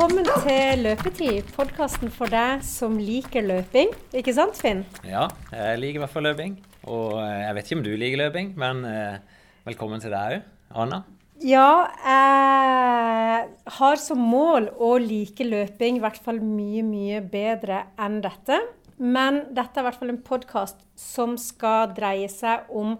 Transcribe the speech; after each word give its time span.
Velkommen 0.00 0.24
til 0.46 0.80
Løpetid, 0.80 1.48
podkasten 1.52 2.08
for 2.08 2.32
deg 2.32 2.62
som 2.64 2.94
liker 2.96 3.44
løping. 3.44 3.90
Ikke 4.16 4.32
sant, 4.32 4.56
Finn? 4.56 4.78
Ja, 5.04 5.26
jeg 5.52 5.76
liker 5.76 5.98
i 5.98 6.00
hvert 6.00 6.14
fall 6.14 6.24
løping. 6.24 6.54
Og 6.88 7.18
eh, 7.20 7.42
jeg 7.42 7.56
vet 7.58 7.66
ikke 7.68 7.76
om 7.76 7.82
du 7.84 7.90
liker 8.00 8.20
løping, 8.22 8.48
men 8.62 8.80
eh, 8.88 9.42
velkommen 9.68 10.00
til 10.00 10.14
deg 10.14 10.38
òg, 10.38 10.46
Anna. 10.72 11.02
Ja, 11.44 11.66
jeg 12.00 13.74
har 13.76 14.00
som 14.00 14.24
mål 14.24 14.70
å 14.80 14.94
like 15.04 15.44
løping 15.44 16.00
i 16.00 16.02
hvert 16.06 16.22
fall 16.24 16.40
mye, 16.40 16.80
mye 16.80 17.20
bedre 17.20 17.82
enn 18.00 18.22
dette. 18.24 18.56
Men 18.96 19.42
dette 19.52 19.76
er 19.76 19.84
i 19.84 19.88
hvert 19.90 20.00
fall 20.00 20.14
en 20.14 20.22
podkast 20.30 20.80
som 20.96 21.36
skal 21.36 21.92
dreie 21.92 22.32
seg 22.32 22.72
om 22.72 22.96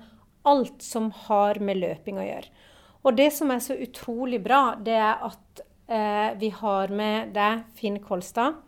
alt 0.53 0.85
som 0.85 1.09
har 1.31 1.65
med 1.65 1.81
løping 1.81 2.21
å 2.21 2.29
gjøre. 2.29 2.69
Og 3.09 3.17
det 3.17 3.33
som 3.33 3.57
er 3.57 3.65
så 3.65 3.81
utrolig 3.89 4.45
bra, 4.45 4.75
det 4.77 5.01
er 5.01 5.25
at 5.33 5.65
vi 5.91 6.51
har 6.55 6.93
med 6.95 7.33
deg 7.35 7.65
Finn 7.75 7.99
Kolstad. 8.05 8.61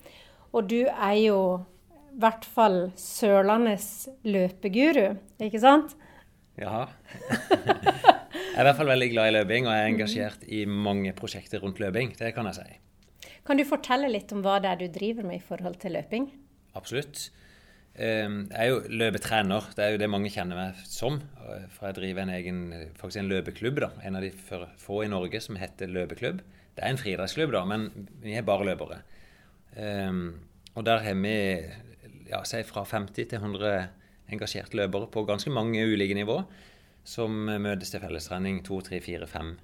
Og 0.53 0.67
du 0.69 0.83
er 0.85 1.17
jo 1.23 1.39
i 2.13 2.21
hvert 2.21 2.45
fall 2.45 2.79
Sørlandets 2.99 4.09
løpeguru, 4.27 5.15
ikke 5.41 5.61
sant? 5.63 5.95
Ja. 6.61 6.85
jeg 7.33 8.59
er 8.59 8.61
i 8.61 8.66
hvert 8.66 8.79
fall 8.79 8.91
veldig 8.93 9.09
glad 9.15 9.30
i 9.30 9.37
løping, 9.39 9.69
og 9.69 9.73
jeg 9.73 9.85
er 9.85 9.93
engasjert 9.95 10.43
i 10.45 10.65
mange 10.69 11.15
prosjekter 11.16 11.63
rundt 11.65 11.80
løping. 11.80 12.13
Det 12.19 12.35
kan 12.37 12.51
jeg 12.51 12.59
si. 12.59 13.30
Kan 13.47 13.59
du 13.59 13.65
fortelle 13.66 14.11
litt 14.13 14.33
om 14.35 14.43
hva 14.45 14.59
det 14.63 14.71
er 14.71 14.83
du 14.83 14.91
driver 14.93 15.27
med 15.27 15.41
i 15.41 15.47
forhold 15.47 15.80
til 15.83 15.97
løping? 15.97 16.29
Absolutt. 16.79 17.30
Ehm, 17.97 18.47
jeg 18.52 18.61
er 18.61 18.71
jo 18.71 18.99
løpetrener. 19.02 19.73
Det 19.77 19.85
er 19.85 19.95
jo 19.95 20.01
det 20.01 20.11
mange 20.13 20.30
kjenner 20.33 20.59
meg 20.59 20.83
som. 20.89 21.19
For 21.75 21.89
jeg 21.89 21.99
driver 21.99 22.25
en 22.25 22.35
egen 22.37 22.61
faktisk 23.01 23.23
en 23.23 23.33
løpeklubb. 23.33 23.80
da, 23.80 23.91
En 24.05 24.16
av 24.16 24.23
de 24.23 24.33
få 24.79 25.02
i 25.05 25.11
Norge 25.11 25.41
som 25.41 25.57
heter 25.57 25.89
løpeklubb. 25.89 26.43
Det 26.83 26.88
er 26.88 26.97
en 26.97 26.99
friidrettsklubb, 26.99 27.52
da, 27.55 27.61
men 27.63 28.09
vi 28.25 28.33
er 28.35 28.43
bare 28.43 28.66
løpere. 28.66 28.97
Um, 29.79 30.41
og 30.75 30.83
der 30.83 31.05
har 31.05 31.15
vi 31.15 31.35
ja, 32.27 32.41
si 32.49 32.65
fra 32.66 32.83
50 32.83 33.29
til 33.30 33.39
100 33.39 33.85
engasjerte 34.35 34.80
løpere 34.80 35.07
på 35.15 35.23
ganske 35.29 35.52
mange 35.55 35.85
ulike 35.87 36.16
nivå, 36.19 36.41
som 37.07 37.47
møtes 37.47 37.95
til 37.95 38.02
fellestrening 38.02 38.65
to, 38.66 38.80
tre, 38.83 38.99
fire, 39.05 39.29
fem 39.30 39.55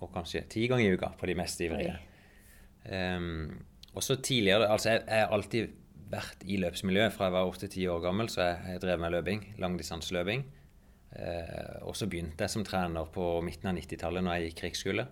og 0.00 0.10
kanskje 0.14 0.42
ti 0.50 0.66
ganger 0.66 0.88
i 0.88 0.98
uka 0.98 1.12
på 1.20 1.30
de 1.30 1.38
mest 1.38 1.62
ivrige. 1.62 1.94
Um, 2.90 3.60
også 3.94 4.16
tidligere 4.18 4.66
Altså, 4.72 4.90
jeg 4.90 5.02
har 5.06 5.30
alltid 5.30 5.70
vært 6.10 6.42
i 6.50 6.58
løpsmiljøet 6.58 7.14
fra 7.14 7.28
jeg 7.28 7.36
var 7.36 7.50
8-10 7.52 7.88
år 7.94 8.00
gammel, 8.08 8.28
så 8.32 8.42
jeg, 8.42 8.62
jeg 8.72 8.82
drev 8.82 8.98
med 8.98 9.14
løping. 9.14 9.44
Langdistanseløping. 9.62 10.48
Eh, 11.10 11.78
og 11.86 11.94
så 11.98 12.06
begynte 12.10 12.46
jeg 12.46 12.52
som 12.52 12.64
trener 12.66 13.06
på 13.14 13.32
midten 13.46 13.70
av 13.70 13.78
90-tallet 13.78 14.24
når 14.24 14.36
jeg 14.36 14.48
gikk 14.48 14.60
krigsskole. 14.64 15.06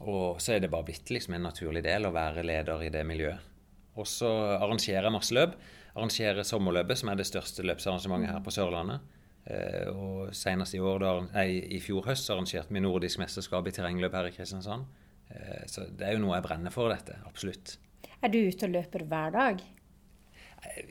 Og 0.00 0.40
så 0.42 0.56
er 0.56 0.62
det 0.62 0.70
bare 0.72 0.86
blitt 0.88 1.10
liksom 1.12 1.36
en 1.36 1.44
naturlig 1.46 1.82
del 1.84 2.08
å 2.08 2.14
være 2.14 2.44
leder 2.46 2.82
i 2.86 2.90
det 2.92 3.04
miljøet. 3.06 3.50
Og 4.00 4.08
så 4.08 4.30
arrangerer 4.56 5.04
jeg 5.04 5.14
masse 5.14 5.36
løp. 5.36 5.58
Arrangerer 5.92 6.46
Sommerløpet, 6.48 6.98
som 7.02 7.10
er 7.12 7.18
det 7.20 7.28
største 7.28 7.64
løpsarrangementet 7.68 8.32
her 8.32 8.40
på 8.44 8.54
Sørlandet. 8.54 9.04
Eh, 9.44 9.90
og 9.90 10.32
senest 10.36 10.76
i, 10.78 10.80
år, 10.80 11.02
da, 11.02 11.12
nei, 11.34 11.46
i 11.76 11.80
fjor 11.82 12.06
høst 12.06 12.30
arrangerte 12.32 12.72
vi 12.72 12.80
nordisk 12.80 13.20
mesterskap 13.20 13.68
i 13.68 13.74
terrengløp 13.74 14.16
her 14.16 14.30
i 14.30 14.34
Kristiansand. 14.34 14.88
Eh, 15.28 15.62
så 15.68 15.84
det 15.90 16.08
er 16.08 16.16
jo 16.16 16.24
noe 16.24 16.38
jeg 16.38 16.46
brenner 16.46 16.74
for, 16.74 16.88
dette. 16.92 17.18
Absolutt. 17.28 17.76
Er 18.22 18.32
du 18.32 18.40
ute 18.40 18.68
og 18.68 18.76
løper 18.78 19.04
hver 19.10 19.36
dag? 19.36 19.62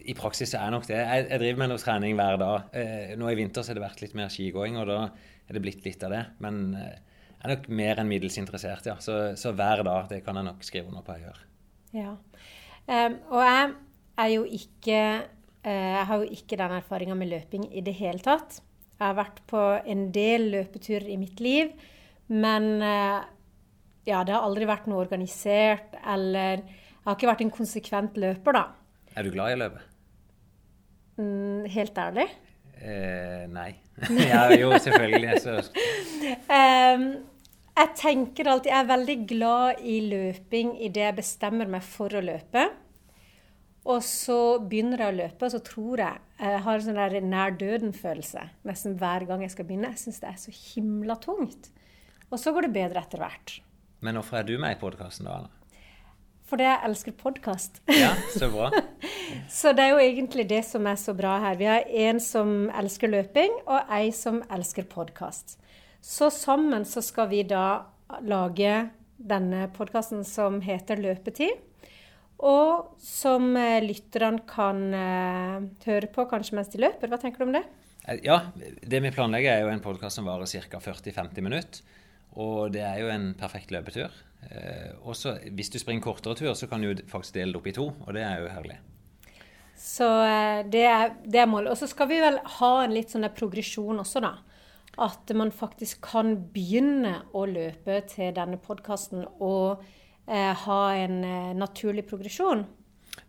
I 0.03 0.13
praksis 0.17 0.51
er 0.51 0.65
jeg 0.65 0.75
nok 0.75 0.87
det. 0.89 0.97
Jeg, 0.99 1.27
jeg 1.31 1.41
driver 1.41 1.61
med 1.61 1.71
noe 1.71 1.81
trening 1.81 2.17
hver 2.19 2.37
dag. 2.41 2.73
Eh, 2.75 3.13
nå 3.17 3.29
i 3.31 3.37
vinter 3.39 3.63
så 3.63 3.71
har 3.71 3.79
det 3.79 3.87
vært 3.87 4.03
litt 4.03 4.17
mer 4.19 4.29
skigåing, 4.33 4.77
og 4.81 4.89
da 4.89 4.99
er 5.07 5.57
det 5.57 5.63
blitt 5.63 5.87
litt 5.87 6.03
av 6.05 6.13
det. 6.13 6.25
Men 6.43 6.75
eh, 6.77 6.99
er 7.43 7.53
nok 7.55 7.69
mer 7.81 8.01
enn 8.01 8.09
middels 8.09 8.37
interessert, 8.41 8.87
ja. 8.89 8.97
Så, 9.03 9.17
så, 9.39 9.53
hver 9.57 9.83
dag, 9.87 10.09
det 10.11 10.21
kan 10.25 10.37
jeg 10.37 10.47
nok 10.47 10.65
skrive 10.65 10.91
under 10.91 11.05
på 11.05 11.17
jeg 11.17 11.27
gjør. 11.27 11.39
Ja. 11.97 12.15
Um, 12.87 13.15
og 13.33 13.45
jeg 13.45 13.71
er 14.21 14.29
jo 14.31 14.43
ikke 14.47 14.99
uh, 15.21 15.69
Jeg 15.69 16.05
har 16.09 16.21
jo 16.21 16.35
ikke 16.37 16.57
den 16.57 16.73
erfaringa 16.75 17.15
med 17.17 17.29
løping 17.31 17.67
i 17.69 17.83
det 17.85 17.93
hele 17.99 18.23
tatt. 18.23 18.61
Jeg 18.97 19.03
har 19.03 19.17
vært 19.17 19.41
på 19.49 19.61
en 19.89 20.07
del 20.13 20.49
løpeturer 20.53 21.09
i 21.09 21.17
mitt 21.21 21.41
liv, 21.41 21.71
men 22.29 22.73
uh, 22.81 23.21
ja, 24.07 24.21
det 24.25 24.33
har 24.33 24.45
aldri 24.45 24.69
vært 24.69 24.89
noe 24.89 25.01
organisert 25.03 25.97
eller 26.01 26.61
jeg 27.01 27.09
har 27.09 27.17
ikke 27.17 27.31
vært 27.31 27.41
en 27.41 27.53
konsekvent 27.53 28.17
løper, 28.21 28.53
da. 28.53 28.63
Er 29.17 29.25
du 29.25 29.33
glad 29.33 29.49
i 29.49 29.55
å 29.55 29.61
løpe? 29.63 29.79
Mm, 31.17 31.63
helt 31.73 31.97
ærlig? 31.97 32.27
Eh, 32.77 33.47
nei. 33.49 33.71
ja, 34.31 34.43
jo, 34.53 34.69
selvfølgelig. 34.77 35.39
Så. 35.41 35.55
Um, 36.45 37.07
jeg 37.77 37.91
tenker 37.97 38.49
alltid 38.51 38.71
Jeg 38.71 38.83
er 38.83 38.89
veldig 38.89 39.17
glad 39.29 39.83
i 39.87 39.97
løping 40.11 40.73
idet 40.83 41.05
jeg 41.07 41.19
bestemmer 41.21 41.69
meg 41.71 41.85
for 41.85 42.13
å 42.13 42.23
løpe. 42.23 42.67
Og 43.89 44.03
så 44.05 44.59
begynner 44.61 45.01
jeg 45.01 45.09
å 45.09 45.17
løpe, 45.23 45.47
og 45.47 45.53
så 45.55 45.61
tror 45.65 46.03
jeg 46.03 46.19
jeg 46.41 46.59
har 46.65 46.75
en 46.75 46.83
sånn 46.85 46.99
der 46.99 47.25
nær 47.25 47.55
døden-følelse 47.57 48.43
nesten 48.69 48.97
hver 49.01 49.25
gang 49.29 49.41
jeg 49.41 49.55
skal 49.55 49.65
begynne. 49.65 49.89
Jeg 49.95 50.03
syns 50.03 50.21
det 50.21 50.29
er 50.29 50.37
så 50.41 50.53
himla 50.53 51.17
tungt. 51.21 51.71
Og 52.29 52.37
så 52.39 52.53
går 52.53 52.67
det 52.67 52.75
bedre 52.75 53.01
etter 53.01 53.21
hvert. 53.21 53.57
Men 54.01 54.17
hvorfor 54.17 54.39
er 54.39 54.45
du 54.45 54.53
med 54.61 54.77
i 54.77 54.79
podkasten 54.81 55.27
da, 55.27 55.39
Anna? 55.41 55.57
Fordi 56.51 56.65
jeg 56.67 56.83
elsker 56.83 57.13
podkast. 57.15 57.79
Ja, 57.95 58.11
så 58.35 58.49
bra. 58.51 58.69
så 59.59 59.71
det 59.71 59.85
er 59.85 59.93
jo 59.93 60.01
egentlig 60.03 60.49
det 60.49 60.65
som 60.67 60.87
er 60.89 60.97
så 60.99 61.15
bra 61.15 61.37
her. 61.39 61.55
Vi 61.57 61.69
har 61.69 61.85
en 62.05 62.19
som 62.19 62.65
elsker 62.75 63.11
løping, 63.13 63.55
og 63.65 63.93
ei 63.95 64.11
som 64.15 64.41
elsker 64.51 64.89
podkast. 64.91 65.55
Så 66.01 66.31
sammen 66.33 66.85
så 66.85 67.03
skal 67.05 67.29
vi 67.29 67.43
da 67.45 67.85
lage 68.25 68.89
denne 69.21 69.67
podkasten 69.75 70.25
som 70.25 70.57
heter 70.65 70.97
Løpetid. 70.97 71.67
Og 72.41 72.95
som 73.05 73.51
eh, 73.53 73.83
lytterne 73.85 74.41
kan 74.49 74.79
uh, 74.97 75.67
høre 75.85 76.09
på 76.09 76.25
kanskje 76.25 76.57
mens 76.57 76.71
de 76.73 76.81
løper. 76.81 77.11
Hva 77.11 77.19
tenker 77.21 77.43
du 77.43 77.51
om 77.51 77.53
det? 77.53 77.61
Eh, 78.07 78.17
ja, 78.25 78.39
det 78.81 79.01
vi 79.05 79.13
planlegger 79.13 79.53
er 79.53 79.61
jo 79.65 79.69
en 79.75 79.83
podkast 79.83 80.17
som 80.17 80.25
varer 80.25 80.49
ca. 80.49 80.81
40-50 80.81 81.45
minutter. 81.45 81.83
Og 82.41 82.71
det 82.73 82.81
er 82.87 83.01
jo 83.03 83.11
en 83.13 83.33
perfekt 83.37 83.69
løpetur. 83.69 84.09
Eh, 84.49 84.89
også 85.05 85.35
hvis 85.53 85.69
du 85.69 85.77
springer 85.81 86.03
kortere 86.05 86.37
tur, 86.39 86.53
så 86.57 86.69
kan 86.71 86.81
du 86.81 87.03
faktisk 87.11 87.37
dele 87.37 87.53
det 87.53 87.61
opp 87.61 87.69
i 87.69 87.75
to, 87.75 87.91
og 87.91 88.15
det 88.17 88.23
er 88.25 88.41
jo 88.41 88.51
herlig. 88.55 88.79
Så 89.77 90.07
eh, 90.25 90.61
det 90.71 90.85
er, 90.87 91.13
det 91.25 91.43
er 91.43 91.49
målet. 91.51 91.73
Og 91.73 91.77
så 91.77 91.89
skal 91.89 92.09
vi 92.09 92.21
vel 92.23 92.39
ha 92.57 92.71
en 92.81 92.95
litt 92.95 93.13
sånn 93.13 93.27
progresjon 93.37 94.01
også, 94.01 94.23
da. 94.23 94.39
At 94.99 95.31
man 95.37 95.53
faktisk 95.55 96.01
kan 96.03 96.35
begynne 96.51 97.21
å 97.37 97.45
løpe 97.47 98.01
til 98.11 98.33
denne 98.35 98.59
podkasten 98.59 99.23
og 99.39 99.83
eh, 100.27 100.51
ha 100.65 100.81
en 100.99 101.23
eh, 101.23 101.53
naturlig 101.55 102.03
progresjon. 102.09 102.65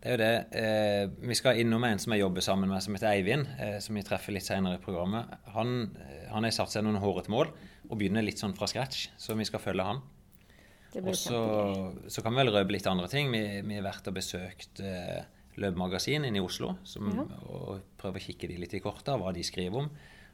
Det 0.03 0.09
er 0.09 0.15
jo 0.15 0.19
det. 0.19 0.33
Eh, 0.59 1.27
vi 1.29 1.35
skal 1.39 1.61
innom 1.61 1.83
en 1.87 1.99
som 1.99 2.11
jeg 2.15 2.23
jobber 2.23 2.43
sammen 2.43 2.71
med, 2.71 2.83
som 2.83 2.95
heter 2.95 3.13
Eivind. 3.13 3.47
Eh, 3.59 3.77
som 3.83 3.95
vi 3.95 4.03
treffer 4.03 4.35
litt 4.35 4.47
senere 4.47 4.79
i 4.79 4.83
programmet. 4.83 5.31
Han, 5.55 5.93
eh, 5.99 6.25
han 6.31 6.43
har 6.43 6.55
satt 6.55 6.73
seg 6.73 6.83
noen 6.83 6.99
hårete 7.03 7.31
mål 7.31 7.53
og 7.89 7.95
begynner 7.99 8.25
litt 8.25 8.41
sånn 8.41 8.55
fra 8.57 8.67
scratch, 8.67 9.09
så 9.19 9.35
vi 9.39 9.47
skal 9.47 9.63
følge 9.63 9.87
han. 9.87 10.01
Og 10.99 11.15
så, 11.17 11.39
så, 12.05 12.21
kan 12.21 12.35
vi 12.35 12.43
vel 12.43 12.51
røpe 12.53 12.75
litt 12.75 12.87
andre 12.89 13.07
ting. 13.09 13.31
Vi, 13.33 13.41
vi 13.65 13.79
har 13.79 13.85
vært 13.87 14.11
og 14.11 14.17
besøkt 14.19 14.83
eh, 14.83 15.23
Løpmagasin 15.61 16.27
inne 16.27 16.41
i 16.41 16.43
Oslo 16.43 16.75
som, 16.87 17.09
ja. 17.13 17.25
og 17.49 17.95
prøver 17.99 18.21
å 18.21 18.25
kikke 18.27 18.49
de 18.51 18.59
litt 18.61 18.75
i 18.77 18.81
korta, 18.83 19.17
hva 19.21 19.33
de 19.33 19.45
skriver 19.45 19.85
om. 19.85 19.89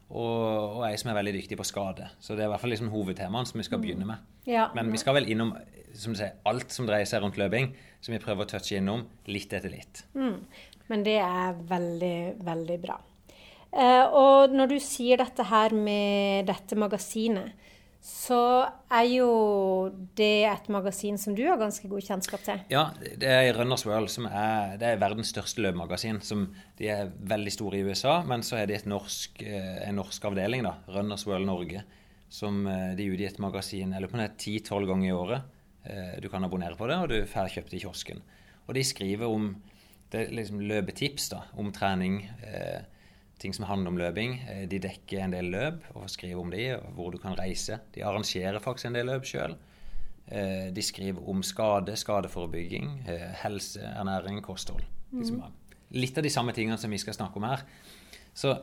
Og, 0.10 0.80
og 0.80 0.86
ei 0.88 0.96
som 0.98 1.12
er 1.12 1.20
veldig 1.20 1.36
dyktig 1.36 1.58
på 1.60 1.68
skade. 1.68 2.08
Så 2.18 2.34
det 2.34 2.42
er 2.42 2.50
i 2.50 2.54
hvert 2.54 2.64
fall 2.64 2.74
liksom 2.74 2.90
hovedtemaene 2.90 3.50
som 3.50 3.62
vi 3.62 3.68
skal 3.68 3.78
mm. 3.78 3.84
begynne 3.84 4.08
med. 4.10 4.32
Ja. 4.50 4.72
Men 4.74 4.90
vi 4.90 5.02
skal 5.02 5.20
vel 5.20 5.30
innom 5.30 5.54
som 5.94 6.14
du 6.14 6.20
sier, 6.20 6.38
alt 6.50 6.74
som 6.74 6.88
dreier 6.90 7.08
seg 7.10 7.24
rundt 7.24 7.38
løping, 7.40 7.72
som 8.02 8.14
vi 8.14 8.22
prøver 8.22 8.46
å 8.46 8.50
touche 8.50 8.78
innom 8.80 9.06
litt 9.30 9.54
etter 9.54 9.72
litt. 9.74 10.04
Mm. 10.18 10.38
Men 10.90 11.06
det 11.06 11.18
er 11.22 11.58
veldig, 11.70 12.18
veldig 12.46 12.78
bra. 12.82 12.98
Eh, 13.70 14.06
og 14.18 14.54
når 14.56 14.72
du 14.72 14.78
sier 14.82 15.22
dette 15.22 15.46
her 15.46 15.76
med 15.78 16.50
dette 16.50 16.78
magasinet, 16.80 17.54
så 18.00 18.64
er 18.96 19.06
jo 19.12 19.30
det 20.16 20.46
et 20.48 20.68
magasin 20.72 21.18
som 21.20 21.36
du 21.36 21.42
har 21.44 21.60
ganske 21.60 21.88
god 21.92 22.06
kjennskap 22.06 22.44
til? 22.46 22.62
Ja, 22.72 22.86
det 22.96 23.28
er 23.28 23.52
Runners 23.58 23.84
World, 23.88 24.08
som 24.14 24.28
er, 24.30 24.78
det 24.80 24.88
er 24.88 25.02
verdens 25.02 25.34
største 25.34 25.64
løpemagasin. 25.66 26.22
de 26.80 26.88
er 26.88 27.12
veldig 27.12 27.52
store 27.52 27.78
i 27.78 27.84
USA, 27.84 28.22
men 28.24 28.42
så 28.42 28.62
er 28.62 28.68
de 28.68 28.80
norsk, 28.86 29.44
eh, 29.44 29.88
en 29.88 30.00
norsk 30.00 30.26
avdeling, 30.32 30.64
da, 30.64 30.78
Runners 30.88 31.28
World 31.28 31.46
Norge, 31.46 31.84
som 32.30 32.66
eh, 32.68 32.96
de 32.96 33.10
utgir 33.12 33.28
et 33.28 33.40
magasin 33.40 33.94
eller 33.94 34.08
på 34.08 34.18
det 34.18 34.38
ti-tolv 34.38 34.88
ganger 34.88 35.10
i 35.10 35.16
året. 35.16 35.42
Eh, 35.84 36.22
du 36.22 36.30
kan 36.30 36.44
abonnere 36.44 36.80
på 36.80 36.88
det, 36.88 36.98
og 36.98 37.10
du 37.10 37.26
får 37.28 37.52
kjøpt 37.56 37.72
det 37.72 37.82
i 37.82 37.84
kiosken. 37.84 38.24
Og 38.68 38.76
de 38.76 38.84
skriver 38.86 39.28
om 39.28 39.52
det 40.14 40.30
liksom 40.32 40.62
løpetips, 40.62 41.30
da, 41.34 41.44
om 41.60 41.74
trening. 41.76 42.24
Eh, 42.48 42.82
ting 43.40 43.56
som 43.56 43.68
handler 43.70 43.94
om 43.94 44.00
løping. 44.00 44.38
Eh, 44.52 44.64
de 44.72 44.82
dekker 44.84 45.24
en 45.24 45.36
del 45.36 45.52
løp 45.54 45.88
og 45.96 46.10
skriver 46.12 46.42
om 46.42 46.54
de, 46.54 46.70
hvor 46.98 47.14
du 47.14 47.20
kan 47.22 47.38
reise. 47.40 47.80
De 47.96 48.06
arrangerer 48.06 48.60
faktisk 48.64 48.92
en 48.92 49.00
del 49.00 49.10
løp 49.12 49.28
sjøl. 49.28 49.58
Eh, 50.30 50.70
de 50.76 50.86
skriver 50.86 51.30
om 51.30 51.42
skade, 51.46 51.96
skadeforebygging, 51.98 52.90
eh, 53.10 53.30
helse, 53.44 53.82
ernæring, 53.82 54.42
kosthold. 54.46 54.84
Liksom, 55.12 55.42
litt 55.98 56.18
av 56.18 56.26
de 56.26 56.30
samme 56.30 56.54
tingene 56.54 56.78
som 56.78 56.92
vi 56.94 57.00
skal 57.02 57.18
snakke 57.18 57.40
om 57.42 57.48
her. 57.50 57.64
Så 58.38 58.54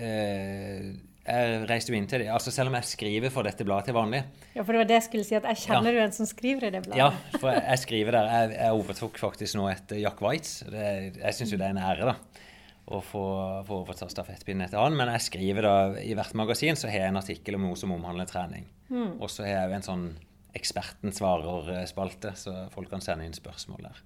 eh, 0.00 0.94
jeg 1.22 1.66
reiste 1.68 1.92
jo 1.92 1.98
inn 1.98 2.08
til 2.10 2.24
det. 2.24 2.30
Altså 2.34 2.50
selv 2.54 2.72
om 2.72 2.76
jeg 2.78 2.88
skriver 2.88 3.30
for 3.34 3.46
dette 3.46 3.66
bladet 3.66 3.90
til 3.90 3.96
vanlig. 3.96 4.22
Ja, 4.56 4.64
for 4.64 4.72
det 4.72 4.80
var 4.80 4.88
det 4.88 4.96
jeg 4.96 5.06
skulle 5.06 5.26
si, 5.28 5.36
at 5.38 5.44
jeg 5.52 5.60
kjenner 5.66 5.94
jo 5.94 6.06
en 6.06 6.16
som 6.16 6.26
skriver 6.26 6.66
i 6.66 6.72
det 6.74 6.80
bladet. 6.86 6.98
Ja, 6.98 7.36
for 7.36 7.52
jeg 7.52 7.82
skriver 7.84 8.16
der. 8.16 8.30
Jeg, 8.32 8.56
jeg 8.56 8.80
overtok 8.80 9.20
faktisk 9.20 9.60
nå 9.60 9.68
etter 9.70 10.00
Jack 10.00 10.24
Waitz. 10.24 10.62
Det, 10.64 10.88
jeg 11.20 11.38
syns 11.38 11.52
jo 11.54 11.60
det 11.60 11.68
er 11.68 11.76
en 11.76 11.84
ære, 11.84 12.08
da. 12.10 12.48
Å 12.92 13.00
få, 13.00 13.24
få 13.64 13.78
overta 13.82 14.08
stafettpinnen 14.10 14.66
etter 14.66 14.80
annen. 14.80 14.98
Men 15.00 15.14
jeg 15.14 15.26
skriver 15.30 15.64
da 15.64 15.76
i 16.02 16.12
hvert 16.18 16.36
magasin 16.38 16.76
så 16.76 16.90
har 16.92 17.06
jeg 17.06 17.12
en 17.14 17.20
artikkel 17.22 17.56
om 17.56 17.64
noe 17.70 17.78
som 17.80 17.94
omhandler 17.94 18.28
trening. 18.28 18.66
Og 18.92 19.30
så 19.32 19.46
har 19.46 19.62
jeg 19.62 19.70
jo 19.70 19.78
en 19.78 19.88
sånn 19.88 20.06
Eksperten 20.52 21.14
svarer-spalte, 21.16 22.34
så 22.36 22.52
folk 22.74 22.90
kan 22.92 23.00
sende 23.00 23.24
inn 23.24 23.32
spørsmål 23.32 23.86
der. 23.86 24.00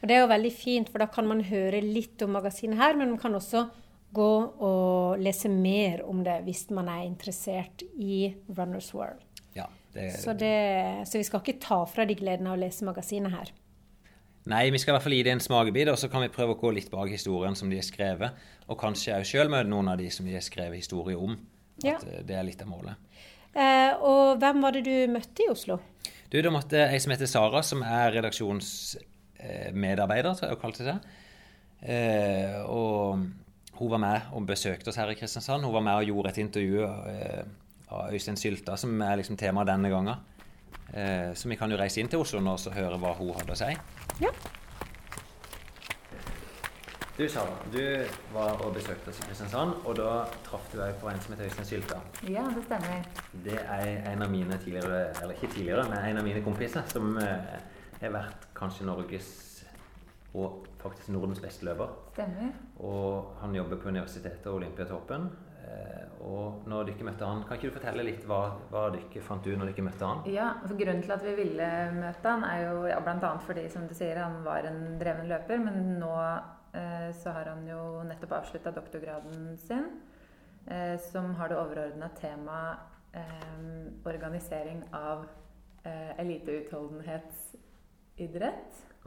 Og 0.00 0.08
det 0.08 0.14
er 0.16 0.22
jo 0.22 0.30
veldig 0.30 0.52
fint, 0.56 0.88
for 0.88 1.02
da 1.02 1.08
kan 1.12 1.26
man 1.28 1.42
høre 1.44 1.82
litt 1.84 2.22
om 2.24 2.32
magasinet 2.32 2.80
her, 2.80 2.96
men 2.96 3.12
man 3.12 3.20
kan 3.20 3.36
også 3.36 3.66
gå 4.12 4.30
og 4.64 5.20
lese 5.20 5.50
mer 5.52 6.02
om 6.08 6.22
det 6.24 6.38
hvis 6.46 6.66
man 6.72 6.88
er 6.92 7.04
interessert 7.04 7.84
i 8.00 8.32
Runners 8.48 8.92
World. 8.96 9.20
Ja, 9.56 9.68
det, 9.92 10.08
Så, 10.20 10.32
det, 10.32 10.54
så 11.08 11.20
vi 11.20 11.28
skal 11.28 11.44
ikke 11.44 11.60
ta 11.60 11.82
fra 11.88 12.08
de 12.08 12.16
gleden 12.16 12.48
av 12.48 12.56
å 12.56 12.62
lese 12.62 12.88
magasinet 12.88 13.36
her. 13.36 13.52
Nei, 14.50 14.64
vi 14.74 14.78
skal 14.82 14.90
i 14.90 14.94
hvert 14.96 15.04
fall 15.04 15.14
gi 15.14 15.22
det 15.22 15.36
en 15.36 15.40
smakebit, 15.42 15.86
og 15.92 15.98
så 16.00 16.08
kan 16.10 16.22
vi 16.24 16.34
prøve 16.34 16.56
å 16.56 16.58
gå 16.58 16.70
litt 16.74 16.90
bak 16.90 17.06
historien 17.12 17.54
som 17.58 17.70
de 17.70 17.76
har 17.78 17.86
skrevet. 17.86 18.30
Og 18.66 18.74
kanskje 18.80 19.14
òg 19.14 19.24
sjøl 19.28 19.48
møte 19.52 19.70
noen 19.70 19.88
av 19.92 19.96
de 20.00 20.08
som 20.10 20.26
de 20.26 20.34
har 20.34 20.42
skrevet 20.42 20.78
historie 20.82 21.16
om. 21.18 21.32
Ja. 21.84 21.94
At 21.94 22.04
det 22.26 22.34
er 22.36 22.44
litt 22.46 22.62
av 22.64 22.68
målet. 22.72 22.94
Eh, 23.52 23.92
og 24.02 24.38
hvem 24.42 24.62
var 24.64 24.70
det 24.74 24.82
du 24.88 24.96
møtte 25.12 25.42
i 25.44 25.50
Oslo? 25.52 25.76
Du, 26.32 26.36
da 26.42 26.50
måtte 26.50 26.88
ei 26.88 27.00
som 27.02 27.12
heter 27.12 27.28
Sara, 27.30 27.60
som 27.66 27.82
er 27.84 28.12
redaksjonsmedarbeider, 28.16 30.32
tror 30.32 30.46
jeg 30.48 30.54
hun 30.56 30.64
kalte 30.64 30.84
seg. 30.88 30.96
Eh, 31.82 32.58
og 32.66 33.18
hun 33.78 33.90
var 33.92 34.00
med 34.02 34.18
og 34.34 34.46
besøkte 34.48 34.88
oss 34.90 34.98
her 34.98 35.10
i 35.12 35.18
Kristiansand. 35.18 35.64
Hun 35.66 35.76
var 35.76 35.84
med 35.86 35.96
og 36.00 36.08
gjorde 36.08 36.28
et 36.32 36.42
intervju 36.42 36.78
eh, 36.82 37.42
av 37.92 38.00
Øystein 38.14 38.38
Sylta, 38.40 38.72
som 38.80 38.90
er 39.04 39.16
liksom 39.20 39.36
tema 39.38 39.60
denne 39.68 39.88
gangen. 39.92 40.16
Eh, 40.92 41.30
så 41.34 41.48
vi 41.48 41.56
kan 41.56 41.70
jo 41.72 41.78
reise 41.80 42.02
inn 42.02 42.10
til 42.12 42.20
Oslo 42.20 42.40
nå 42.40 42.56
og 42.58 42.74
høre 42.76 42.98
hva 43.00 43.14
hun 43.16 43.32
hadde 43.38 43.54
å 43.54 43.60
si. 43.62 43.70
Ja. 44.20 44.32
Du 47.12 47.28
Sara, 47.28 47.54
du 47.72 47.80
var 48.32 48.60
og 48.64 48.72
besøkte 48.74 49.12
oss 49.12 49.18
i 49.20 49.26
Kristiansand, 49.28 49.74
og 49.84 49.96
da 49.98 50.24
traff 50.46 50.64
du 50.72 50.78
òg 50.80 50.94
på 51.00 51.10
en 51.10 51.20
som 51.20 51.34
heter 51.34 51.50
Øystein 51.50 51.68
Sylta. 51.68 51.98
Ja, 52.24 52.46
det 52.54 52.64
stemmer. 52.64 53.04
Det 53.44 53.58
er 53.60 53.90
en 54.10 54.24
av 54.24 54.32
mine 54.32 54.56
tidligere, 54.58 55.02
eller 55.20 55.36
ikke 55.36 55.52
tidligere, 55.52 55.84
men 55.90 56.08
en 56.08 56.22
av 56.22 56.24
mine 56.24 56.40
kompiser 56.44 56.88
som 56.88 57.12
eh, 57.20 57.58
har 58.00 58.14
vært 58.16 58.48
kanskje 58.56 58.88
Norges 58.88 59.28
og 60.32 60.64
faktisk 60.82 61.12
Nordens 61.14 61.40
beste 61.42 61.66
løper. 61.68 61.94
Stemmer. 62.12 62.52
Og 62.82 63.32
han 63.40 63.54
jobber 63.56 63.80
på 63.80 63.90
universitetet 63.92 64.46
og 64.50 64.60
Olympiatoppen. 64.60 65.28
Eh, 65.62 66.06
og 66.26 66.66
når 66.70 66.90
dere 66.90 67.06
møtte 67.06 67.26
han, 67.26 67.42
kan 67.46 67.58
ikke 67.58 67.70
du 67.70 67.76
fortelle 67.76 68.06
litt 68.06 68.24
hva, 68.28 68.40
hva 68.70 68.86
dere 68.94 69.22
fant 69.24 69.46
ut 69.46 69.58
når 69.58 69.70
dere 69.70 69.86
møtte 69.86 70.08
han? 70.08 70.22
Ja, 70.30 70.48
for 70.64 70.78
Grunnen 70.78 71.02
til 71.04 71.14
at 71.14 71.26
vi 71.26 71.34
ville 71.38 71.68
møte 71.96 72.34
han, 72.34 72.46
er 72.46 72.64
jo 72.66 72.86
ja, 72.90 72.98
bl.a. 73.02 73.32
fordi 73.46 73.66
som 73.72 73.86
du 73.90 73.94
sier, 73.96 74.20
han 74.22 74.40
var 74.46 74.66
en 74.68 74.96
dreven 75.00 75.30
løper. 75.30 75.62
Men 75.62 75.98
nå 76.02 76.14
eh, 76.18 77.10
så 77.18 77.34
har 77.36 77.52
han 77.54 77.66
jo 77.68 77.82
nettopp 78.08 78.38
avslutta 78.40 78.74
doktorgraden 78.74 79.52
sin, 79.62 79.86
eh, 80.66 80.96
som 81.10 81.34
har 81.38 81.52
det 81.52 81.60
overordna 81.60 82.10
temaet 82.18 82.88
eh, 83.12 83.62
organisering 84.08 84.82
av 84.92 85.26
eh, 85.84 86.18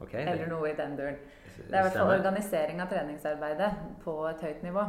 Ok, 0.00 0.14
Eller 0.14 0.46
noe 0.48 0.70
i 0.70 0.76
den 0.76 0.96
duren. 0.96 1.16
Det 1.56 1.74
er 1.74 1.78
i 1.78 1.82
hvert 1.88 1.92
fall 1.96 2.18
organisering 2.18 2.80
av 2.82 2.88
treningsarbeidet 2.88 3.70
på 4.04 4.16
et 4.28 4.40
høyt 4.40 4.62
nivå. 4.62 4.80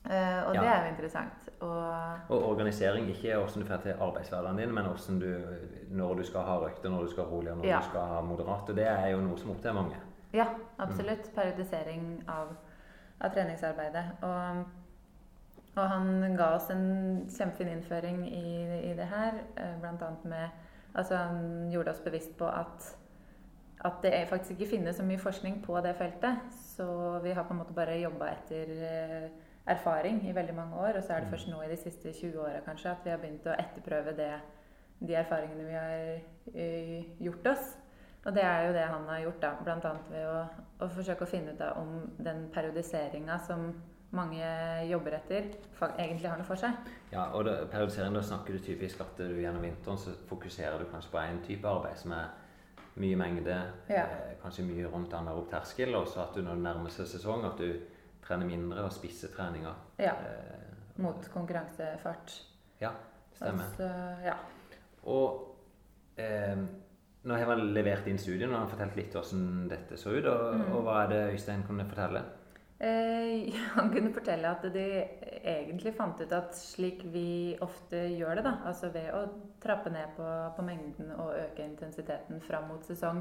Uh, 0.00 0.48
og 0.48 0.54
Ja. 0.54 0.60
det 0.60 0.68
er 0.68 0.82
jo 0.84 0.88
interessant. 0.90 1.48
Og 1.60 2.30
Og 2.30 2.48
organisering, 2.50 3.08
ikke 3.10 3.34
hvordan 3.36 3.62
du 3.62 3.66
får 3.68 3.76
til 3.82 3.94
arbeidshverdagen 4.00 4.56
din, 4.58 4.74
men 4.74 4.84
hvordan 4.84 5.20
du, 5.20 5.44
når 5.90 6.14
du 6.14 6.22
skal 6.24 6.40
ha 6.40 6.56
røkter, 6.58 6.88
når 6.90 7.00
du 7.04 7.10
skal 7.10 7.24
ha 7.24 7.30
rolig, 7.30 7.50
og 7.50 7.56
når 7.58 7.64
Ja. 7.64 7.78
du 7.78 7.84
skal 7.84 8.00
ha 8.00 8.20
moderat. 8.20 8.68
Og 8.70 8.76
det 8.76 8.86
er 8.86 9.06
jo 9.08 9.20
noe 9.20 9.38
som 9.38 9.50
opptar 9.50 9.72
mange. 9.72 9.96
Ja, 10.32 10.46
absolutt. 10.78 11.30
Periodisering 11.34 12.24
av, 12.28 12.56
av 13.20 13.30
treningsarbeidet. 13.30 14.04
Og, 14.22 14.64
og 15.76 15.88
han 15.88 16.36
ga 16.36 16.54
oss 16.54 16.70
en 16.70 17.26
kjempefin 17.28 17.68
innføring 17.68 18.26
i, 18.26 18.90
i 18.90 18.94
det 18.94 19.06
her. 19.06 19.32
eh, 19.56 19.82
annet 19.82 20.24
med 20.24 20.48
Altså, 20.94 21.16
han 21.16 21.70
gjorde 21.70 21.90
oss 21.90 22.00
bevisst 22.00 22.36
på 22.38 22.48
at, 22.48 22.96
at 23.84 24.02
det 24.02 24.28
faktisk 24.28 24.50
ikke 24.60 24.70
finnes 24.76 24.96
så 24.96 25.04
mye 25.06 25.18
forskning 25.18 25.60
på 25.64 25.80
det 25.80 25.94
feltet. 25.96 26.48
Så 26.52 26.86
vi 27.24 27.32
har 27.32 27.46
på 27.48 27.54
en 27.54 27.60
måte 27.62 27.76
bare 27.76 28.00
jobba 28.00 28.28
etter 28.34 28.72
eh, 28.86 29.28
erfaring 29.72 30.20
i 30.28 30.34
veldig 30.36 30.54
mange 30.54 30.76
år. 30.76 30.98
Og 30.98 31.04
så 31.04 31.14
er 31.14 31.20
det 31.20 31.30
først 31.32 31.48
nå 31.48 31.62
i 31.62 31.70
de 31.70 31.78
siste 31.80 32.12
20 32.12 32.40
åra 32.44 32.64
kanskje 32.66 32.90
at 32.90 33.04
vi 33.04 33.14
har 33.14 33.22
begynt 33.22 33.46
å 33.48 33.56
etterprøve 33.56 34.16
det, 34.18 34.32
de 35.00 35.16
erfaringene 35.16 35.68
vi 35.68 35.78
har 35.78 36.02
eh, 36.54 37.14
gjort 37.24 37.46
oss. 37.54 37.70
Og 38.26 38.34
det 38.36 38.44
er 38.44 38.66
jo 38.66 38.74
det 38.76 38.84
han 38.84 39.08
har 39.08 39.22
gjort, 39.24 39.40
da. 39.42 39.54
Bl.a. 39.64 39.94
ved 40.10 40.26
å, 40.28 40.42
å 40.84 40.90
forsøke 40.92 41.24
å 41.24 41.30
finne 41.30 41.54
ut 41.54 41.62
da, 41.62 41.72
om 41.80 42.02
den 42.20 42.50
periodiseringa 42.52 43.38
som 43.46 43.70
mange 44.12 44.44
jobber 44.90 45.14
etter, 45.20 45.52
egentlig 45.86 46.28
har 46.28 46.36
noe 46.36 46.44
for 46.44 46.60
seg. 46.60 46.76
Ja, 47.12 47.30
og 47.32 47.46
da, 47.46 47.62
periodisering, 47.70 48.12
da 48.12 48.22
snakker 48.26 48.58
du 48.58 48.64
typisk 48.64 49.00
at 49.00 49.16
du 49.16 49.38
gjennom 49.40 49.64
vinteren 49.64 50.00
så 50.02 50.12
fokuserer 50.28 50.82
du 50.82 50.88
kanskje 50.90 51.14
på 51.14 51.22
en 51.22 51.40
type 51.46 51.70
arbeid 51.70 51.96
som 52.02 52.12
er 52.18 52.28
mye 52.96 53.16
mengde, 53.16 53.62
Ja. 53.88 54.02
eh, 54.04 54.34
kanskje 54.42 54.64
mye 54.64 54.86
rundt 54.92 55.12
anaerob 55.14 55.50
terskel, 55.50 55.94
og 55.94 56.06
så 56.08 56.20
at 56.28 56.34
du 56.34 56.42
når 56.42 56.54
det 56.54 56.62
nærmer 56.62 56.90
seg 56.90 57.06
sesong, 57.06 57.44
at 57.44 57.58
du 57.58 57.72
trener 58.22 58.46
mindre 58.46 58.82
og 58.84 58.92
spisser 58.92 59.28
treninga. 59.28 59.74
Ja. 59.98 60.12
Eh, 60.12 61.02
Mot 61.02 61.28
konkurransefart. 61.32 62.42
ja, 62.80 62.90
stemmer. 63.34 63.64
Altså, 63.64 63.90
ja. 64.24 64.34
Og 65.04 65.56
eh, 66.18 66.56
nå 67.24 67.34
har 67.36 67.46
man 67.46 67.74
levert 67.74 68.06
inn 68.06 68.18
studien, 68.18 68.50
og 68.52 68.58
han 68.58 68.68
fortalt 68.68 68.96
litt 68.96 69.12
hvordan 69.14 69.68
dette 69.68 69.96
så 69.96 70.10
ut. 70.10 70.24
Og, 70.26 70.54
Mm. 70.56 70.72
og 70.74 70.82
hva 70.84 71.04
er 71.04 71.08
det 71.08 71.32
Øystein 71.34 71.62
kunne 71.66 71.84
fortelle? 71.88 72.22
Eh, 72.80 73.54
han 73.74 73.90
kunne 73.92 74.12
fortelle 74.12 74.48
at 74.48 74.62
de 74.72 74.84
egentlig 75.44 75.92
fant 75.96 76.20
ut 76.20 76.32
at 76.32 76.56
slik 76.56 77.02
vi 77.12 77.56
ofte 77.60 78.06
gjør 78.14 78.40
det, 78.40 78.44
da, 78.46 78.54
altså 78.70 78.88
ved 78.94 79.10
å 79.12 79.26
trappe 79.60 79.92
ned 79.92 80.14
på, 80.16 80.28
på 80.56 80.64
mengden 80.64 81.12
og 81.18 81.34
øke 81.36 81.66
intensiteten 81.66 82.40
fram 82.40 82.70
mot 82.72 82.88
sesong, 82.88 83.20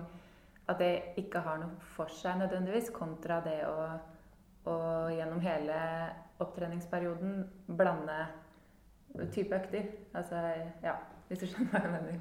at 0.69 0.79
det 0.79 0.93
ikke 1.19 1.43
har 1.43 1.59
noe 1.59 1.91
for 1.97 2.11
seg 2.13 2.39
nødvendigvis, 2.39 2.93
kontra 2.95 3.41
det 3.43 3.59
å, 3.67 3.75
å 4.69 4.79
gjennom 5.11 5.43
hele 5.43 5.75
opptreningsperioden 6.39 7.41
blande 7.67 8.19
type 9.33 9.57
økter. 9.57 9.91
Altså, 10.15 10.39
ja, 10.85 10.95
hvis 11.27 11.43
du 11.43 11.49
skjønner 11.49 11.73
hva 11.73 11.83
jeg 11.83 11.95
mener. 11.97 12.19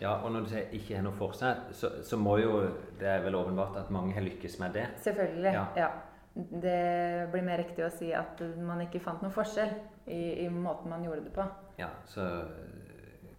Ja, 0.00 0.14
og 0.24 0.32
når 0.32 0.46
du 0.46 0.54
sier 0.54 0.70
ikke 0.74 0.96
har 0.96 1.04
noe 1.04 1.14
for 1.14 1.36
seg, 1.36 1.70
så, 1.76 1.90
så 2.02 2.16
må 2.16 2.38
jo 2.40 2.54
Det 2.98 3.08
er 3.08 3.20
vel 3.20 3.36
åpenbart 3.36 3.76
at 3.76 3.90
mange 3.92 4.16
har 4.16 4.24
lykkes 4.24 4.56
med 4.62 4.72
det. 4.74 4.86
Selvfølgelig. 5.04 5.52
Ja. 5.52 5.66
Ja. 5.76 5.90
Det 6.34 7.28
blir 7.32 7.42
mer 7.42 7.58
riktig 7.58 7.82
å 7.84 7.90
si 7.92 8.12
at 8.14 8.38
man 8.62 8.84
ikke 8.84 9.02
fant 9.02 9.22
noe 9.24 9.34
forskjell 9.34 9.72
i, 10.06 10.44
i 10.44 10.48
måten 10.52 10.92
man 10.92 11.02
gjorde 11.04 11.24
det 11.26 11.32
på. 11.34 11.46
Ja, 11.80 11.90
så 12.06 12.26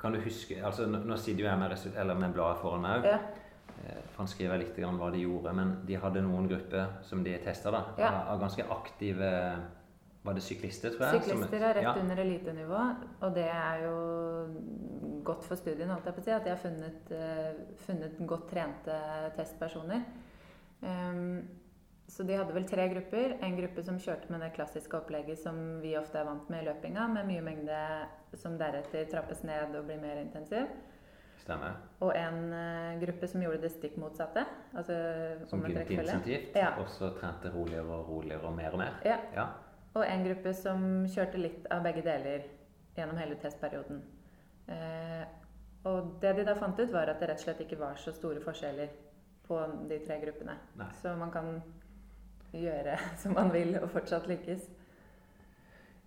kan 0.01 0.15
du 0.15 0.19
huske 0.24 0.57
altså 0.65 0.88
Nå 0.89 1.03
nå 1.05 1.17
sitter 1.19 1.45
jo 1.45 1.48
jeg 1.48 1.62
med, 1.62 1.75
eller 1.95 2.19
med 2.19 2.33
bladet 2.36 2.60
foran 2.62 2.83
meg 2.83 3.05
òg. 3.05 3.13
Ja. 3.13 3.21
Han 4.17 4.27
skriver 4.29 4.60
litt 4.62 4.75
grann 4.77 5.00
hva 5.00 5.07
de 5.13 5.24
gjorde, 5.24 5.53
men 5.57 5.71
de 5.88 5.95
hadde 5.98 6.21
noen 6.21 6.50
grupper 6.50 7.00
som 7.07 7.24
de 7.25 7.33
testa. 7.41 7.71
Ja. 7.98 8.12
Av, 8.29 8.39
ganske 8.41 8.65
aktive 8.69 9.29
Var 10.21 10.36
det 10.38 10.43
syklister, 10.45 10.93
tror 10.93 11.07
jeg? 11.07 11.24
Syklister 11.24 11.63
er 11.65 11.79
rett 11.79 11.88
ja. 11.88 11.95
under 11.98 12.19
elitenivå, 12.21 12.81
og 13.25 13.31
det 13.33 13.48
er 13.50 13.88
jo 13.88 13.95
godt 15.25 15.48
for 15.48 15.57
studien 15.57 15.89
holdt 15.89 16.05
jeg 16.05 16.13
på 16.13 16.21
å 16.21 16.25
si, 16.27 16.33
at 16.36 16.45
de 16.45 16.51
har 16.51 16.60
funnet, 16.62 17.10
eh, 17.15 17.63
funnet 17.88 18.19
godt 18.29 18.45
trente 18.51 19.00
testpersoner. 19.39 20.03
Ehm, 20.86 21.39
så 22.12 22.24
de 22.27 22.36
hadde 22.36 22.51
vel 22.51 22.65
tre 22.68 22.89
grupper. 22.91 23.38
En 23.39 23.53
gruppe 23.56 23.84
som 23.88 24.00
kjørte 24.00 24.32
med 24.34 24.41
det 24.44 24.50
klassiske 24.58 24.98
opplegget 24.98 25.39
som 25.39 25.58
vi 25.80 25.94
ofte 25.96 26.20
er 26.20 26.25
vant 26.27 26.50
med 26.51 26.65
i 26.65 26.68
løpinga, 26.68 27.06
med 27.08 27.30
mye 27.30 27.44
mengde 27.46 27.77
som 28.36 28.58
deretter 28.60 29.08
trappes 29.12 29.46
ned 29.48 29.77
og 29.80 29.86
blir 29.88 30.01
mer 30.01 30.20
intensiv. 30.20 30.68
Stemmer. 31.39 31.77
Og 32.03 32.12
en 32.13 32.51
uh, 32.51 33.00
gruppe 33.01 33.30
som 33.32 33.41
gjorde 33.41 33.62
det 33.63 33.72
stikk 33.74 33.96
motsatte. 34.01 34.44
Altså 34.75 34.98
Som 35.50 35.63
begynte 35.63 35.88
intensivt, 35.96 36.56
Ja. 36.56 36.74
og 36.82 36.89
så 36.91 37.13
trente 37.15 37.50
roligere 37.53 37.88
og 37.88 38.10
roligere 38.10 38.44
og 38.50 38.56
mer 38.60 38.75
og 38.75 38.84
mer. 38.84 38.98
Ja. 39.06 39.18
Ja. 39.34 39.46
Og 39.94 40.03
en 40.08 40.25
gruppe 40.27 40.53
som 40.53 40.84
kjørte 41.08 41.39
litt 41.39 41.68
av 41.72 41.84
begge 41.84 42.03
deler 42.06 42.44
gjennom 42.98 43.18
hele 43.24 43.39
testperioden. 43.39 44.03
Uh, 44.68 45.24
og 45.88 46.18
det 46.22 46.36
de 46.38 46.44
da 46.46 46.53
fant 46.60 46.80
ut, 46.80 46.91
var 46.91 47.10
at 47.10 47.24
det 47.24 47.32
rett 47.32 47.39
og 47.39 47.48
slett 47.48 47.63
ikke 47.63 47.80
var 47.80 47.96
så 47.98 48.12
store 48.13 48.44
forskjeller 48.44 48.91
på 49.48 49.62
de 49.89 49.98
tre 50.06 50.20
gruppene. 50.22 50.60
Nei. 50.75 50.91
Så 51.01 51.15
man 51.18 51.32
kan 51.32 51.56
gjøre 52.53 52.98
som 53.22 53.34
man 53.38 53.51
vil 53.53 53.75
og 53.81 53.89
fortsatt 53.93 54.27
lykkes. 54.31 54.70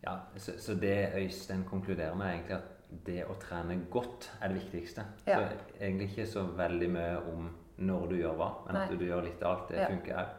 Ja, 0.05 0.19
så, 0.37 0.53
så 0.61 0.75
det 0.77 1.15
Øystein 1.17 1.65
konkluderer 1.65 2.15
med, 2.15 2.27
er 2.27 2.33
egentlig 2.39 2.57
at 2.59 2.71
det 3.07 3.21
å 3.27 3.35
trene 3.41 3.79
godt 3.91 4.29
er 4.41 4.53
det 4.53 4.61
viktigste. 4.61 5.05
Ja. 5.27 5.39
Så 5.41 5.79
egentlig 5.81 6.11
ikke 6.11 6.27
så 6.31 6.43
veldig 6.57 6.89
mye 6.95 7.17
om 7.33 7.49
når 7.85 8.05
du 8.11 8.17
gjør 8.21 8.37
hva, 8.39 8.49
men 8.67 8.77
at 8.83 8.93
du 8.93 9.05
gjør 9.07 9.25
litt 9.27 9.43
av 9.43 9.55
alt. 9.57 9.69
Det 9.73 9.81
Ja. 9.81 9.89
funker 9.89 10.19
òg. 10.21 10.35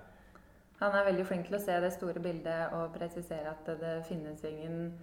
Han 0.79 0.95
er 0.95 1.05
veldig 1.07 1.25
flink 1.25 1.47
til 1.47 1.55
å 1.55 1.63
se 1.63 1.79
det 1.81 1.91
store 1.95 2.19
bildet 2.19 2.73
og 2.75 2.93
presisere 2.93 3.49
at 3.51 3.65
det 3.79 3.93
finnes 4.07 4.43
ingen 4.43 4.93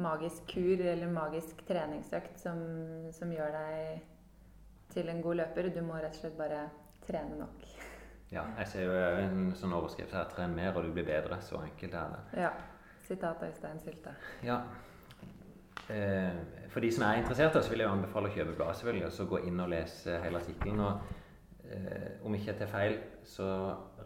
magisk 0.00 0.46
kur 0.54 0.80
eller 0.80 1.10
magisk 1.12 1.60
treningsøkt 1.68 2.38
som, 2.40 2.58
som 3.12 3.32
gjør 3.32 3.52
deg 3.52 4.00
til 4.94 5.08
en 5.12 5.20
god 5.22 5.36
løper. 5.42 5.68
Du 5.74 5.82
må 5.84 6.00
rett 6.00 6.16
og 6.16 6.22
slett 6.22 6.38
bare 6.38 6.62
trene 7.06 7.36
nok. 7.38 7.66
Ja, 8.30 8.44
jeg 8.58 8.66
ser 8.70 8.84
jo 8.86 8.92
en 8.94 9.48
sånn 9.58 9.72
overskrift 9.74 10.12
her 10.14 10.28
'Tren 10.30 10.54
mer, 10.54 10.76
og 10.76 10.84
du 10.84 10.92
blir 10.92 11.04
bedre'. 11.04 11.40
Så 11.42 11.58
enkelt 11.62 11.94
er 11.94 12.14
det. 12.14 12.42
Ja. 12.42 12.50
Sitat 13.08 13.42
Øystein 13.42 13.80
Sylte. 13.80 14.14
Ja. 14.44 14.60
Eh, 15.90 16.36
for 16.68 16.80
de 16.80 16.92
som 16.92 17.04
er 17.04 17.18
interessert, 17.18 17.64
så 17.64 17.70
vil 17.70 17.82
jeg 17.82 17.90
anbefale 17.90 18.28
å 18.28 18.34
kjøpe 18.34 18.54
bladet, 18.54 18.76
selvfølgelig, 18.76 19.06
og 19.06 19.12
så 19.12 19.26
gå 19.26 19.40
inn 19.48 19.60
og 19.60 19.68
lese 19.72 20.18
hele 20.22 20.38
artikkelen. 20.38 20.80
Og 20.80 21.00
eh, 21.70 22.10
om 22.24 22.34
ikke 22.34 22.52
jeg 22.52 22.58
tar 22.60 22.70
feil, 22.70 22.98
så 23.24 23.48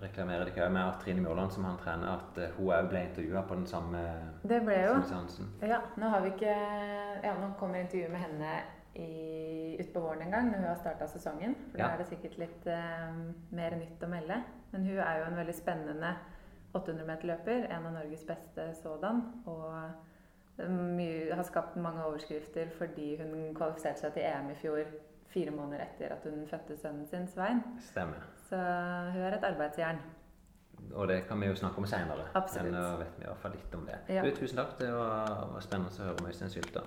reklamerer 0.01 0.45
de 0.45 0.55
ikke 0.55 0.69
med 0.69 0.83
at 0.83 1.03
Trine 1.05 1.21
Mjåland, 1.21 1.53
som 1.53 1.65
han 1.65 1.77
trener, 1.79 2.17
at 2.17 2.39
uh, 2.39 2.57
hun 2.57 2.73
òg 2.73 2.89
ble 2.89 3.03
intervjua 3.09 3.45
på 3.49 3.55
den 3.55 3.67
samme 3.67 4.01
Det 4.43 4.63
ble 4.65 4.79
jo. 4.87 4.97
Ja, 5.63 5.81
nå 5.97 6.09
har 6.09 6.25
vi 6.25 6.33
ikke 6.35 6.57
Ja, 7.25 7.35
nå 7.41 7.53
kommer 7.59 7.81
intervjuet 7.81 8.13
med 8.13 8.25
henne 8.25 8.57
utpå 8.95 10.01
våren 10.01 10.23
en 10.23 10.31
gang, 10.31 10.51
når 10.51 10.57
hun 10.63 10.69
har 10.69 10.77
starta 10.79 11.07
sesongen. 11.11 11.57
For 11.71 11.79
Ja. 11.79 11.87
da 11.87 11.93
er 11.93 11.99
det 11.99 12.07
sikkert 12.07 12.39
litt 12.39 12.67
uh, 12.67 13.15
mer 13.51 13.77
nytt 13.77 14.03
å 14.03 14.09
melde. 14.09 14.43
Men 14.73 14.87
hun 14.87 14.99
er 14.99 15.19
jo 15.19 15.25
en 15.25 15.37
veldig 15.37 15.55
spennende 15.55 16.15
800-meterløper. 16.75 17.71
En 17.71 17.87
av 17.87 17.93
Norges 17.93 18.25
beste 18.27 18.75
sådan. 18.83 19.23
Og 19.47 19.75
eh, 20.59 20.69
mye, 20.69 21.35
har 21.35 21.43
skapt 21.47 21.77
mange 21.77 22.05
overskrifter 22.05 22.71
fordi 22.79 23.17
hun 23.23 23.55
kvalifiserte 23.55 24.01
seg 24.01 24.17
til 24.17 24.27
EM 24.27 24.51
i 24.51 24.59
fjor 24.59 24.83
fire 25.35 25.51
måneder 25.51 25.85
etter 25.87 26.15
at 26.15 26.27
hun 26.27 26.47
fødte 26.51 26.77
sønnen 26.79 27.07
sin, 27.07 27.29
Svein. 27.29 27.63
Stemmer. 27.91 28.27
Så 28.49 28.59
hun 29.15 29.23
er 29.23 29.39
et 29.39 29.47
arbeidsjern. 29.47 30.03
Og 30.95 31.09
det 31.09 31.25
kan 31.29 31.41
vi 31.41 31.47
jo 31.47 31.55
snakke 31.55 31.79
om 31.79 31.87
seinere. 31.87 32.27
Men 32.35 32.73
nå 32.75 32.85
vet 33.01 33.17
vi 33.19 33.25
i 33.25 33.31
hvert 33.31 33.43
fall 33.43 33.57
litt 33.57 33.75
om 33.75 33.87
det. 33.87 33.99
Ja. 34.09 34.23
Du, 34.27 34.35
tusen 34.37 34.59
takk. 34.59 34.77
Det 34.79 34.93
var, 34.95 35.49
var 35.55 35.65
spennende 35.65 35.95
å 35.95 36.07
høre 36.11 36.21
om 36.21 36.31
Øystein 36.31 36.53
Sylta. 36.53 36.85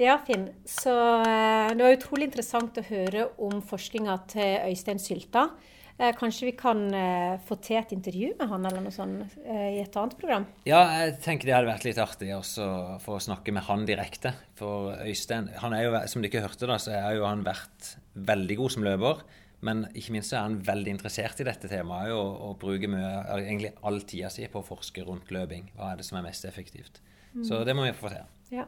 Ja, 0.00 0.16
Finn. 0.26 0.48
Så 0.66 0.90
eh, 1.22 1.70
det 1.76 1.84
var 1.84 1.94
utrolig 1.94 2.26
interessant 2.26 2.80
å 2.80 2.84
høre 2.88 3.28
om 3.42 3.60
forskninga 3.62 4.16
til 4.32 4.56
Øystein 4.66 4.98
Sylta. 4.98 5.46
Eh, 5.94 6.10
kanskje 6.18 6.48
vi 6.48 6.54
kan 6.58 6.82
eh, 6.98 7.36
få 7.46 7.60
til 7.62 7.78
et 7.78 7.94
intervju 7.94 8.32
med 8.40 8.50
han 8.50 8.66
eller 8.66 8.82
noe 8.82 8.94
sånt 8.94 9.36
i 9.44 9.78
et 9.78 9.94
annet 10.00 10.16
program? 10.18 10.48
Ja, 10.66 10.82
jeg 10.98 11.14
tenker 11.22 11.46
det 11.46 11.54
hadde 11.54 11.70
vært 11.70 11.86
litt 11.86 12.02
artig 12.02 12.32
også 12.34 12.66
for 13.04 13.20
å 13.20 13.22
snakke 13.22 13.54
med 13.54 13.68
han 13.68 13.86
direkte. 13.86 14.34
For 14.58 14.96
Øystein 15.06 15.52
han 15.62 15.78
er 15.78 15.86
jo, 15.86 15.94
Som 16.10 16.26
dere 16.26 16.42
hørte, 16.48 16.66
da, 16.66 16.80
så 16.82 16.98
har 16.98 17.14
jo 17.14 17.28
han 17.30 17.46
vært 17.46 17.94
veldig 18.18 18.58
god 18.64 18.74
som 18.74 18.90
løper. 18.90 19.24
Men 19.64 19.86
ikke 19.96 20.12
minst 20.12 20.34
så 20.34 20.40
er 20.40 20.48
han 20.48 20.58
veldig 20.66 20.90
interessert 20.98 21.38
i 21.40 21.46
dette 21.46 21.70
temaet 21.70 22.10
og, 22.12 22.34
og 22.50 22.58
bruker 22.60 22.90
mye, 22.90 23.14
egentlig 23.38 23.70
all 23.86 24.02
tida 24.02 24.28
si 24.28 24.44
på 24.50 24.60
å 24.60 24.66
forske 24.66 25.06
rundt 25.06 25.30
løping. 25.32 25.70
Hva 25.78 25.94
er 25.94 26.02
det 26.02 26.10
som 26.10 26.18
er 26.18 26.26
mest 26.26 26.44
effektivt? 26.50 26.98
Så 27.42 27.64
det 27.66 27.74
må 27.74 27.86
vi 27.86 27.94
få 27.96 28.10
til. 28.12 28.26
Ja. 28.52 28.66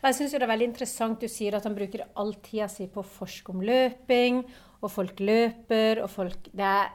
Og 0.00 0.08
jeg 0.08 0.14
syns 0.18 0.32
det 0.34 0.42
er 0.42 0.50
veldig 0.50 0.66
interessant 0.72 1.20
du 1.20 1.28
sier 1.30 1.54
at 1.54 1.64
han 1.64 1.76
bruker 1.76 2.06
all 2.18 2.34
tida 2.42 2.68
si 2.68 2.88
på 2.90 3.02
å 3.02 3.06
forske 3.06 3.52
om 3.54 3.62
løping, 3.62 4.42
og 4.82 4.90
folk 4.90 5.20
løper, 5.22 6.02
og 6.02 6.10
folk 6.10 6.48
Det 6.52 6.66
er 6.66 6.90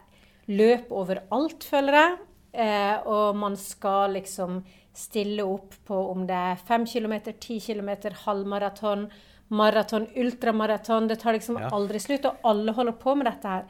løp 0.47 0.91
overalt, 0.91 1.63
føler 1.63 1.93
jeg. 1.93 2.17
Eh, 2.57 3.07
og 3.07 3.35
man 3.35 3.55
skal 3.59 4.15
liksom 4.17 4.63
stille 4.97 5.43
opp 5.45 5.75
på 5.85 5.95
om 6.11 6.25
det 6.27 6.35
er 6.35 6.55
5 6.67 6.85
km, 6.89 7.13
10 7.39 7.59
km, 7.61 7.91
halvmaraton, 8.25 9.09
maraton, 9.49 10.07
ultramaraton. 10.17 11.07
Det 11.07 11.19
tar 11.19 11.33
liksom 11.33 11.59
Ja. 11.59 11.69
aldri 11.69 11.99
slutt, 11.99 12.25
og 12.25 12.37
alle 12.43 12.73
holder 12.73 12.93
på 12.93 13.15
med 13.15 13.27
dette 13.27 13.47
her. 13.47 13.65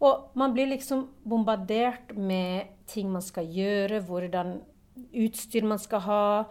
Og 0.00 0.30
man 0.34 0.54
blir 0.54 0.66
liksom 0.68 1.08
bombardert 1.26 2.16
med 2.16 2.68
ting 2.86 3.10
man 3.12 3.22
skal 3.22 3.44
gjøre, 3.44 4.00
hvordan 4.06 4.60
utstyr 5.12 5.64
man 5.64 5.78
skal 5.78 6.00
ha, 6.00 6.44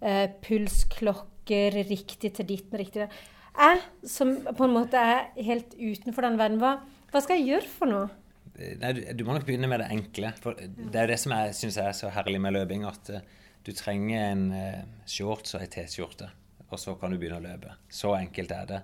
eh, 0.00 0.26
pulsklokker, 0.44 1.78
riktig 1.90 2.32
til 2.38 2.48
ditten, 2.48 2.78
riktig 2.80 3.04
Jeg, 3.04 3.80
som 4.08 4.32
på 4.48 4.66
en 4.66 4.74
måte 4.74 4.98
er 4.98 5.28
helt 5.46 5.76
utenfor 5.78 6.26
den 6.26 6.38
verden, 6.40 6.58
hva, 6.62 6.78
hva 7.12 7.22
skal 7.22 7.38
jeg 7.38 7.52
gjøre 7.52 7.70
for 7.70 7.90
noe? 7.90 8.08
Nei, 8.54 8.92
du, 8.94 9.00
du 9.18 9.24
må 9.26 9.34
nok 9.34 9.46
begynne 9.48 9.68
med 9.70 9.82
det 9.82 9.90
enkle. 9.94 10.30
For 10.42 10.58
det 10.58 10.98
er 10.98 11.08
jo 11.08 11.12
det 11.12 11.20
som 11.22 11.34
jeg 11.34 11.54
syns 11.58 11.78
er 11.82 11.94
så 11.96 12.10
herlig 12.14 12.40
med 12.42 12.54
løping, 12.54 12.84
at 12.86 13.10
uh, 13.10 13.22
du 13.66 13.72
trenger 13.74 14.28
en 14.30 14.44
uh, 14.54 14.82
shorts 15.10 15.56
og 15.56 15.64
ei 15.64 15.70
T-skjorte, 15.72 16.28
og 16.68 16.78
så 16.80 16.94
kan 17.00 17.14
du 17.14 17.18
begynne 17.18 17.40
å 17.40 17.44
løpe. 17.44 17.74
Så 17.90 18.14
enkelt 18.14 18.54
er 18.54 18.68
det. 18.70 18.80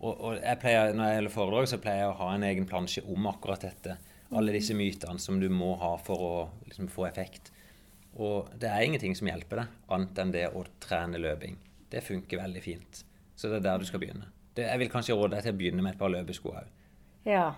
Og, 0.00 0.12
og 0.14 0.38
jeg 0.38 0.60
pleier, 0.62 0.94
når 0.96 1.10
jeg 1.10 1.20
holder 1.20 1.34
foredrag, 1.34 1.68
så 1.68 1.80
pleier 1.82 2.06
jeg 2.06 2.12
å 2.14 2.18
ha 2.22 2.30
en 2.32 2.46
egen 2.48 2.68
plansje 2.68 3.04
om 3.12 3.28
akkurat 3.28 3.66
dette. 3.66 3.98
Alle 4.36 4.54
disse 4.54 4.76
mytene 4.78 5.20
som 5.20 5.40
du 5.42 5.48
må 5.52 5.74
ha 5.80 5.94
for 6.00 6.24
å 6.24 6.34
liksom, 6.68 6.88
få 6.92 7.04
effekt. 7.10 7.50
Og 8.18 8.48
det 8.58 8.68
er 8.68 8.82
ingenting 8.86 9.14
som 9.16 9.28
hjelper 9.30 9.62
deg, 9.62 9.74
annet 9.94 10.18
enn 10.18 10.32
det 10.34 10.46
å 10.56 10.64
trene 10.82 11.20
løping. 11.22 11.56
Det 11.90 12.02
funker 12.02 12.40
veldig 12.42 12.62
fint. 12.64 13.04
Så 13.38 13.48
det 13.48 13.60
er 13.60 13.66
der 13.68 13.78
du 13.78 13.86
skal 13.88 14.00
begynne. 14.02 14.26
Det, 14.56 14.66
jeg 14.66 14.78
vil 14.82 14.90
kanskje 14.90 15.14
råde 15.16 15.36
deg 15.36 15.44
til 15.46 15.54
å 15.54 15.58
begynne 15.60 15.82
med 15.82 15.94
et 15.94 15.98
par 16.00 16.10
løpesko 16.12 16.50
òg. 16.58 16.66
Ja, 17.28 17.52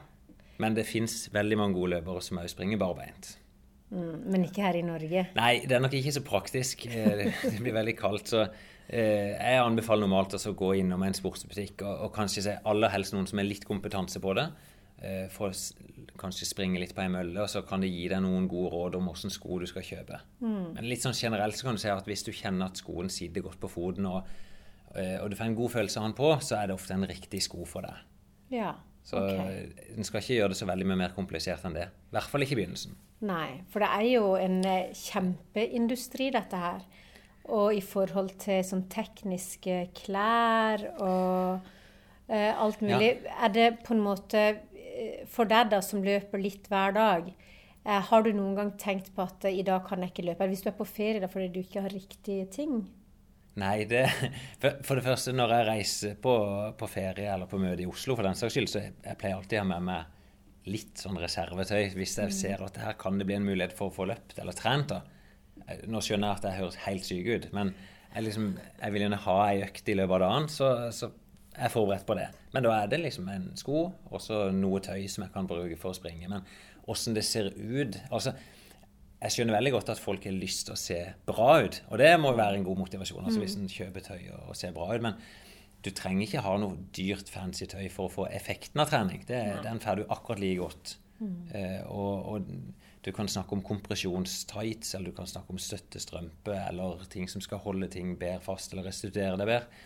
Men 0.58 0.74
det 0.76 0.84
fins 0.86 1.28
veldig 1.32 1.56
mange 1.58 1.74
gode 1.74 1.96
løpere 1.96 2.20
som 2.22 2.38
òg 2.38 2.48
springer 2.52 2.78
barbeint. 2.78 3.38
mm, 3.90 4.20
men 4.30 4.44
ikke 4.44 4.62
her 4.62 4.76
i 4.76 4.82
Norge. 4.82 5.26
Nei, 5.34 5.60
det 5.66 5.72
er 5.76 5.80
nok 5.80 5.92
ikke 5.96 6.12
så 6.12 6.22
praktisk. 6.22 6.86
Eh, 6.86 7.32
Det 7.42 7.58
blir 7.60 7.72
veldig 7.74 7.96
kaldt. 7.98 8.28
Så 8.28 8.42
eh, 8.88 9.32
jeg 9.32 9.58
anbefaler 9.64 10.04
normalt 10.06 10.34
å 10.36 10.54
gå 10.54 10.74
innom 10.78 11.02
en 11.02 11.14
sportsbutikk 11.16 11.82
og, 11.82 12.04
og 12.06 12.12
kanskje 12.14 12.42
se 12.46 12.58
aller 12.64 12.92
helst 12.92 13.12
noen 13.16 13.26
som 13.26 13.38
er 13.40 13.48
litt 13.48 13.64
kompetanse 13.64 14.20
på 14.20 14.34
det. 14.38 14.46
eh, 15.02 15.26
For 15.32 15.50
kanskje 16.18 16.46
springe 16.48 16.80
litt 16.80 16.94
på 16.96 17.02
ei 17.04 17.08
mølle, 17.12 17.40
og 17.42 17.48
så 17.50 17.62
kan 17.66 17.80
det 17.84 17.90
gi 17.92 18.08
deg 18.12 18.22
noen 18.24 18.48
gode 18.50 18.70
råd 18.74 18.96
om 18.98 19.08
hvilke 19.10 19.30
sko 19.32 19.58
du 19.62 19.66
skal 19.70 19.82
kjøpe. 19.86 20.20
Men 20.40 20.84
litt 20.88 21.02
sånn 21.04 21.16
generelt 21.16 21.56
så 21.58 21.68
kan 21.68 21.76
du 21.78 21.82
si 21.82 21.88
at 21.92 22.06
hvis 22.08 22.24
du 22.26 22.32
kjenner 22.32 22.66
at 22.70 22.80
skoen 22.80 23.10
sitter 23.12 23.44
godt 23.46 23.60
på 23.62 23.70
foten, 23.70 24.06
og, 24.06 24.26
eh, 24.96 25.18
og 25.22 25.30
du 25.30 25.36
får 25.36 25.50
en 25.50 25.58
god 25.58 25.70
følelse 25.76 26.00
av 26.00 26.08
den 26.10 26.16
på, 26.18 26.32
så 26.40 26.58
er 26.62 26.66
det 26.70 26.74
ofte 26.78 26.94
en 26.94 27.06
riktig 27.08 27.42
sko 27.46 27.64
for 27.64 27.82
deg. 27.86 27.94
Ja, 28.52 28.74
Så 29.04 29.16
ok. 29.18 29.30
eh, 29.48 29.94
en 29.96 30.04
skal 30.04 30.20
ikke 30.20 30.36
gjøre 30.40 30.52
det 30.52 30.58
så 30.60 30.66
veldig 30.68 30.86
mye 30.86 31.00
mer 31.06 31.14
komplisert 31.16 31.64
enn 31.66 31.74
det. 31.74 31.88
I 31.88 32.14
hvert 32.16 32.28
fall 32.30 32.42
ikke 32.44 32.54
i 32.54 32.60
begynnelsen. 32.62 32.94
Nei, 33.22 33.62
for 33.70 33.82
det 33.82 33.88
er 33.88 34.08
jo 34.12 34.34
en 34.38 34.60
eh, 34.66 34.92
kjempeindustri, 34.94 36.30
dette 36.34 36.56
her. 36.58 36.82
Og 37.50 37.74
i 37.74 37.80
forhold 37.82 38.36
til 38.42 38.60
sånn 38.64 38.84
tekniske 38.92 39.88
klær 39.98 40.84
og 41.02 41.64
eh, 42.30 42.52
alt 42.54 42.82
mulig. 42.84 43.16
Er 43.34 43.50
det 43.54 43.66
på 43.82 43.96
en 43.96 44.04
måte 44.04 44.44
For 45.30 45.48
deg 45.48 45.72
da, 45.72 45.82
som 45.84 46.04
løper 46.04 46.40
litt 46.42 46.68
hver 46.72 46.96
dag, 46.96 47.28
eh, 47.84 48.02
har 48.08 48.24
du 48.24 48.32
noen 48.32 48.56
gang 48.58 48.72
tenkt 48.80 49.12
på 49.16 49.24
at 49.26 49.46
eh, 49.48 49.60
i 49.60 49.66
dag 49.66 49.84
kan 49.88 50.02
jeg 50.02 50.12
ikke 50.14 50.26
løpe? 50.30 50.44
Eller 50.44 50.54
hvis 50.54 50.64
du 50.64 50.72
er 50.72 50.78
på 50.78 50.88
ferie 50.88 51.22
da, 51.22 51.30
fordi 51.32 51.50
du 51.54 51.62
ikke 51.62 51.84
har 51.84 51.94
riktige 51.94 52.48
ting? 52.52 52.82
Nei, 53.60 53.84
det 53.84 54.06
For, 54.62 54.96
det 54.96 55.04
første, 55.04 55.34
når 55.36 55.56
jeg 55.56 55.68
reiser 55.68 56.18
på, 56.22 56.34
på 56.78 56.88
ferie 56.88 57.28
eller 57.34 57.50
på 57.50 57.60
møte 57.60 57.84
i 57.84 57.88
Oslo, 57.90 58.16
for 58.16 58.26
den 58.26 58.38
saks 58.38 58.56
skyld, 58.56 58.70
så 58.72 58.84
jeg, 58.86 58.96
jeg 59.04 59.20
pleier 59.20 59.38
alltid 59.38 59.60
å 59.60 59.64
ha 59.64 59.70
med 59.74 59.88
meg 59.90 60.18
litt 60.72 61.00
sånn 61.02 61.18
reservetøy 61.18 61.88
hvis 61.96 62.18
jeg 62.20 62.34
ser 62.36 62.62
at 62.62 62.76
her 62.78 62.94
kan 62.98 63.16
det 63.18 63.26
bli 63.26 63.34
en 63.34 63.46
mulighet 63.48 63.74
for 63.74 63.90
å 63.90 63.94
få 63.94 64.06
løpt 64.08 64.38
eller 64.38 64.56
trent. 64.56 64.94
da. 64.94 65.02
Eh, 65.66 65.82
Nå 65.90 66.00
skjønner 66.04 66.30
jeg 66.30 66.40
at 66.40 66.46
jeg 66.48 66.60
høres 66.60 66.84
helt 66.86 67.08
syk 67.08 67.32
ut, 67.32 67.48
men 67.56 67.74
jeg, 68.12 68.24
liksom, 68.28 68.48
jeg 68.78 68.94
vil 68.94 69.06
gjerne 69.06 69.20
ha 69.24 69.36
ei 69.48 69.64
økt 69.66 69.88
i 69.88 69.96
løpet 69.98 70.16
av 70.18 70.24
dagen, 70.26 70.48
så, 70.52 70.70
så 70.94 71.10
jeg 71.52 71.66
er 71.68 71.72
forberedt 71.72 72.06
på 72.08 72.16
det. 72.16 72.30
Men 72.54 72.64
da 72.66 72.72
er 72.78 72.90
det 72.90 73.02
liksom 73.02 73.28
en 73.28 73.50
sko 73.58 73.84
og 73.92 74.20
så 74.24 74.46
noe 74.56 74.80
tøy 74.84 75.04
som 75.10 75.26
jeg 75.26 75.34
kan 75.34 75.48
bruke 75.48 75.78
for 75.80 75.92
å 75.92 75.98
springe. 75.98 76.30
Men 76.32 76.46
åssen 76.90 77.16
det 77.16 77.24
ser 77.28 77.52
ut 77.52 77.98
altså 78.10 78.34
jeg 79.22 79.36
skjønner 79.36 79.54
veldig 79.54 79.70
godt 79.76 79.92
at 79.92 80.00
folk 80.02 80.24
har 80.26 80.34
lyst 80.34 80.66
til 80.66 80.74
å 80.74 80.80
se 80.80 80.98
bra 81.28 81.60
ut. 81.62 81.76
Og 81.92 82.00
det 82.00 82.10
må 82.18 82.32
jo 82.32 82.40
være 82.40 82.58
en 82.58 82.66
god 82.66 82.80
motivasjon 82.80 83.28
altså 83.28 83.42
hvis 83.42 83.54
en 83.54 83.70
kjøper 83.70 84.02
tøy 84.02 84.18
og, 84.32 84.48
og 84.50 84.58
ser 84.58 84.74
bra 84.74 84.88
ut. 84.90 85.04
Men 85.04 85.20
du 85.82 85.90
trenger 85.94 86.26
ikke 86.26 86.42
ha 86.42 86.56
noe 86.62 86.78
dyrt, 86.94 87.30
fancy 87.30 87.68
tøy 87.70 87.86
for 87.90 88.08
å 88.08 88.14
få 88.16 88.26
effekten 88.34 88.82
av 88.82 88.90
trening. 88.90 89.22
Det, 89.28 89.38
Den 89.62 89.78
får 89.82 90.02
du 90.02 90.04
akkurat 90.08 90.42
like 90.42 90.58
godt. 90.58 90.96
Eh, 91.54 91.82
og, 91.86 92.32
og 92.32 92.50
du 93.02 93.10
kan 93.14 93.30
snakke 93.30 93.56
om 93.56 93.62
kompresjonstights, 93.66 94.94
eller 94.94 95.10
du 95.10 95.16
kan 95.16 95.30
snakke 95.30 95.54
om 95.54 95.58
støttestrømpe, 95.62 96.54
eller 96.68 97.02
ting 97.10 97.30
som 97.30 97.42
skal 97.42 97.62
holde 97.62 97.90
ting 97.90 98.14
bedre 98.18 98.42
fast, 98.44 98.74
eller 98.74 98.86
restituere 98.90 99.38
det 99.38 99.48
bedre. 99.48 99.82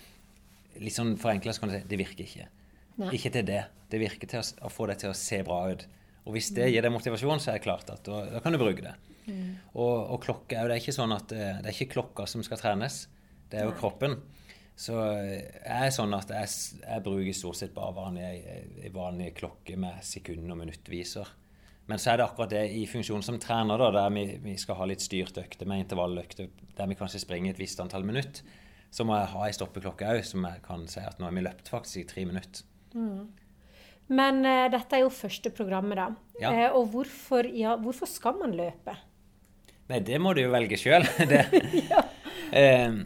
Litt 0.83 0.97
sånn 0.97 1.16
forenkla 1.21 1.54
så 1.54 1.62
kan 1.62 1.73
du 1.73 1.76
si 1.78 1.85
det 1.88 1.99
virker 2.00 2.26
ikke. 2.26 2.49
Nei. 2.97 3.11
Ikke 3.18 3.33
til 3.35 3.45
det. 3.49 3.62
Det 3.92 4.00
virker 4.00 4.30
til 4.30 4.40
å, 4.40 4.47
å 4.66 4.73
få 4.73 4.88
det 4.90 5.00
til 5.02 5.12
å 5.12 5.16
se 5.18 5.42
bra 5.47 5.61
ut. 5.73 5.85
Og 6.26 6.35
hvis 6.35 6.50
det 6.56 6.71
gir 6.73 6.83
deg 6.83 6.95
motivasjon, 6.95 7.42
så 7.42 7.52
er 7.52 7.61
det 7.61 7.66
klart 7.66 7.90
at 7.92 8.02
da, 8.06 8.25
da 8.33 8.42
kan 8.42 8.54
du 8.54 8.59
bruke 8.61 8.83
det. 8.83 8.97
Og, 9.75 9.95
og 10.14 10.18
klokke 10.23 10.56
er 10.56 10.64
jo 10.64 10.71
det 10.71 10.76
er 10.76 10.83
ikke 10.83 10.95
sånn 10.95 11.14
at 11.14 11.33
eh, 11.35 11.61
det 11.62 11.71
er 11.71 11.75
ikke 11.75 11.95
klokka 11.97 12.26
som 12.30 12.42
skal 12.47 12.61
trenes, 12.61 13.06
det 13.50 13.61
er 13.61 13.68
jo 13.68 13.76
kroppen. 13.78 14.18
Så 14.78 14.95
eh, 15.16 15.47
jeg 15.64 15.88
er 15.88 15.95
sånn 15.95 16.14
at 16.16 16.30
jeg, 16.35 16.52
jeg 16.83 17.04
bruker 17.06 17.37
stort 17.37 17.59
sett 17.59 17.75
bare 17.75 17.95
vanlige, 17.97 18.90
vanlige 18.95 19.37
klokker 19.40 19.80
med 19.83 20.04
sekund- 20.06 20.52
og 20.52 20.61
minuttviser. 20.61 21.33
Men 21.87 22.02
så 22.02 22.12
er 22.12 22.18
det 22.18 22.26
akkurat 22.26 22.50
det 22.50 22.64
i 22.75 22.83
funksjon 22.90 23.23
som 23.23 23.38
trener, 23.42 23.78
da, 23.78 23.92
der 23.95 24.14
vi, 24.14 24.25
vi 24.42 24.56
skal 24.59 24.78
ha 24.80 24.88
litt 24.90 25.04
styrt 25.04 25.38
økte 25.38 25.68
med 25.71 25.85
intervalløkter, 25.85 26.50
der 26.76 26.90
vi 26.90 26.99
kanskje 26.99 27.23
springer 27.23 27.54
et 27.54 27.62
visst 27.62 27.83
antall 27.83 28.06
minutt, 28.06 28.42
så 28.90 29.05
må 29.07 29.16
jeg 29.19 29.33
ha 29.33 29.47
ei 29.47 29.57
stoppeklokke 29.57 30.12
òg, 30.14 30.23
som 30.26 30.47
jeg 30.49 30.62
kan 30.64 30.87
si 30.90 31.02
at 31.02 31.19
nå 31.21 31.28
har 31.28 31.35
vi 31.37 31.45
løpt 31.45 31.73
faktisk 31.73 32.00
i 32.02 32.07
tre 32.09 32.25
minutter. 32.28 32.64
Men 34.07 34.40
uh, 34.47 34.69
dette 34.73 34.97
er 34.97 35.02
jo 35.02 35.11
første 35.12 35.50
programmet, 35.55 35.99
da. 35.99 36.07
Ja. 36.40 36.52
Uh, 36.52 36.78
og 36.81 36.95
hvorfor, 36.95 37.49
ja, 37.50 37.75
hvorfor 37.81 38.09
skal 38.11 38.38
man 38.38 38.55
løpe? 38.57 38.95
Nei, 39.90 40.00
det 40.02 40.19
må 40.23 40.33
du 40.35 40.45
jo 40.45 40.55
velge 40.55 40.78
sjøl. 40.78 41.07
Det, 41.31 41.43
uh, 42.61 43.02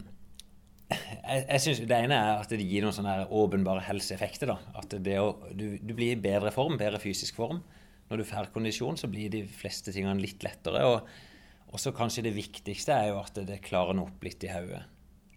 jeg, 0.91 1.43
jeg 1.47 1.61
synes 1.63 1.81
Det 1.87 1.97
ene 1.97 2.17
er 2.17 2.41
at 2.43 2.53
det 2.53 2.67
gir 2.67 2.85
noen 2.85 2.95
sånne 2.95 3.17
åpenbare 3.27 3.83
helseeffekter. 3.87 4.53
da. 4.53 4.77
At 4.81 4.93
det 5.03 5.17
å, 5.21 5.33
du, 5.57 5.75
du 5.81 5.95
blir 5.97 6.13
i 6.13 6.21
bedre 6.21 6.53
form, 6.53 6.77
bedre 6.81 7.01
fysisk 7.01 7.39
form. 7.39 7.63
Når 8.11 8.21
du 8.21 8.27
får 8.27 8.49
kondisjon, 8.53 8.97
så 8.99 9.07
blir 9.07 9.31
de 9.31 9.45
fleste 9.47 9.93
tingene 9.95 10.19
litt 10.21 10.43
lettere. 10.43 10.83
Og 10.83 11.75
også 11.75 11.93
kanskje 11.95 12.25
det 12.27 12.35
viktigste 12.35 12.93
er 12.93 13.13
jo 13.13 13.21
at 13.21 13.37
det 13.47 13.61
klarer 13.63 13.95
noe 13.95 14.11
opp 14.11 14.25
litt 14.27 14.43
i 14.43 14.51
hodet. 14.51 14.83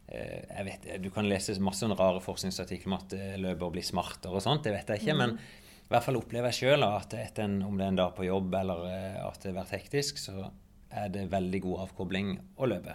Eh, 0.08 0.40
jeg 0.48 0.64
vet, 0.68 0.88
Du 1.02 1.10
kan 1.10 1.28
lese 1.28 1.58
masse 1.60 1.86
rare 1.86 2.22
forskningsartikler 2.24 2.92
om 2.92 2.98
at 2.98 3.14
løper 3.40 3.76
blir 3.76 3.86
smartere 3.86 4.36
og 4.36 4.44
sånt. 4.44 4.64
Det 4.64 4.74
vet 4.74 4.94
jeg 4.94 5.04
ikke. 5.04 5.18
men 5.20 5.38
i 5.84 5.92
hvert 5.92 6.04
fall 6.06 6.16
opplever 6.16 6.48
jeg 6.48 6.64
sjøl 6.64 6.84
at 6.86 7.12
etter 7.18 7.44
en, 7.44 7.58
om 7.66 7.74
det 7.76 7.84
er 7.84 7.90
en 7.92 7.98
dag 7.98 8.14
på 8.16 8.24
jobb 8.24 8.54
eller 8.56 8.86
eh, 8.88 9.18
at 9.20 9.42
det 9.42 9.50
har 9.50 9.58
vært 9.60 9.74
hektisk, 9.76 10.20
så 10.22 10.46
er 10.94 11.10
det 11.12 11.26
veldig 11.32 11.60
god 11.66 11.82
avkobling 11.84 12.30
å 12.56 12.68
løpe. 12.70 12.94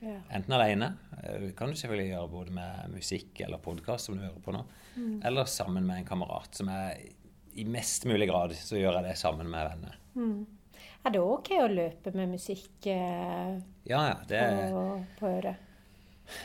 Ja. 0.00 0.14
Enten 0.38 0.54
alene, 0.54 0.92
eh, 1.18 1.40
det 1.42 1.50
kan 1.58 1.72
du 1.72 1.78
selvfølgelig 1.80 2.12
gjøre 2.12 2.30
både 2.30 2.54
med 2.54 2.94
musikk 2.94 3.42
eller 3.42 3.58
podkast, 3.64 4.06
som 4.06 4.16
du 4.16 4.22
hører 4.22 4.38
på 4.44 4.54
nå, 4.54 4.62
mm. 4.94 5.16
eller 5.26 5.50
sammen 5.50 5.88
med 5.88 6.04
en 6.04 6.06
kamerat. 6.12 6.54
som 6.54 6.70
er 6.70 7.00
I 7.58 7.66
mest 7.66 8.06
mulig 8.06 8.30
grad 8.30 8.54
så 8.54 8.78
gjør 8.78 9.00
jeg 9.00 9.08
det 9.10 9.16
sammen 9.18 9.50
med 9.50 9.66
venner. 9.72 9.98
Mm. 10.14 10.46
Er 11.00 11.16
det 11.16 11.24
OK 11.24 11.50
å 11.58 11.66
løpe 11.72 12.12
med 12.14 12.30
musikk 12.36 12.86
eh, 12.92 13.58
ja, 13.90 14.04
ja, 14.12 14.16
det 14.30 14.44
på, 14.70 14.86
på 15.18 15.34
øret? 15.34 15.66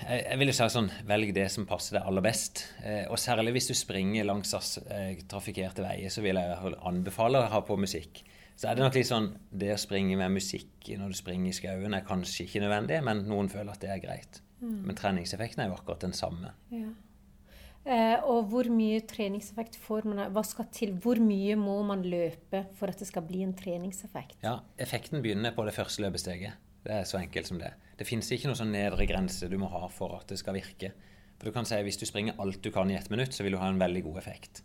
Jeg, 0.05 0.23
jeg 0.25 0.39
ville 0.41 0.55
si 0.55 0.69
sånn, 0.71 0.89
velg 1.07 1.33
det 1.35 1.47
som 1.53 1.67
passer 1.69 1.97
deg 1.97 2.07
aller 2.09 2.25
best. 2.25 2.63
Eh, 2.83 3.03
og 3.09 3.19
særlig 3.21 3.55
hvis 3.57 3.69
du 3.71 3.75
springer 3.77 4.27
langs 4.27 4.53
eh, 4.85 5.21
trafikkerte 5.29 5.85
veier, 5.85 6.13
så 6.13 6.23
vil 6.25 6.39
jeg 6.41 6.75
anbefale 6.85 7.41
å 7.41 7.51
ha 7.53 7.61
på 7.65 7.77
musikk. 7.79 8.23
Så 8.55 8.69
er 8.69 8.77
det 8.77 8.85
nok 8.85 8.95
litt 8.95 9.09
sånn 9.09 9.25
Det 9.51 9.73
å 9.73 9.79
springe 9.79 10.15
med 10.15 10.31
musikk 10.37 10.87
når 10.95 11.11
du 11.11 11.17
springer 11.19 11.51
i 11.51 11.55
skauen, 11.57 11.95
er 11.97 12.05
kanskje 12.07 12.45
ikke 12.45 12.63
nødvendig, 12.63 13.01
men 13.03 13.25
noen 13.27 13.51
føler 13.51 13.73
at 13.73 13.83
det 13.83 13.91
er 13.91 14.03
greit. 14.03 14.39
Mm. 14.61 14.85
Men 14.87 14.97
treningseffekten 14.97 15.65
er 15.65 15.71
jo 15.71 15.79
akkurat 15.79 16.05
den 16.05 16.15
samme. 16.15 16.53
Ja. 16.71 16.93
Eh, 17.85 18.17
og 18.25 18.47
hvor 18.49 18.65
mye 18.73 19.03
treningseffekt 19.05 19.75
får 19.77 20.07
man? 20.09 20.23
Hva 20.33 20.41
skal 20.47 20.69
til? 20.73 20.95
Hvor 21.01 21.19
mye 21.21 21.57
må 21.59 21.77
man 21.85 22.01
løpe 22.07 22.63
for 22.79 22.89
at 22.89 23.01
det 23.01 23.05
skal 23.11 23.27
bli 23.27 23.43
en 23.45 23.53
treningseffekt? 23.57 24.39
Ja, 24.45 24.57
Effekten 24.81 25.21
begynner 25.21 25.53
på 25.53 25.67
det 25.67 25.75
første 25.75 26.01
løpesteget. 26.01 26.57
Det 26.85 26.93
er 26.93 27.09
så 27.09 27.17
enkelt 27.17 27.49
som 27.49 27.59
det. 27.59 27.73
Det 27.97 28.05
fins 28.07 28.29
ikke 28.31 28.49
noen 28.49 28.59
sånn 28.59 28.73
nedre 28.75 29.07
grense 29.09 29.49
du 29.49 29.57
må 29.57 29.69
ha 29.73 29.87
for 29.89 30.19
at 30.19 30.29
det 30.29 30.37
skal 30.41 30.57
virke. 30.57 30.91
For 31.35 31.49
du 31.49 31.55
kan 31.55 31.67
si 31.67 31.75
at 31.75 31.85
Hvis 31.85 31.99
du 31.99 32.05
springer 32.07 32.37
alt 32.39 32.61
du 32.63 32.71
kan 32.71 32.89
i 32.91 32.95
ett 32.95 33.09
minutt, 33.09 33.33
så 33.33 33.43
vil 33.43 33.55
du 33.55 33.61
ha 33.61 33.69
en 33.69 33.81
veldig 33.81 34.03
god 34.05 34.19
effekt. 34.21 34.63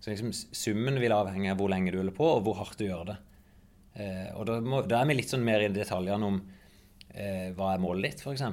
Så 0.00 0.10
liksom, 0.10 0.32
Summen 0.32 0.98
vil 1.00 1.14
avhenge 1.14 1.52
av 1.52 1.60
hvor 1.60 1.70
lenge 1.70 1.92
du 1.92 2.00
holder 2.00 2.16
på, 2.16 2.26
og 2.26 2.44
hvor 2.46 2.58
hardt 2.60 2.80
du 2.80 2.86
gjør 2.88 3.12
det. 3.12 3.18
Eh, 3.94 4.30
og 4.36 4.46
da, 4.48 4.60
må, 4.64 4.82
da, 4.88 5.00
er 5.00 5.10
vi 5.10 5.18
litt 5.18 5.32
sånn 5.32 5.44
mer 5.44 5.64
i 5.64 5.70
detaljene 5.72 6.26
om 6.26 6.38
eh, 7.10 7.50
hva 7.56 7.74
er 7.74 7.82
målet 7.82 8.10
ditt, 8.10 8.24
f.eks. 8.24 8.44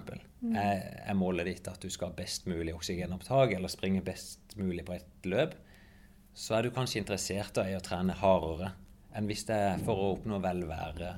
Mm. 0.41 0.53
Er, 0.53 0.83
er 1.07 1.17
målet 1.17 1.49
ditt 1.49 1.69
at 1.71 1.81
du 1.81 1.89
skal 1.93 2.11
ha 2.11 2.17
best 2.17 2.49
mulig 2.49 2.75
oksygenopptak, 2.75 3.55
eller 3.57 3.71
springe 3.71 4.03
best 4.05 4.57
mulig 4.59 4.85
på 4.87 4.97
et 4.97 5.29
løp? 5.29 5.55
Så 6.37 6.57
er 6.57 6.67
du 6.67 6.75
kanskje 6.75 7.01
interessert 7.01 7.57
i 7.63 7.73
å 7.73 7.81
trene 7.81 8.13
hardere 8.19 8.75
enn 9.17 9.25
hvis 9.25 9.47
det 9.47 9.55
er 9.57 9.79
for 9.81 9.97
å 9.97 10.11
oppnå 10.13 10.37
velvære 10.43 11.15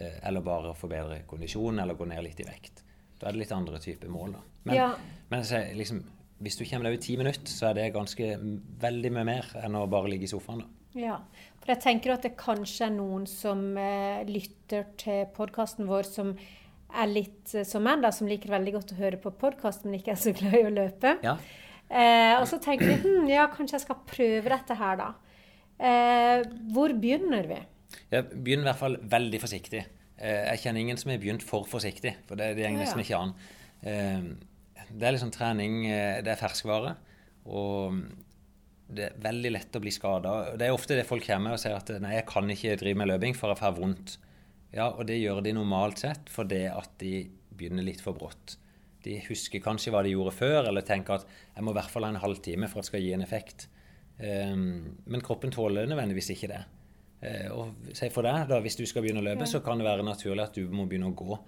eller 0.00 0.44
bare 0.44 0.74
forbedre 0.78 1.22
kondisjon 1.28 1.82
eller 1.82 1.98
gå 1.98 2.08
ned 2.08 2.24
litt 2.24 2.40
i 2.40 2.48
vekt. 2.48 2.84
Da 3.20 3.28
er 3.28 3.36
det 3.36 3.42
litt 3.42 3.52
andre 3.52 3.80
typer 3.82 4.08
mål. 4.12 4.32
da. 4.38 4.42
Men, 4.64 4.76
ja. 4.76 4.88
men 5.28 5.44
så, 5.44 5.60
liksom, 5.76 6.02
hvis 6.40 6.56
du 6.56 6.64
kommer 6.64 6.88
deg 6.88 6.94
over 6.94 7.04
ti 7.04 7.16
minutter, 7.20 7.52
så 7.52 7.70
er 7.70 7.76
det 7.76 7.90
ganske 7.96 8.30
veldig 8.80 9.12
mye 9.16 9.26
mer 9.28 9.50
enn 9.60 9.76
å 9.76 9.86
bare 9.92 10.12
ligge 10.12 10.28
i 10.28 10.32
sofaen. 10.32 10.64
da. 10.64 10.76
Ja, 10.98 11.20
for 11.60 11.70
jeg 11.70 11.82
tenker 11.84 12.16
at 12.16 12.24
det 12.26 12.32
kanskje 12.40 12.88
er 12.88 12.94
noen 12.96 13.26
som 13.30 13.60
eh, 13.78 14.24
lytter 14.26 14.88
til 14.98 15.28
podkasten 15.36 15.86
vår, 15.86 16.08
som 16.08 16.32
er 16.90 17.10
litt 17.10 17.52
eh, 17.54 17.66
som 17.68 17.84
meg, 17.86 18.00
da, 18.02 18.10
som 18.14 18.30
liker 18.30 18.50
veldig 18.50 18.74
godt 18.78 18.94
å 18.96 18.98
høre 18.98 19.20
på 19.22 19.34
podkast, 19.38 19.84
men 19.86 20.00
ikke 20.00 20.16
er 20.16 20.22
så 20.22 20.32
glad 20.36 20.56
i 20.58 20.64
å 20.66 20.72
løpe. 20.74 21.14
Ja. 21.26 21.36
Eh, 21.90 22.34
og 22.40 22.48
så 22.50 22.58
tenker 22.62 22.88
vi 22.88 22.96
hm, 23.04 23.28
ja, 23.30 23.46
kanskje 23.52 23.76
jeg 23.76 23.84
skal 23.84 24.00
prøve 24.08 24.54
dette 24.54 24.78
her, 24.80 24.98
da. 24.98 25.12
Eh, 25.80 26.48
hvor 26.74 26.96
begynner 26.98 27.46
vi? 27.50 27.60
Ja, 28.10 28.22
begynn 28.22 28.64
i 28.64 28.68
hvert 28.68 28.80
fall 28.80 28.98
veldig 29.12 29.40
forsiktig. 29.42 29.84
Eh, 30.20 30.46
jeg 30.52 30.64
kjenner 30.64 30.84
ingen 30.84 31.00
som 31.00 31.12
har 31.12 31.20
begynt 31.20 31.44
for 31.46 31.66
forsiktig, 31.68 32.14
for 32.28 32.38
det, 32.40 32.52
det 32.58 32.66
går 32.68 32.80
nesten 32.82 33.02
ikke 33.02 33.20
an. 33.20 33.34
Eh, 33.82 34.26
det 34.90 35.06
er 35.06 35.14
liksom 35.14 35.30
trening 35.32 35.84
eh, 35.86 36.18
Det 36.24 36.34
er 36.34 36.40
ferskvare. 36.40 36.96
Og 37.50 38.00
det 38.90 39.06
er 39.06 39.20
veldig 39.22 39.52
lett 39.54 39.76
å 39.78 39.82
bli 39.82 39.92
skada. 39.94 40.56
Det 40.60 40.66
er 40.66 40.76
ofte 40.76 40.98
det 40.98 41.06
folk 41.08 41.24
kommer 41.24 41.54
og 41.54 41.62
sier 41.62 41.78
at 41.78 41.92
nei, 42.02 42.16
jeg 42.18 42.26
kan 42.28 42.50
ikke 42.52 42.78
drive 42.80 43.00
med 43.00 43.12
løping, 43.12 43.36
for 43.38 43.52
jeg 43.52 43.62
får 43.62 43.76
vondt. 43.78 44.16
Ja, 44.74 44.90
og 44.90 45.06
det 45.08 45.18
gjør 45.18 45.40
de 45.42 45.54
normalt 45.56 46.02
sett 46.02 46.28
fordi 46.30 46.64
at 46.70 46.92
de 47.00 47.24
begynner 47.56 47.86
litt 47.86 48.02
for 48.04 48.18
brått. 48.18 48.58
De 49.02 49.16
husker 49.24 49.62
kanskje 49.64 49.94
hva 49.94 50.02
de 50.04 50.12
gjorde 50.12 50.34
før, 50.36 50.68
eller 50.68 50.84
tenker 50.86 51.16
at 51.16 51.30
jeg 51.54 51.64
må 51.64 51.72
i 51.72 51.78
hvert 51.78 51.90
fall 51.90 52.04
ha 52.04 52.12
en 52.12 52.20
halvtime 52.20 52.68
for 52.68 52.82
at 52.82 52.86
det 52.86 52.90
skal 52.92 53.02
gi 53.06 53.14
en 53.16 53.24
effekt. 53.24 53.64
Men 54.20 55.24
kroppen 55.24 55.54
tåler 55.54 55.88
nødvendigvis 55.88 56.28
ikke 56.34 56.50
det. 56.50 56.60
Eh, 57.20 57.48
og 57.52 57.90
si 57.92 58.08
for 58.12 58.24
deg, 58.24 58.46
da, 58.48 58.60
Hvis 58.64 58.78
du 58.80 58.86
skal 58.88 59.04
begynne 59.04 59.20
å 59.20 59.26
løpe, 59.26 59.48
så 59.48 59.60
kan 59.64 59.80
det 59.80 59.88
være 59.88 60.06
naturlig 60.06 60.46
at 60.46 60.56
du 60.56 60.72
må 60.72 60.86
begynne 60.88 61.12
å 61.12 61.16
gå. 61.16 61.38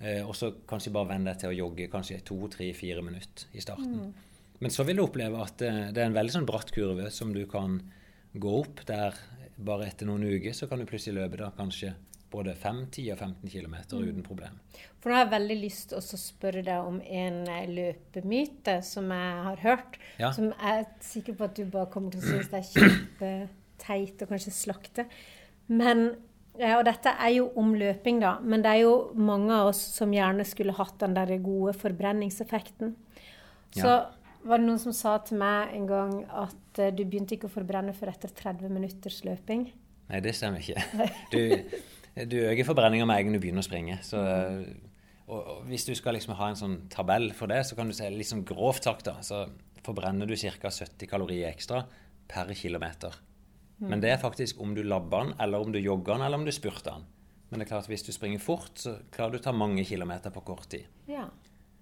Eh, 0.00 0.22
og 0.26 0.34
så 0.36 0.52
kanskje 0.68 0.92
bare 0.92 1.14
venne 1.14 1.32
deg 1.32 1.40
til 1.40 1.54
å 1.54 1.58
jogge 1.64 1.90
kanskje 1.92 2.20
to, 2.26 2.38
tre, 2.52 2.72
fire 2.76 3.04
minutter 3.04 3.48
i 3.56 3.64
starten. 3.64 4.08
Mm. 4.08 4.42
Men 4.60 4.72
så 4.72 4.84
vil 4.88 5.00
du 5.00 5.04
oppleve 5.04 5.40
at 5.44 5.56
det, 5.60 5.72
det 5.96 6.02
er 6.02 6.10
en 6.10 6.16
veldig 6.16 6.38
sånn 6.38 6.48
bratt 6.48 6.72
kurve 6.72 7.10
som 7.12 7.32
du 7.32 7.44
kan 7.48 7.80
gå 8.36 8.52
opp, 8.60 8.84
der 8.88 9.16
bare 9.56 9.88
etter 9.88 10.08
noen 10.08 10.26
uker 10.28 10.52
så 10.52 10.68
kan 10.68 10.80
du 10.80 10.88
plutselig 10.88 11.16
løpe 11.16 11.40
da 11.40 11.48
kanskje 11.56 11.94
både 12.32 12.52
5, 12.58 12.80
10 12.92 13.12
og 13.14 13.20
15 13.22 13.50
km 13.52 13.74
mm. 13.76 14.08
uten 14.10 14.24
problem. 14.26 14.56
For 15.00 15.08
nå 15.08 15.16
har 15.16 15.24
jeg 15.24 15.32
veldig 15.36 15.56
lyst 15.60 15.92
til 15.92 16.00
å 16.00 16.20
spørre 16.20 16.64
deg 16.66 16.88
om 16.88 16.98
en 17.00 17.38
eh, 17.52 17.68
løpemyte 17.70 18.80
som 18.84 19.12
jeg 19.14 19.44
har 19.46 19.62
hørt. 19.62 20.00
Ja. 20.20 20.32
Som 20.36 20.50
jeg 20.50 20.82
er 20.82 20.88
sikker 21.06 21.38
på 21.38 21.46
at 21.48 21.56
du 21.56 21.64
bare 21.70 21.88
kommer 21.92 22.12
til 22.12 22.24
å 22.24 22.26
synes 22.26 22.50
det 22.52 22.60
er 22.60 22.68
kjempe 22.72 23.30
teit 23.80 24.22
og 24.24 24.32
kanskje 24.32 24.54
slakte. 24.54 25.06
Men, 25.66 26.08
og 26.56 26.84
dette 26.86 27.12
er 27.12 27.32
jo 27.36 27.48
om 27.58 27.74
løping, 27.78 28.20
da, 28.22 28.36
men 28.42 28.62
det 28.64 28.74
er 28.74 28.84
jo 28.84 28.94
mange 29.18 29.54
av 29.54 29.72
oss 29.72 29.82
som 29.96 30.14
gjerne 30.14 30.46
skulle 30.48 30.76
hatt 30.76 30.98
den 31.02 31.16
der 31.16 31.34
gode 31.42 31.74
forbrenningseffekten. 31.78 32.94
Så 33.76 33.88
ja. 33.88 33.98
var 34.46 34.62
det 34.62 34.68
noen 34.68 34.80
som 34.80 34.94
sa 34.96 35.16
til 35.26 35.40
meg 35.42 35.74
en 35.76 35.88
gang 35.90 36.14
at 36.30 36.80
uh, 36.80 36.92
du 36.94 37.04
begynte 37.04 37.36
ikke 37.36 37.50
å 37.50 37.56
forbrenne 37.56 37.94
før 37.96 38.14
etter 38.14 38.32
30 38.32 38.72
minutters 38.72 39.20
løping. 39.26 39.68
Nei, 40.06 40.22
det 40.24 40.36
stemmer 40.38 40.62
ikke. 40.62 41.10
Du, 41.34 42.24
du 42.30 42.36
øker 42.46 42.64
forbrenninga 42.64 43.04
med 43.04 43.18
en 43.18 43.26
gang 43.26 43.36
du 43.36 43.42
begynner 43.42 43.60
å 43.64 43.66
springe. 43.66 43.98
Så, 44.06 44.20
og, 45.26 45.36
og, 45.36 45.62
hvis 45.68 45.84
du 45.84 45.92
skal 45.98 46.16
liksom 46.16 46.36
ha 46.38 46.48
en 46.48 46.56
sånn 46.56 46.76
tabell 46.92 47.28
for 47.36 47.50
det, 47.52 47.60
så 47.68 47.76
kan 47.76 47.90
du 47.90 47.96
se 47.96 48.08
litt 48.12 48.30
sånn 48.30 48.46
grovt 48.46 48.86
sagt 48.86 49.08
da, 49.10 49.18
så 49.26 49.44
forbrenner 49.86 50.28
du 50.28 50.36
ca. 50.38 50.70
70 50.70 51.10
kalorier 51.10 51.50
ekstra 51.50 51.82
per 52.30 52.54
kilometer. 52.56 53.18
Mm. 53.78 53.90
Men 53.90 54.02
det 54.04 54.14
er 54.14 54.22
faktisk 54.22 54.60
om 54.62 54.72
du 54.76 54.82
labber 54.86 55.24
den, 55.24 55.34
eller 55.40 55.62
om 55.62 55.72
du 55.72 55.78
jogger 55.78 56.16
den, 56.16 56.26
eller 56.26 56.40
om 56.40 56.46
du 56.46 56.52
spurter 56.54 56.96
den. 56.96 57.04
Men 57.48 57.60
det 57.60 57.66
er 57.66 57.74
klart 57.74 57.86
at 57.86 57.92
hvis 57.92 58.06
du 58.06 58.12
springer 58.14 58.42
fort, 58.42 58.72
så 58.80 58.96
klarer 59.14 59.36
du 59.36 59.40
å 59.40 59.44
ta 59.44 59.52
mange 59.54 59.84
kilometer 59.86 60.32
på 60.34 60.42
kort 60.48 60.66
tid. 60.72 60.88
Ja. 61.10 61.28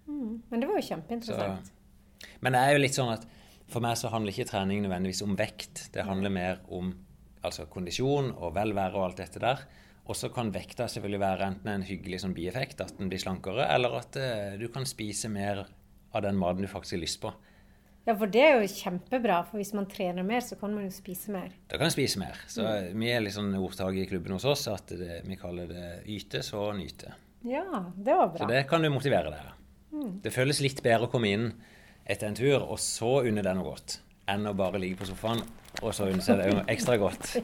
Mm. 0.07 0.43
Men 0.51 0.61
det 0.61 0.69
var 0.69 0.81
jo 0.81 0.89
kjempeinteressant. 0.91 1.71
Så, 1.71 2.29
men 2.45 2.57
det 2.57 2.61
er 2.61 2.75
jo 2.75 2.83
litt 2.83 2.97
sånn 2.97 3.15
at 3.15 3.25
for 3.71 3.85
meg 3.85 3.97
så 3.97 4.11
handler 4.13 4.35
ikke 4.35 4.51
trening 4.51 4.83
nødvendigvis 4.85 5.25
om 5.25 5.39
vekt. 5.39 5.87
Det 5.95 6.05
handler 6.05 6.35
mer 6.35 6.61
om 6.75 6.93
altså 7.45 7.67
kondisjon 7.71 8.33
og 8.35 8.55
velvære 8.57 8.99
og 8.99 9.09
alt 9.09 9.23
dette 9.23 9.41
der. 9.43 9.65
Og 10.05 10.19
så 10.19 10.29
kan 10.33 10.53
vekta 10.53 10.87
selvfølgelig 10.91 11.21
være 11.23 11.49
enten 11.49 11.71
en 11.73 11.87
hyggelig 11.89 12.21
sånn 12.25 12.37
bieffekt, 12.37 12.83
at 12.85 12.93
den 12.99 13.09
blir 13.09 13.23
slankere, 13.23 13.65
eller 13.73 13.97
at 14.03 14.19
uh, 14.21 14.57
du 14.61 14.67
kan 14.73 14.85
spise 14.89 15.31
mer 15.33 15.63
av 16.15 16.25
den 16.27 16.37
maten 16.37 16.67
du 16.67 16.69
faktisk 16.69 16.99
har 16.99 17.05
lyst 17.07 17.23
på. 17.23 17.33
Ja, 18.05 18.13
for 18.21 18.29
det 18.29 18.43
er 18.45 18.59
jo 18.61 18.69
kjempebra. 18.69 19.41
For 19.49 19.61
hvis 19.61 19.73
man 19.77 19.89
trener 19.89 20.27
mer, 20.27 20.43
så 20.45 20.59
kan 20.61 20.75
man 20.77 20.87
jo 20.87 20.93
spise 20.93 21.33
mer. 21.33 21.53
Da 21.71 21.79
kan 21.79 21.89
man 21.89 21.95
spise 21.95 22.21
mer. 22.21 22.39
Så 22.51 22.65
mm. 22.67 22.91
vi 23.01 23.11
er 23.13 23.25
litt 23.25 23.37
sånn 23.37 23.55
ordtak 23.57 23.97
i 23.97 24.07
klubben 24.11 24.37
hos 24.37 24.45
oss 24.49 24.67
at 24.73 24.93
det, 24.93 25.23
vi 25.25 25.39
kaller 25.41 25.71
det 25.71 25.87
yte, 26.13 26.45
så 26.45 26.67
nyte. 26.77 27.15
Ja, 27.49 27.65
det 27.97 28.17
var 28.17 28.33
bra. 28.33 28.45
Så 28.45 28.51
det 28.53 28.65
kan 28.69 28.85
du 28.85 28.91
motivere 28.93 29.33
deg. 29.33 29.51
Mm. 29.95 30.15
Det 30.25 30.33
føles 30.35 30.61
litt 30.65 30.85
bedre 30.85 31.09
å 31.09 31.13
komme 31.13 31.33
inn 31.33 31.51
etter 32.05 32.29
en 32.29 32.37
tur, 32.37 32.61
og 32.61 32.79
så 32.83 33.23
unne 33.25 33.45
deg 33.45 33.57
noe 33.57 33.71
godt, 33.73 33.99
enn 34.29 34.49
å 34.49 34.57
bare 34.57 34.81
ligge 34.83 35.01
på 35.01 35.09
sofaen 35.09 35.41
og 35.83 35.95
så 35.95 36.09
unne 36.11 36.23
seg 36.23 36.41
det 36.41 36.65
ekstra 36.71 36.97
godt. 37.01 37.35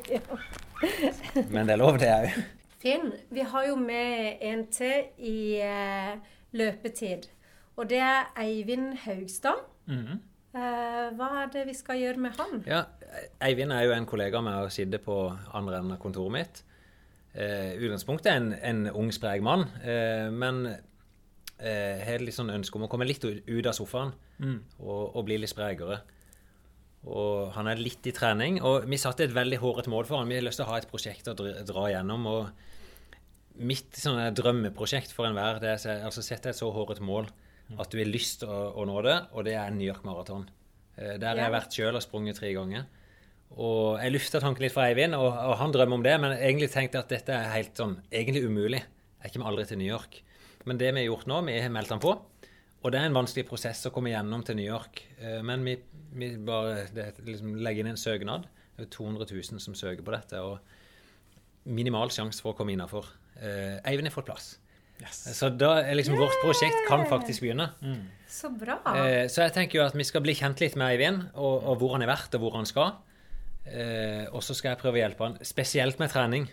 Men 1.53 1.67
det 1.67 1.75
er 1.75 1.81
lov, 1.81 1.99
det 2.01 2.11
òg. 2.15 2.41
Finn, 2.81 3.11
vi 3.29 3.45
har 3.45 3.67
jo 3.69 3.77
med 3.77 4.41
en 4.47 4.65
til 4.73 5.11
i 5.19 5.61
eh, 5.61 6.15
løpetid. 6.57 7.29
Og 7.77 7.89
det 7.91 8.01
er 8.05 8.31
Eivind 8.41 8.95
Haugstad. 9.05 9.67
Mm. 9.91 9.99
Eh, 10.15 10.30
hva 10.53 11.29
er 11.45 11.51
det 11.55 11.67
vi 11.69 11.75
skal 11.79 12.01
gjøre 12.01 12.23
med 12.23 12.35
han? 12.39 12.63
Ja, 12.67 12.85
Eivind 13.47 13.75
er 13.75 13.85
jo 13.87 13.95
en 13.95 14.09
kollega 14.09 14.43
med 14.43 14.65
å 14.65 14.73
sitte 14.73 14.99
på 15.03 15.23
andre 15.55 15.79
enden 15.79 15.95
av 15.95 16.01
kontoret 16.03 16.35
mitt. 16.35 16.63
Eh, 17.31 17.77
utgangspunktet 17.79 18.33
er 18.33 18.41
en, 18.41 18.55
en 18.55 18.81
ung, 18.91 19.13
sprek 19.15 19.43
mann, 19.47 19.69
eh, 19.87 20.27
men 20.35 20.65
eh, 20.67 22.01
har 22.03 22.25
litt 22.25 22.35
sånn 22.35 22.51
ønske 22.51 22.79
om 22.79 22.89
å 22.89 22.91
komme 22.91 23.07
litt 23.07 23.23
ut 23.23 23.69
av 23.71 23.77
sofaen 23.77 24.11
mm. 24.41 24.57
og, 24.81 25.05
og, 25.05 25.23
bli 25.29 25.39
litt 25.39 25.53
sprekere. 25.53 26.01
Og 27.07 27.53
han 27.55 27.71
er 27.71 27.81
litt 27.81 28.11
i 28.11 28.13
trening. 28.13 28.59
Og 28.67 28.89
vi 28.91 28.99
satte 29.01 29.25
et 29.25 29.37
veldig 29.37 29.61
hårete 29.63 29.93
mål 29.93 30.09
for 30.09 30.21
han. 30.21 30.29
Vi 30.29 30.37
har 30.37 30.45
lyst 30.45 30.61
til 30.61 30.67
å 30.67 30.73
ha 30.73 30.81
et 30.81 30.91
prosjekt 30.91 31.31
å 31.31 31.37
dra, 31.39 31.55
dra 31.65 31.87
gjennom. 31.95 32.27
og 32.29 32.51
mitt 33.61 33.97
sånn, 33.99 34.21
drømmeprosjekt 34.37 35.13
for 35.15 35.29
enhver 35.29 35.61
det 35.63 35.75
er 35.77 36.05
altså 36.07 36.25
sette 36.25 36.53
et 36.53 36.59
så 36.59 36.69
hårete 36.73 37.05
mål 37.05 37.29
at 37.79 37.93
du 37.93 38.01
har 38.01 38.09
lyst 38.09 38.43
til 38.43 38.51
å, 38.51 38.63
å, 38.75 38.87
nå 38.89 39.03
det, 39.07 39.19
og 39.35 39.47
det 39.47 39.55
er 39.59 39.75
New 39.75 39.87
York 39.87 40.03
Marathon. 40.07 40.49
Eh, 40.97 41.17
der 41.21 41.35
har 41.35 41.45
jeg 41.45 41.55
vært 41.55 41.77
sjøl 41.77 41.99
og 41.99 42.05
sprunget 42.05 42.41
tre 42.41 42.51
ganger. 42.57 42.89
Og 43.51 43.99
jeg 43.99 44.15
lufta 44.15 44.41
tanken 44.43 44.63
litt 44.63 44.75
for 44.75 44.87
Eivind, 44.87 45.17
og, 45.19 45.29
og, 45.31 45.55
han 45.59 45.75
drømmer 45.75 45.99
om 45.99 46.07
det, 46.07 46.17
men 46.23 46.37
egentlig 46.37 46.71
tenkte 46.73 46.99
jeg 46.99 47.07
at 47.07 47.15
dette 47.15 47.37
er 47.37 47.55
helt 47.57 47.79
sånn 47.79 47.97
egentlig 48.09 48.45
umulig. 48.47 48.83
Jeg 49.21 49.35
kommer 49.35 49.51
aldri 49.51 49.67
til 49.69 49.81
New 49.81 49.91
York. 49.91 50.21
Men 50.69 50.79
det 50.81 50.91
vi 50.93 51.03
har 51.03 51.09
gjort 51.09 51.31
nå, 51.31 51.41
vi 51.49 51.57
har 51.59 51.73
meldt 51.73 51.95
han 51.95 52.03
på. 52.03 52.15
Og 52.81 52.93
det 52.93 53.01
er 53.01 53.11
en 53.11 53.17
vanskelig 53.17 53.45
prosess 53.49 53.83
å 53.89 53.93
komme 53.93 54.13
gjennom 54.13 54.45
til 54.47 54.57
New 54.57 54.69
York. 54.69 55.03
Eh, 55.21 55.41
men 55.47 55.67
vi, 55.67 55.77
vi 56.17 56.33
bare 56.47 56.87
det, 56.95 57.13
liksom, 57.27 57.59
legger 57.61 57.85
inn 57.85 57.93
en 57.95 58.01
søknad. 58.01 58.47
Det 58.77 58.87
er 58.87 58.95
200 58.95 59.29
000 59.29 59.63
som 59.63 59.77
søker 59.77 60.05
på 60.07 60.15
dette. 60.15 60.41
Og 60.41 61.69
minimal 61.69 62.13
sjanse 62.15 62.41
for 62.41 62.55
å 62.55 62.59
komme 62.59 62.75
innafor. 62.77 63.11
Eh, 63.37 63.77
Eivind 63.89 64.09
har 64.09 64.17
fått 64.17 64.31
plass. 64.31 64.55
Yes. 65.01 65.21
Så 65.39 65.49
da 65.57 65.75
er 65.81 65.97
liksom 65.97 66.17
yeah! 66.17 66.27
vårt 66.27 66.43
prosjekt 66.45 66.83
kan 66.89 67.07
faktisk 67.09 67.45
begynne. 67.45 67.71
Mm. 67.81 68.03
Så 68.31 68.51
bra. 68.53 68.79
Eh, 68.93 69.27
så 69.33 69.47
jeg 69.47 69.55
tenker 69.57 69.81
jo 69.81 69.85
at 69.87 69.97
vi 69.97 70.07
skal 70.07 70.25
bli 70.25 70.35
kjent 70.37 70.61
litt 70.63 70.77
med 70.79 70.93
Eivind, 70.93 71.31
og, 71.35 71.65
og 71.65 71.81
hvor 71.81 71.97
han 71.97 72.05
er 72.05 72.11
vært, 72.13 72.35
og 72.37 72.45
hvor 72.45 72.59
han 72.59 72.69
skal. 72.69 72.99
Eh, 73.65 74.27
og 74.33 74.43
så 74.45 74.57
skal 74.57 74.75
jeg 74.75 74.83
prøve 74.83 74.99
å 74.99 75.03
hjelpe 75.05 75.27
han, 75.27 75.39
spesielt 75.47 76.01
med 76.03 76.13
trening. 76.13 76.49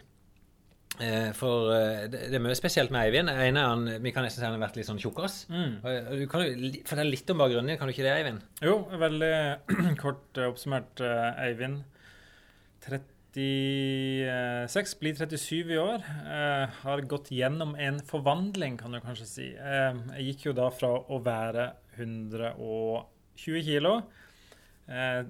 Eh, 0.98 1.30
for 1.38 1.74
eh, 1.76 2.06
det, 2.10 2.24
det, 2.32 2.38
er 2.40 2.44
mye 2.44 2.58
spesielt 2.58 2.94
med 2.94 3.04
Eivind. 3.04 3.32
En 3.32 3.60
er 3.60 3.68
han, 3.68 3.86
Vi 4.04 4.14
kan 4.16 4.26
nesten 4.26 4.42
si 4.42 4.48
han 4.48 4.56
har 4.56 4.64
vært 4.64 4.80
litt 4.80 4.90
sånn 4.90 5.02
tjukkas. 5.02 5.44
Mm. 5.52 5.76
Du 5.84 6.26
kan 6.32 6.46
jo 6.48 6.72
fortelle 6.88 7.12
litt 7.12 7.36
om 7.36 7.44
bakgrunnen 7.44 7.74
din, 7.74 7.80
kan 7.82 7.90
du 7.90 7.96
ikke 7.96 8.08
det, 8.08 8.16
Eivind? 8.16 8.48
Jo, 8.64 8.80
veldig 8.96 9.36
kort 10.04 10.42
oppsummert, 10.48 11.04
Eivind. 11.44 11.84
30 12.88 13.17
36, 13.38 14.96
blir 15.00 15.14
37 15.16 15.72
i 15.72 15.78
år. 15.78 16.06
Eh, 16.26 16.78
har 16.82 17.02
gått 17.06 17.30
gjennom 17.32 17.76
en 17.76 18.00
forvandling, 18.06 18.78
kan 18.80 18.96
du 18.96 19.02
kanskje 19.04 19.28
si. 19.30 19.50
Eh, 19.54 20.00
jeg 20.18 20.32
gikk 20.32 20.48
jo 20.48 20.54
da 20.58 20.72
fra 20.74 20.90
å 20.98 21.20
være 21.22 21.68
120 22.00 23.62
kilo 23.68 23.92
eh, 24.90 25.22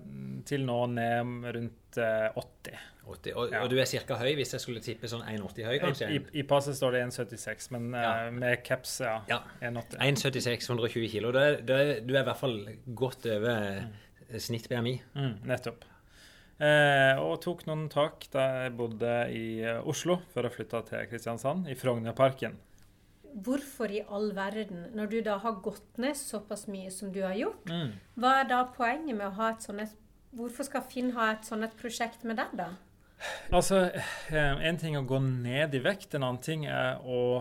til 0.47 0.63
nå 0.67 0.77
ned 0.93 1.49
rundt 1.57 1.99
80. 1.99 2.79
80. 3.07 3.35
Og, 3.35 3.51
ja. 3.51 3.61
og, 3.63 3.67
du 3.71 3.75
er 3.79 3.91
ca. 4.07 4.17
høy 4.19 4.33
hvis 4.39 4.55
jeg 4.55 4.63
skulle 4.63 4.83
tippe 4.83 5.11
sånn 5.11 5.25
1,80 5.27 5.67
høy, 5.67 5.75
kanskje? 5.83 6.09
I, 6.11 6.23
i, 6.39 6.47
passet 6.47 6.79
står 6.79 6.95
det 6.95 7.03
1,76, 7.09 7.69
men 7.75 7.91
ja. 7.95 8.15
med 8.31 8.63
caps, 8.67 9.01
ja. 9.03 9.19
ja. 9.31 9.41
1,80. 9.59 9.99
1,76, 9.99 10.71
120 10.71 11.11
kilo. 11.11 11.35
Du 11.35 11.41
er, 11.43 11.59
du 11.59 11.75
er, 11.75 11.93
du 12.07 12.15
er 12.15 12.23
i 12.23 12.25
hvert 12.27 12.39
fall 12.39 12.57
godt 13.03 13.27
over 13.35 13.83
mm. 13.83 13.93
snitt 14.47 14.71
BMI. 14.71 14.97
Mm, 15.15 15.37
nettopp. 15.51 15.87
Eh, 16.57 17.19
og 17.21 17.37
tok 17.43 17.67
noen 17.67 17.85
tak 17.93 18.23
da 18.33 18.47
jeg 18.63 18.73
bodde 18.79 19.11
i 19.29 19.59
eh, 19.61 19.83
Oslo 19.85 20.17
før 20.31 20.47
jeg 20.47 20.55
flytta 20.55 20.81
til 20.87 21.05
Kristiansand, 21.11 21.67
i 21.69 21.77
Frognerparken. 21.77 22.57
Hvorfor 23.45 23.91
i 23.93 24.01
all 24.01 24.31
verden, 24.33 24.87
når 24.97 25.11
du 25.11 25.19
da 25.27 25.35
har 25.43 25.59
gått 25.61 25.99
ned 26.01 26.17
såpass 26.17 26.65
mye 26.71 26.89
som 26.93 27.11
du 27.13 27.21
har 27.21 27.37
gjort, 27.37 27.69
mm. 27.69 27.91
hva 28.17 28.39
er 28.39 28.49
da 28.49 28.63
poenget 28.73 29.13
med 29.13 29.27
å 29.29 29.35
ha 29.37 29.53
et 29.53 29.65
sånt 29.65 30.03
Hvorfor 30.37 30.67
skal 30.67 30.83
Finn 30.85 31.13
ha 31.15 31.31
et 31.31 31.45
sånt 31.47 31.77
prosjekt 31.79 32.25
med 32.27 32.37
deg, 32.37 32.51
da? 32.59 32.67
Altså, 33.55 33.87
én 34.29 34.59
En 34.67 34.77
ting 34.77 34.97
er 34.97 35.01
å 35.01 35.07
gå 35.07 35.21
ned 35.23 35.73
i 35.77 35.81
vekt, 35.81 36.13
en 36.13 36.25
annen 36.25 36.41
ting 36.43 36.65
er 36.67 36.99
å 37.01 37.39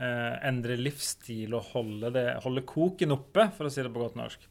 eh, 0.00 0.36
endre 0.46 0.76
livsstil 0.78 1.56
og 1.56 1.72
holde, 1.72 2.12
det, 2.14 2.26
holde 2.44 2.66
koken 2.68 3.16
oppe, 3.16 3.48
for 3.56 3.66
å 3.66 3.72
si 3.72 3.82
det 3.82 3.92
på 3.94 4.02
godt 4.04 4.18
norsk. 4.20 4.49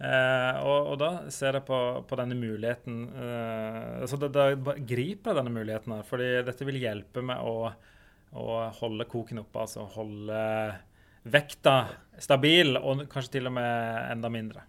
Eh, 0.00 0.58
og, 0.64 0.94
og, 0.94 0.94
da 1.00 1.08
ser 1.28 1.58
jeg 1.58 1.66
på, 1.68 1.78
på 2.08 2.16
denne 2.16 2.36
muligheten 2.38 3.02
eh, 3.12 3.98
altså 4.00 4.16
da, 4.22 4.30
da, 4.32 4.74
griper 4.80 5.34
jeg 5.34 5.36
denne 5.36 5.52
muligheten 5.52 5.92
her, 5.92 6.06
fordi 6.08 6.28
dette 6.46 6.64
vil 6.64 6.78
hjelpe 6.80 7.20
med 7.28 7.42
å, 7.44 7.68
å 8.40 8.46
holde 8.78 9.04
koken 9.10 9.42
oppe. 9.42 9.66
Altså 9.66 9.84
holde 9.98 10.40
vekta 11.30 11.74
stabil, 12.16 12.78
og 12.80 13.04
kanskje 13.12 13.36
til 13.36 13.50
og 13.50 13.56
med 13.58 14.14
enda 14.14 14.32
mindre. 14.32 14.64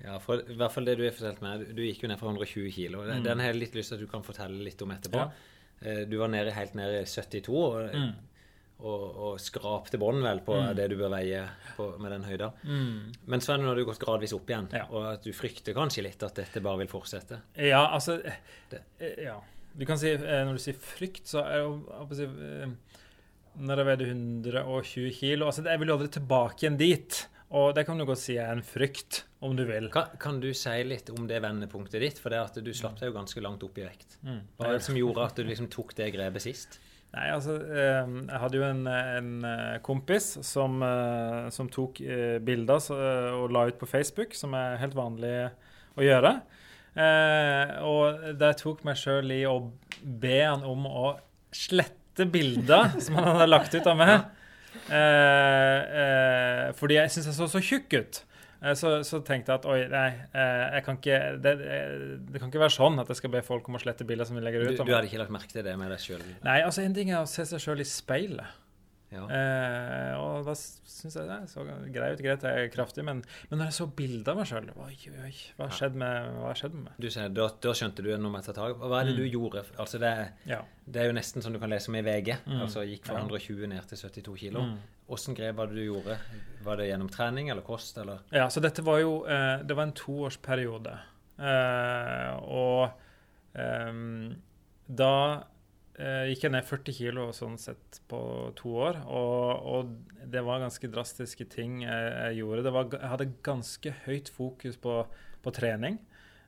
Ja, 0.00 0.16
for 0.24 0.40
i 0.40 0.56
hvert 0.56 0.72
fall 0.72 0.88
det 0.88 0.96
du 0.96 1.04
har 1.04 1.12
fortalt 1.12 1.44
meg. 1.44 1.66
Du 1.76 1.84
gikk 1.84 2.06
jo 2.06 2.08
ned 2.08 2.20
fra 2.22 2.32
120 2.32 2.72
kilo, 2.72 3.04
Mm. 3.04 3.24
Den 3.26 3.44
har 3.44 3.52
jeg 3.52 3.60
litt 3.60 3.76
lyst 3.76 3.92
til 3.92 4.00
at 4.00 4.06
du 4.06 4.08
kan 4.08 4.24
fortelle 4.24 4.64
litt 4.64 4.80
om 4.80 4.96
etterpå. 4.96 5.26
Ja. 5.26 5.60
Eh, 5.84 6.02
du 6.08 6.16
var 6.22 6.32
nede, 6.32 6.56
helt 6.56 6.72
nede 6.78 7.02
i 7.02 7.08
72. 7.08 7.52
og 7.52 7.92
mm 7.92 8.29
og, 8.80 9.04
og 9.26 9.40
skrapte 9.42 10.00
bånd 10.00 10.24
vel 10.24 10.42
på 10.46 10.56
mm. 10.56 10.70
det 10.78 10.88
du 10.92 10.96
bør 11.00 11.12
veie 11.14 11.44
på, 11.76 11.86
med 12.02 12.14
den 12.14 12.26
høyda. 12.28 12.50
Mm. 12.64 13.12
Men 13.32 13.44
Sven, 13.44 13.64
nå 13.64 13.72
har 13.72 13.80
du 13.80 13.86
gått 13.88 14.02
gradvis 14.02 14.34
opp 14.36 14.50
igjen, 14.50 14.68
ja. 14.76 14.86
og 14.90 15.08
at 15.14 15.26
du 15.26 15.32
frykter 15.36 15.76
kanskje 15.76 16.04
litt 16.06 16.22
at 16.26 16.42
dette 16.42 16.62
bare 16.64 16.82
vil 16.82 16.92
fortsette. 16.92 17.42
Ja, 17.60 17.86
altså 17.88 18.18
det. 18.20 18.84
Eh, 18.98 19.24
ja. 19.28 19.38
Du 19.72 19.86
kan 19.86 19.98
si, 20.00 20.10
eh, 20.10 20.40
Når 20.46 20.56
du 20.56 20.62
sier 20.62 20.78
frykt, 20.82 21.28
så 21.30 21.44
er 21.46 21.68
det 22.10 22.26
eh, 22.26 22.72
Når 23.60 23.82
jeg 23.82 23.86
veide 23.86 24.08
120 24.10 25.12
kilo 25.14 25.46
altså 25.46 25.62
Jeg 25.62 25.78
vil 25.78 25.92
jo 25.92 25.94
aldri 25.94 26.08
tilbake 26.16 26.64
igjen 26.64 26.80
dit. 26.80 27.20
Og 27.50 27.72
det 27.74 27.82
kan 27.86 27.98
du 27.98 28.06
godt 28.06 28.22
si 28.22 28.36
er 28.38 28.52
en 28.52 28.62
frykt, 28.62 29.24
om 29.42 29.56
du 29.58 29.64
vil. 29.66 29.88
Kan, 29.90 30.12
kan 30.22 30.36
du 30.42 30.52
si 30.54 30.74
litt 30.86 31.10
om 31.10 31.26
det 31.26 31.40
vendepunktet 31.42 32.02
ditt? 32.02 32.20
For 32.22 32.30
det 32.30 32.38
at 32.44 32.60
du 32.62 32.70
slapp 32.76 33.00
deg 33.00 33.10
jo 33.10 33.16
ganske 33.16 33.42
langt 33.42 33.64
opp 33.66 33.80
i 33.80 33.86
vekt. 33.88 34.20
Mm. 34.22 34.44
Hva 34.54 34.68
er 34.68 34.78
det 34.78 34.84
som 34.86 34.98
gjorde 34.98 35.24
at 35.26 35.40
du 35.40 35.42
liksom 35.48 35.66
tok 35.72 35.96
det 35.98 36.12
grepet 36.14 36.46
sist? 36.46 36.78
Nei, 37.10 37.26
altså 37.34 37.56
ehm, 37.58 38.16
Jeg 38.28 38.38
hadde 38.38 38.58
jo 38.60 38.66
en, 38.68 38.84
en 38.86 39.30
eh, 39.46 39.76
kompis 39.82 40.32
som, 40.46 40.78
eh, 40.86 41.48
som, 41.54 41.70
tok 41.72 41.98
eh, 42.04 42.38
bilder 42.44 42.86
og 43.34 43.50
la 43.54 43.66
ut 43.66 43.80
på 43.80 43.88
Facebook, 43.90 44.36
som 44.38 44.54
er 44.54 44.78
helt 44.82 44.94
vanlig 44.98 45.34
å 45.98 46.06
gjøre. 46.06 46.36
Og 47.86 48.22
der 48.38 48.56
tok 48.58 48.82
meg 48.86 48.98
sjøl 48.98 49.30
i 49.32 49.44
å 49.46 49.56
be 50.02 50.40
han 50.42 50.64
om 50.66 50.86
å 50.90 51.12
slette 51.54 52.26
bilder 52.30 52.94
som 53.04 53.18
han 53.18 53.28
hadde 53.32 53.50
lagt 53.50 53.74
ut 53.74 53.86
av 53.90 53.98
meg. 53.98 54.16
Fordi 56.78 56.98
jeg 56.98 57.14
syns 57.14 57.30
jeg 57.30 57.38
så 57.38 57.48
så 57.50 57.62
tjukk 57.62 57.94
ut. 57.94 58.22
Eh, 58.60 58.74
så, 58.76 58.92
så, 59.06 59.22
tenkte 59.24 59.54
jeg 59.54 59.62
at 59.62 59.68
oi, 59.70 59.78
nei, 59.90 60.08
eh, 60.36 60.64
jeg 60.76 60.86
kan 60.86 60.98
ikke, 61.00 61.20
det, 61.40 61.54
eh, 61.64 61.92
det, 62.28 62.40
kan 62.40 62.52
ikke 62.52 62.62
være 62.62 62.76
sånn 62.76 63.00
at 63.00 63.12
jeg 63.12 63.22
skal 63.22 63.32
be 63.32 63.44
folk 63.46 63.68
om 63.70 63.78
å 63.78 63.82
slette 63.82 64.06
bilder 64.08 64.28
som 64.28 64.36
vi 64.36 64.44
legger 64.44 64.66
ut. 64.66 64.74
Du, 64.76 64.84
du 64.84 64.96
hadde 64.96 65.08
ikke 65.08 65.22
lagt 65.22 65.34
merke 65.34 65.54
til 65.54 65.64
det 65.66 65.76
med 65.80 65.92
deg 65.94 66.02
sjøl? 66.02 66.24
Nei, 66.46 66.60
altså 66.66 66.84
en 66.84 66.96
ting 66.96 67.12
er 67.12 67.22
å 67.22 67.30
se 67.30 67.46
seg 67.48 67.62
sjøl 67.62 67.84
i 67.84 67.88
speilet. 67.88 68.58
Ja. 69.10 69.24
Eh, 69.26 70.12
og 70.22 70.44
da 70.46 70.52
syns 70.54 71.16
jeg 71.18 71.26
det 71.26 71.38
så 71.50 71.64
greit 71.66 72.14
ut. 72.14 72.22
Greit, 72.22 72.44
jeg 72.46 72.66
er 72.66 72.68
kraftig, 72.70 73.02
men, 73.06 73.24
men 73.50 73.58
når 73.58 73.72
jeg 73.72 73.76
så 73.80 73.86
bilder 73.98 74.32
av 74.32 74.38
meg 74.38 74.46
sjøl 74.46 74.68
Oi, 74.70 74.92
oi, 75.24 75.32
hva 75.56 75.66
har 75.66 75.74
skjedd 75.74 75.98
med, 75.98 76.28
med 76.36 76.76
meg? 76.84 76.92
Du 77.02 77.08
ser, 77.10 77.32
da, 77.34 77.48
da, 77.50 77.74
skjønte 77.74 78.04
du 78.06 78.12
noe 78.12 78.30
med 78.30 78.44
å 78.44 78.46
ta 78.46 78.54
tak 78.54 78.78
Hva 78.78 79.00
er 79.00 79.10
det 79.10 79.16
mm. 79.16 79.18
du 79.18 79.26
gjorde? 79.26 79.64
Altså 79.82 79.98
det, 80.02 80.12
ja. 80.46 80.60
det, 80.86 81.02
er 81.02 81.10
jo 81.10 81.16
nesten 81.18 81.42
sånn 81.42 81.58
du 81.58 81.62
kan 81.62 81.72
lese 81.72 81.90
om 81.90 81.98
i 81.98 82.04
VG. 82.06 82.36
Mm. 82.46 82.60
Altså 82.68 82.86
Gikk 82.86 83.10
fra 83.10 83.18
120 83.24 83.72
ned 83.74 83.90
til 83.90 84.02
72 84.04 84.38
kilo. 84.44 84.62
Mm. 84.68 84.78
Åssen 85.10 85.34
grep 85.34 85.56
var 85.56 85.66
det 85.66 85.74
du 85.74 85.84
gjorde? 85.84 86.18
Var 86.62 86.76
det 86.76 86.86
gjennom 86.86 87.08
trening 87.10 87.48
eller 87.48 87.64
kost? 87.66 87.98
Eller? 87.98 88.20
Ja, 88.30 88.46
så 88.50 88.62
dette 88.62 88.84
var 88.86 89.00
jo 89.02 89.24
eh, 89.26 89.62
Det 89.66 89.74
var 89.74 89.88
en 89.88 89.96
toårsperiode. 89.98 90.92
Eh, 91.40 92.36
og 92.46 93.58
eh, 93.58 94.04
da 94.86 95.14
gikk 96.00 96.46
jeg 96.46 96.52
ned 96.54 96.64
40 96.64 96.94
kilo 96.96 97.24
sånn 97.36 97.58
sett 97.60 97.98
på 98.08 98.18
to 98.56 98.70
år. 98.86 99.02
Og, 99.12 99.66
og 99.68 100.22
det 100.32 100.40
var 100.46 100.62
ganske 100.62 100.88
drastiske 100.88 101.44
ting 101.52 101.82
jeg, 101.82 102.38
gjorde. 102.38 102.72
Var, 102.72 102.86
jeg 102.94 103.10
hadde 103.12 103.26
ganske 103.44 103.92
høyt 104.06 104.30
fokus 104.32 104.78
på, 104.80 104.94
på 105.44 105.52
trening. 105.52 105.98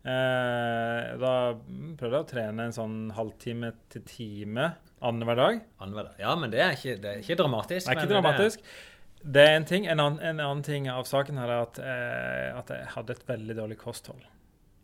Da 0.06 1.34
prøvde 1.60 2.14
jeg 2.14 2.24
å 2.24 2.30
trene 2.30 2.64
en 2.64 2.78
sånn 2.78 2.96
halvtime 3.18 3.74
til 3.92 4.06
time 4.08 4.70
Annenhver 5.02 5.36
dag? 5.36 5.60
Annenhver 5.82 6.10
dag. 6.10 6.18
Ja, 6.22 6.32
men 6.38 6.52
det 6.52 6.60
er 6.62 6.76
ikke, 6.76 6.96
det 7.02 7.10
er 7.10 7.22
ikke 7.24 7.36
dramatisk. 7.40 7.86
Det 7.88 7.94
er 7.94 8.00
ikke 8.00 8.12
dramatisk. 8.12 8.62
Det 8.62 8.68
er, 8.70 9.30
det 9.36 9.46
er 9.48 9.56
en 9.56 9.66
ting. 9.66 9.86
En 9.90 10.02
annen, 10.02 10.20
en 10.22 10.42
annen, 10.44 10.62
ting 10.66 10.86
av 10.92 11.08
saken 11.10 11.40
her 11.42 11.50
er 11.50 11.64
at, 11.64 11.80
eh, 11.82 12.46
at, 12.58 12.70
jeg 12.70 12.92
hadde 12.94 13.16
et 13.16 13.24
veldig 13.32 13.56
dårlig 13.58 13.78
kosthold. 13.80 14.22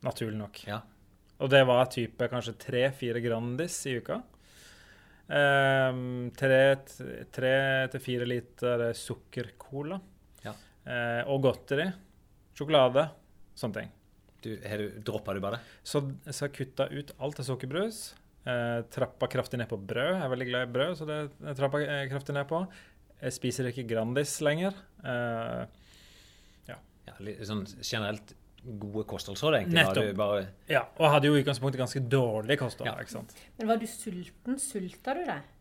Naturlig 0.07 0.39
nok. 0.41 0.59
Ja. 0.67 0.81
Og 1.39 1.53
det 1.55 1.63
var 1.71 1.87
type 1.95 2.31
kanskje 2.33 2.57
tre-fire 2.59 3.23
Grandis 3.23 3.79
i 3.87 3.95
uka. 4.03 4.19
Um, 5.29 6.31
tre 6.35 6.61
til 6.81 8.01
fire 8.03 8.27
liter 8.27 8.89
sukkercola. 8.97 10.01
Ja. 10.43 10.57
Uh, 10.83 11.23
og 11.31 11.45
godteri. 11.47 11.87
Sjokolade. 12.59 13.07
Sånne 13.59 13.83
ting. 13.83 13.95
Du, 14.43 14.55
Droppa 15.07 15.35
du 15.35 15.43
bare? 15.43 15.61
Så, 15.87 16.03
så 16.27 16.47
jeg 16.47 16.57
kutta 16.59 16.89
ut 16.91 17.15
alt 17.23 17.39
av 17.43 17.47
sukkerbrus. 17.47 18.09
Eh, 18.49 18.79
trappa 18.95 19.29
kraftig 19.29 19.61
ned 19.61 19.69
på 19.69 19.77
brød. 19.77 20.15
Jeg 20.15 20.25
er 20.25 20.33
veldig 20.33 20.49
glad 20.49 20.69
i 20.69 20.73
brød, 20.73 20.95
så 20.97 21.09
det 21.09 21.19
trappa 21.59 21.83
jeg 21.83 21.91
eh, 21.93 22.07
kraftig 22.13 22.37
ned 22.37 22.49
på. 22.49 22.63
Jeg 23.19 23.35
spiser 23.35 23.69
ikke 23.69 23.85
Grandis 23.91 24.39
lenger. 24.47 24.79
Eh, 25.05 25.65
ja. 26.71 26.79
ja 27.11 27.17
litt, 27.27 27.43
sånn 27.49 27.67
generelt 27.83 28.33
gode 28.65 29.05
kostholdsråd, 29.11 29.59
egentlig. 29.61 29.83
Nettopp. 29.83 30.09
Bare... 30.19 30.49
Ja, 30.71 30.87
og 30.97 31.05
jeg 31.05 31.15
hadde 31.17 31.31
jo 31.31 31.37
i 31.37 31.43
utgangspunktet 31.43 31.83
ganske 31.83 32.03
dårlig 32.17 32.59
kosthold. 32.61 32.89
Ja. 32.91 32.97
ikke 33.05 33.19
sant? 33.19 33.37
Men 33.59 33.71
var 33.73 33.83
du 33.83 33.87
sulten? 33.91 34.59
Sulta 34.63 35.17
du 35.19 35.23
deg? 35.29 35.55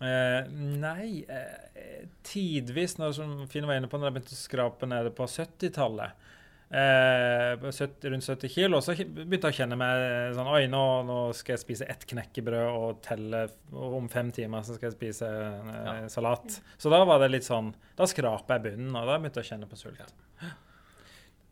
Eh, 0.00 0.50
nei, 0.80 1.26
eh, 1.28 2.06
tidvis, 2.24 2.96
når, 2.96 3.12
som 3.18 3.34
Finn 3.52 3.68
var 3.68 3.76
inne 3.76 3.90
på, 3.90 4.00
når 4.00 4.08
jeg 4.08 4.16
begynte 4.16 4.38
å 4.38 4.40
skrape 4.40 4.88
nede 4.88 5.12
på 5.12 5.28
70-tallet, 5.28 6.28
eh, 6.70 7.56
70, 7.70 8.08
rundt 8.12 8.24
70 8.26 8.48
kilo, 8.54 8.80
så 8.84 8.94
begynte 8.94 9.50
jeg 9.50 9.54
å 9.54 9.58
kjenne 9.60 9.78
meg 9.80 10.34
sånn 10.36 10.50
Oi, 10.54 10.64
nå, 10.70 10.82
nå 11.08 11.18
skal 11.36 11.56
jeg 11.56 11.64
spise 11.64 11.88
ett 11.90 12.06
knekkebrød 12.10 12.70
og 12.78 13.00
telle 13.06 13.44
og 13.72 13.98
om 14.00 14.08
fem 14.12 14.30
timer 14.34 14.62
så 14.66 14.76
skal 14.78 14.90
jeg 14.90 14.98
spise 14.98 15.28
eh, 15.30 16.06
salat. 16.12 16.60
Så 16.78 16.92
da 16.92 17.02
var 17.04 17.22
det 17.24 17.32
litt 17.34 17.46
sånn 17.48 17.72
Da 17.98 18.06
skraper 18.10 18.58
jeg 18.58 18.68
bunnen, 18.70 18.94
og 18.96 19.06
da 19.10 19.18
begynte 19.18 19.42
jeg 19.42 19.48
å 19.48 19.52
kjenne 19.54 19.70
på 19.70 19.78
sult. 19.80 20.18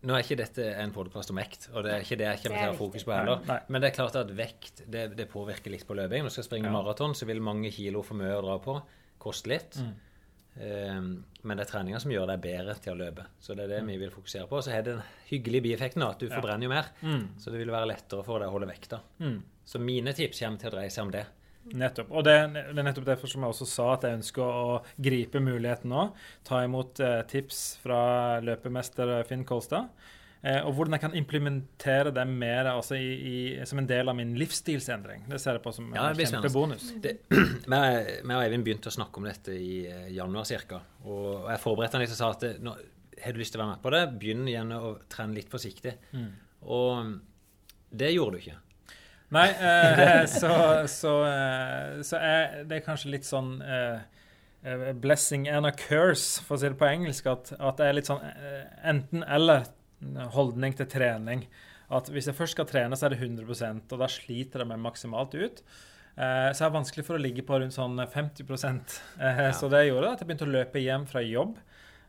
Nå 0.07 0.14
er 0.14 0.22
ikke 0.22 0.37
dette 0.38 0.62
en 0.78 0.92
podkast 0.94 1.33
om 1.33 1.38
vekt, 1.40 1.64
og 1.74 1.83
det 1.83 1.90
er 1.90 2.04
ikke 2.04 2.16
det 2.20 2.26
jeg 2.28 2.42
kommer 2.44 2.61
til 2.61 2.68
å 2.68 2.70
ha 2.70 2.78
fokus 2.78 3.02
på 3.02 3.11
heller. 3.16 3.40
Nei. 3.48 3.57
Men 3.66 3.83
det 3.83 3.88
er 3.88 3.96
klart 3.96 4.14
at 4.20 4.28
vekt 4.38 4.85
det, 4.87 5.09
det 5.18 5.26
påvirker 5.33 5.74
litt 5.74 5.83
på 5.88 5.96
løping. 5.98 6.22
Når 6.22 6.31
du 6.31 6.37
skal 6.37 6.46
springe 6.46 6.70
Ja. 6.70 6.74
maraton, 6.76 7.16
så 7.18 7.26
vil 7.26 7.40
mange 7.42 7.72
kilo 7.74 8.04
for 8.07 8.14
mye 8.20 8.37
å 8.37 8.44
dra 8.44 8.54
på. 8.62 8.76
Koste 9.18 9.50
litt. 9.50 9.74
Mm. 9.83 9.96
Eh, 10.58 11.00
men 11.42 11.56
det 11.56 11.64
er 11.66 11.70
treninga 11.70 12.00
som 12.02 12.10
gjør 12.10 12.26
deg 12.32 12.40
bedre 12.42 12.74
til 12.82 12.92
å 12.92 12.98
løpe. 12.98 13.24
Så 13.40 13.54
det 13.54 13.64
er 13.64 13.68
det 13.76 13.82
Mm. 13.84 13.86
vi 13.92 13.96
vil 13.98 14.10
fokusere 14.10 14.48
på. 14.48 14.60
Så 14.62 14.70
har 14.72 14.82
det 14.82 14.96
den 14.96 15.02
hyggelige 15.30 15.62
bieffekten 15.62 16.02
at 16.02 16.18
du 16.18 16.28
forbrenner 16.28 16.64
jo 16.66 16.68
mer. 16.68 16.86
Mm. 17.02 17.28
Så 17.38 17.50
det 17.52 17.58
vil 17.64 17.70
være 17.70 17.86
lettere 17.94 18.24
for 18.24 18.38
deg 18.40 18.48
å 18.48 18.52
holde 18.52 18.66
vekta. 18.68 19.00
Mm. 19.20 19.42
Så 19.64 19.78
mine 19.80 20.12
tips 20.12 20.40
kommer 20.40 20.58
til 20.58 20.70
å 20.70 20.74
dreie 20.74 20.90
seg 20.90 21.04
om 21.04 21.10
det. 21.12 21.26
Nettopp. 21.74 22.10
Og 22.10 22.24
det, 22.24 22.32
er 22.32 22.82
nettopp 22.82 23.04
derfor 23.04 23.28
som 23.28 23.42
jeg 23.42 23.50
også 23.52 23.66
sa 23.68 23.92
at 23.92 24.02
jeg 24.02 24.16
ønsker 24.18 24.42
å 24.42 24.82
gripe 24.98 25.38
muligheten 25.40 25.90
nå. 25.90 26.14
Ta 26.44 26.62
imot 26.64 26.98
eh, 27.00 27.22
tips 27.28 27.78
fra 27.82 28.40
løpemester 28.40 29.22
Finn 29.28 29.44
Kolstad. 29.44 29.90
Eh, 30.42 30.61
og 30.62 30.77
hvordan 30.77 30.94
jeg 30.94 31.03
kan 31.03 31.14
implementere 31.18 32.12
det 32.14 32.24
mer 32.31 32.68
altså 32.70 32.94
i, 32.94 33.09
i, 33.31 33.38
som 33.66 33.81
en 33.81 33.88
del 33.90 34.11
av 34.11 34.14
min 34.18 34.37
livsstilsendring. 34.38 35.24
Det 35.31 35.40
ser 35.42 35.59
jeg 35.59 35.64
på 35.64 35.72
som 35.74 35.88
en 35.90 35.98
ja, 35.98 36.11
kjempebonus. 36.14 36.92
Vi 37.03 37.14
og 38.37 38.37
Eivind 38.38 38.66
begynte 38.66 38.92
å 38.92 38.94
snakke 38.94 39.18
om 39.18 39.27
dette 39.27 39.57
i 39.59 39.81
eh, 39.90 40.12
januar 40.14 40.46
ca. 40.68 40.79
Og 41.09 41.48
jeg 41.51 41.62
forberedte 41.64 41.98
han 41.98 42.05
litt 42.05 42.14
og 42.14 42.20
sa 42.20 42.31
at 42.37 42.46
det, 42.46 42.53
nå, 42.62 42.77
har 43.24 43.35
du 43.35 43.40
lyst 43.42 43.55
til 43.55 43.61
å 43.61 43.64
være 43.64 43.74
med 43.74 43.83
på 43.83 43.92
det, 43.94 44.05
begynn 44.20 44.46
igjen 44.46 44.70
å 44.77 44.94
trene 45.11 45.35
litt 45.35 45.51
forsiktig. 45.51 45.96
Mm. 46.14 46.31
Og 46.70 47.16
det 47.90 48.12
gjorde 48.14 48.38
du 48.38 48.44
ikke. 48.44 48.61
Nei, 49.35 49.48
eh, 49.51 50.22
så, 50.40 50.53
så, 50.87 51.16
eh, 51.27 51.98
så 52.07 52.22
er 52.22 52.62
det 52.68 52.79
er 52.79 52.87
kanskje 52.87 53.11
litt 53.16 53.27
sånn 53.27 53.57
eh, 53.59 54.22
eh, 54.62 54.87
blessing 54.94 55.48
and 55.51 55.66
a 55.66 55.74
curse, 55.74 56.38
for 56.46 56.55
å 56.55 56.62
si 56.62 56.70
det 56.70 56.79
på 56.79 56.87
engelsk. 56.87 57.27
At, 57.27 57.53
at 57.59 57.83
det 57.83 57.90
er 57.90 57.98
litt 57.98 58.12
sånn 58.12 58.22
eh, 58.22 58.62
enten-eller 58.94 59.66
holdning 60.34 60.76
til 60.78 60.88
trening. 60.90 61.44
At 61.88 62.11
hvis 62.12 62.28
jeg 62.28 62.37
først 62.37 62.56
skal 62.56 62.68
trene, 62.68 62.96
så 62.98 63.08
er 63.08 63.14
det 63.14 63.22
100% 63.22 63.94
og 63.94 64.02
da 64.02 64.08
sliter 64.12 64.62
jeg 64.62 64.68
meg 64.68 64.82
maksimalt 64.84 65.37
ut. 65.38 65.62
Eh, 66.18 66.50
så 66.52 66.64
er 66.64 66.68
det 66.68 66.76
vanskelig 66.76 67.04
for 67.06 67.16
å 67.16 67.22
ligge 67.22 67.44
på 67.46 67.61
rundt 67.61 67.76
sånn 67.76 67.96
50 67.96 68.42
eh, 69.22 69.44
Så 69.54 69.70
det 69.70 69.87
gjorde 69.87 70.12
at 70.12 70.22
jeg 70.22 70.28
begynte 70.28 70.48
å 70.48 70.56
løpe 70.56 70.82
hjem 70.82 71.06
fra 71.08 71.22
jobb. 71.22 71.56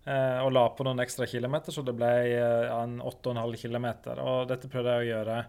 eh, 0.09 0.39
og 0.41 0.51
la 0.55 0.65
på 0.73 0.83
noen 0.87 1.03
ekstra 1.03 1.27
kilometer, 1.29 1.71
så 1.71 1.83
det 1.85 1.93
ble 1.95 2.11
eh, 2.33 2.71
en 2.73 2.97
8,5 3.05 3.59
km. 3.61 3.87
Og 4.17 4.47
dette 4.49 4.71
prøvde 4.71 4.95
jeg 4.97 5.05
å 5.05 5.11
gjøre 5.13 5.41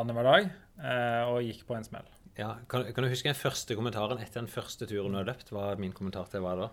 annenhver 0.00 0.26
dag, 0.28 0.50
eh, 0.82 1.22
og 1.30 1.46
gikk 1.46 1.64
på 1.68 1.78
en 1.78 1.86
smell. 1.86 2.08
Ja, 2.38 2.54
kan, 2.70 2.84
kan 2.94 3.04
du 3.04 3.10
huske 3.10 3.30
den 3.30 3.38
første 3.38 3.76
kommentaren 3.78 4.20
etter 4.22 4.40
den 4.42 4.50
første 4.50 4.86
turen 4.90 5.14
du 5.14 5.20
har 5.20 5.28
løpt? 5.28 5.50
Hva 5.54 5.72
min 5.78 5.94
kommentar 5.94 6.28
til 6.32 6.44
var 6.44 6.60
da? 6.60 6.70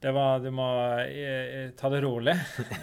Det 0.00 0.12
var 0.16 0.40
du 0.40 0.48
må 0.54 0.66
eh, 1.04 1.72
ta 1.76 1.90
det 1.92 2.00
rolig. 2.06 2.36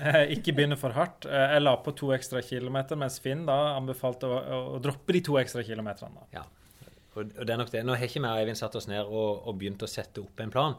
Eh, 0.08 0.36
ikke 0.38 0.54
begynne 0.54 0.78
for 0.80 0.94
hardt. 0.94 1.26
Eh, 1.26 1.56
jeg 1.56 1.64
la 1.64 1.74
på 1.82 1.92
to 1.98 2.12
ekstra 2.14 2.44
kilometer, 2.46 3.00
mens 3.00 3.18
Finn 3.24 3.42
da 3.48 3.56
anbefalte 3.74 4.30
å, 4.30 4.38
å, 4.76 4.82
droppe 4.84 5.16
de 5.16 5.24
to 5.26 5.40
ekstra 5.42 5.64
kilometerne. 5.66 6.28
Ja. 6.36 6.44
Og, 7.16 7.24
og 7.26 7.42
det 7.42 7.56
er 7.56 7.60
nok 7.60 7.72
det. 7.74 7.82
Nå 7.88 7.96
har 7.98 8.06
ikke 8.06 8.22
vi 8.22 8.30
og 8.30 8.44
Eivind 8.44 8.60
satt 8.60 8.78
oss 8.78 8.88
ned 8.92 9.02
og, 9.02 9.48
og 9.50 9.58
begynt 9.58 9.82
å 9.84 9.90
sette 9.90 10.22
opp 10.22 10.44
en 10.44 10.54
plan. 10.54 10.78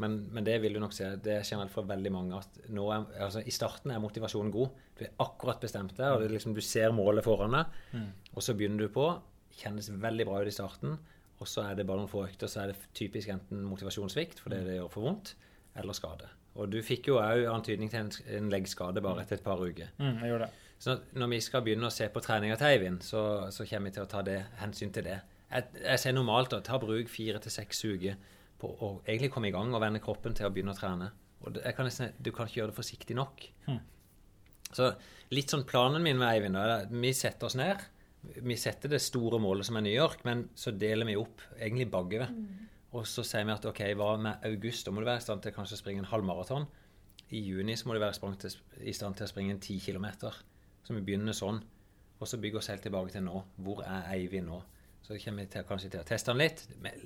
Men, 0.00 0.16
men 0.34 0.46
det 0.46 0.56
vil 0.62 0.78
du 0.78 0.80
nok 0.82 0.94
se. 0.94 1.08
Det 1.22 1.34
er 1.40 1.46
generelt 1.46 1.74
for 1.74 1.86
veldig 1.90 2.12
mange 2.14 2.38
at 2.38 2.60
nå 2.74 2.86
er, 2.94 3.08
altså, 3.26 3.42
i 3.42 3.54
starten 3.54 3.92
er 3.94 4.02
motivasjonen 4.02 4.54
god. 4.54 4.78
Du 4.94 5.04
er 5.08 5.12
akkurat 5.26 5.62
bestemt 5.62 5.96
deg, 5.98 6.06
og 6.14 6.22
det 6.22 6.30
liksom, 6.36 6.54
du 6.54 6.62
ser 6.64 6.94
målet 6.94 7.26
foran 7.26 7.58
deg. 7.58 8.06
Og 8.34 8.46
så 8.46 8.54
begynner 8.54 8.86
du 8.86 8.94
på. 8.94 9.10
Kjennes 9.58 9.90
veldig 9.90 10.28
bra 10.30 10.40
ut 10.42 10.50
i 10.50 10.54
starten. 10.54 10.94
Og 11.42 11.50
så 11.50 11.66
er 11.66 11.78
det 11.78 11.86
bare 11.88 12.02
noen 12.02 12.10
få 12.10 12.24
økter, 12.28 12.50
så 12.50 12.62
er 12.62 12.72
det 12.72 12.92
typisk 12.96 13.32
enten 13.34 13.64
motivasjonssvikt 13.66 14.38
fordi 14.42 14.60
det 14.64 14.78
gjør 14.78 14.92
for 14.92 15.08
vondt, 15.08 15.34
eller 15.80 15.96
skade. 15.96 16.28
Og 16.54 16.70
du 16.70 16.78
fikk 16.86 17.08
jo 17.10 17.18
òg 17.18 17.48
antydning 17.50 17.90
til 17.90 18.04
en, 18.04 18.12
en 18.38 18.50
leggskade 18.52 19.02
bare 19.02 19.24
etter 19.24 19.40
et 19.40 19.46
par 19.46 19.62
uker. 19.62 19.90
Mm, 19.98 20.20
jeg 20.22 20.30
gjorde 20.30 20.46
det. 20.46 20.60
Så 20.84 20.96
når 21.16 21.30
vi 21.32 21.40
skal 21.42 21.64
begynne 21.64 21.88
å 21.88 21.94
se 21.94 22.06
på 22.12 22.22
treninga 22.22 22.58
til 22.60 22.68
Eivind, 22.68 23.02
så, 23.06 23.22
så 23.54 23.66
kommer 23.66 23.90
vi 23.90 23.96
til 23.96 24.04
å 24.04 24.10
ta 24.10 24.22
det, 24.26 24.38
hensyn 24.60 24.92
til 24.94 25.06
det. 25.06 25.18
Jeg, 25.48 25.68
jeg 25.80 26.02
ser 26.02 26.14
normalt 26.14 26.54
å 26.56 26.62
ta 26.66 26.78
bruk 26.82 27.10
fire 27.10 27.40
til 27.42 27.54
seks 27.54 27.84
uker 27.86 28.18
på 28.60 28.70
å 28.70 28.90
egentlig 29.06 29.32
komme 29.34 29.50
i 29.50 29.54
gang 29.54 29.72
og 29.74 29.82
vende 29.82 30.02
kroppen 30.02 30.36
til 30.36 30.48
å 30.48 30.52
begynne 30.54 30.74
å 30.74 30.78
trene. 30.78 31.10
Og 31.44 31.54
det, 31.54 31.64
jeg 31.66 31.76
kan 31.78 31.88
nesten, 31.88 32.14
du 32.18 32.30
kan 32.34 32.48
ikke 32.48 32.60
gjøre 32.60 32.72
det 32.72 32.78
forsiktig 32.78 33.16
nok. 33.18 33.46
Mm. 33.68 33.80
Så 34.74 34.90
litt 35.34 35.52
sånn 35.52 35.66
planen 35.68 36.04
min 36.04 36.18
med 36.20 36.30
Eivind 36.30 36.58
er 36.58 36.76
at 36.80 36.94
vi 36.94 37.12
setter 37.16 37.48
oss 37.48 37.58
ned. 37.58 37.82
Vi 38.44 38.56
setter 38.58 38.92
det 38.92 39.02
store 39.04 39.40
målet 39.42 39.68
som 39.68 39.78
er 39.78 39.84
New 39.84 39.94
York, 39.94 40.22
men 40.26 40.46
så 40.58 40.72
deler 40.74 41.08
vi 41.08 41.18
opp 41.20 41.42
egentlig 41.58 41.90
bakover. 41.92 42.30
Og 42.94 43.06
så 43.10 43.24
sier 43.26 43.46
vi 43.46 43.54
at 43.54 43.66
ok, 43.66 43.82
hva 43.98 44.14
med 44.22 44.44
august? 44.46 44.86
Da 44.86 44.94
må 44.94 45.02
du 45.02 45.08
være 45.08 45.22
i 45.22 45.26
stand 45.26 45.42
til 45.42 45.54
kanskje 45.56 45.78
å 45.78 45.82
springe 45.82 46.04
en 46.04 46.10
halvmaraton. 46.12 46.66
I 47.34 47.40
juni 47.42 47.74
så 47.76 47.88
må 47.88 47.96
du 47.96 48.02
være 48.02 48.14
i 48.14 48.94
stand 48.94 49.16
til 49.18 49.26
å 49.26 49.30
springe 49.30 49.56
en 49.56 49.62
ti 49.62 49.80
kilometer. 49.82 50.36
Så 50.84 50.94
vi 50.94 51.02
begynner 51.02 51.34
sånn. 51.34 51.62
Og 52.20 52.28
så 52.30 52.38
bygger 52.38 52.60
vi 52.60 52.62
oss 52.62 52.70
helt 52.70 52.84
tilbake 52.86 53.10
til 53.16 53.24
nå. 53.26 53.40
Hvor 53.66 53.82
er 53.82 54.06
Eivind 54.14 54.46
nå? 54.48 54.60
Så 55.04 55.18
kommer 55.20 55.44
vi 55.44 55.52
til, 55.52 55.66
kanskje 55.68 55.90
til 55.92 56.04
å 56.04 56.06
teste 56.08 56.30
han 56.32 56.40
litt. 56.40 56.62
Men, 56.84 57.02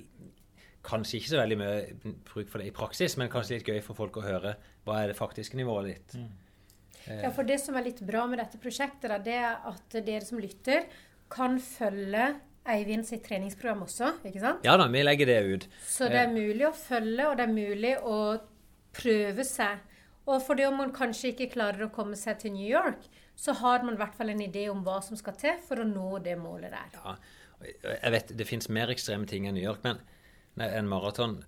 kanskje 0.85 1.19
ikke 1.19 1.31
så 1.33 1.39
veldig 1.41 1.57
mye 1.59 1.79
bruk 2.27 2.51
for 2.51 2.61
det 2.61 2.69
i 2.69 2.75
praksis, 2.75 3.17
men 3.19 3.31
kanskje 3.31 3.57
litt 3.57 3.67
gøy 3.67 3.81
for 3.83 3.97
folk 3.97 4.19
å 4.21 4.23
høre 4.23 4.53
hva 4.87 5.01
er 5.01 5.11
det 5.11 5.17
faktiske 5.17 5.57
nivået 5.59 5.89
ditt. 5.91 6.15
Eh, 6.15 7.23
Ja, 7.25 7.31
for 7.35 7.47
det 7.47 7.59
som 7.59 7.75
er 7.75 7.87
litt 7.89 7.99
bra 8.05 8.25
med 8.29 8.39
dette 8.39 8.61
prosjektet, 8.61 9.09
da, 9.11 9.17
det 9.23 9.35
er 9.41 9.57
at 9.67 9.97
dere 9.97 10.23
som 10.25 10.39
lytter, 10.39 10.87
kan 11.29 11.59
følge 11.61 12.29
Eivind 12.69 13.07
sitt 13.07 13.23
treningsprogram 13.25 13.85
også, 13.85 14.11
ikke 14.27 14.41
sant? 14.43 14.65
Ja 14.67 14.75
da, 14.77 14.89
vi 14.91 15.03
legger 15.03 15.29
det 15.29 15.37
ut. 15.47 15.67
Så 15.87 16.09
det 16.11 16.19
er 16.25 16.33
mulig 16.33 16.67
å 16.67 16.73
følge, 16.75 17.29
og 17.29 17.37
det 17.39 17.45
er 17.47 17.53
mulig 17.53 17.93
å 18.03 18.17
prøve 18.95 19.45
seg. 19.47 19.85
Og 20.29 20.43
fordi 20.45 20.67
om 20.67 20.77
man 20.77 20.93
kanskje 20.93 21.31
ikke 21.31 21.49
klarer 21.55 21.87
å 21.87 21.93
komme 21.93 22.17
seg 22.19 22.41
til 22.43 22.53
New 22.53 22.67
York, 22.67 23.07
så 23.39 23.55
har 23.61 23.85
man 23.85 23.95
i 23.95 24.01
hvert 24.01 24.17
fall 24.17 24.29
en 24.33 24.43
idé 24.43 24.67
om 24.69 24.83
hva 24.85 24.99
som 25.01 25.17
skal 25.17 25.37
til 25.39 25.61
for 25.65 25.81
å 25.81 25.87
nå 25.87 26.19
det 26.25 26.35
målet 26.37 26.75
der. 26.75 26.97
Ja, 26.99 27.15
jeg 27.87 28.13
vet 28.13 28.35
det 28.37 28.47
fins 28.47 28.69
mer 28.69 28.91
ekstreme 28.93 29.27
ting 29.29 29.47
enn 29.47 29.57
New 29.57 29.65
York, 29.65 29.81
men 29.87 30.03
en 30.59 30.91
maraton 30.91 31.39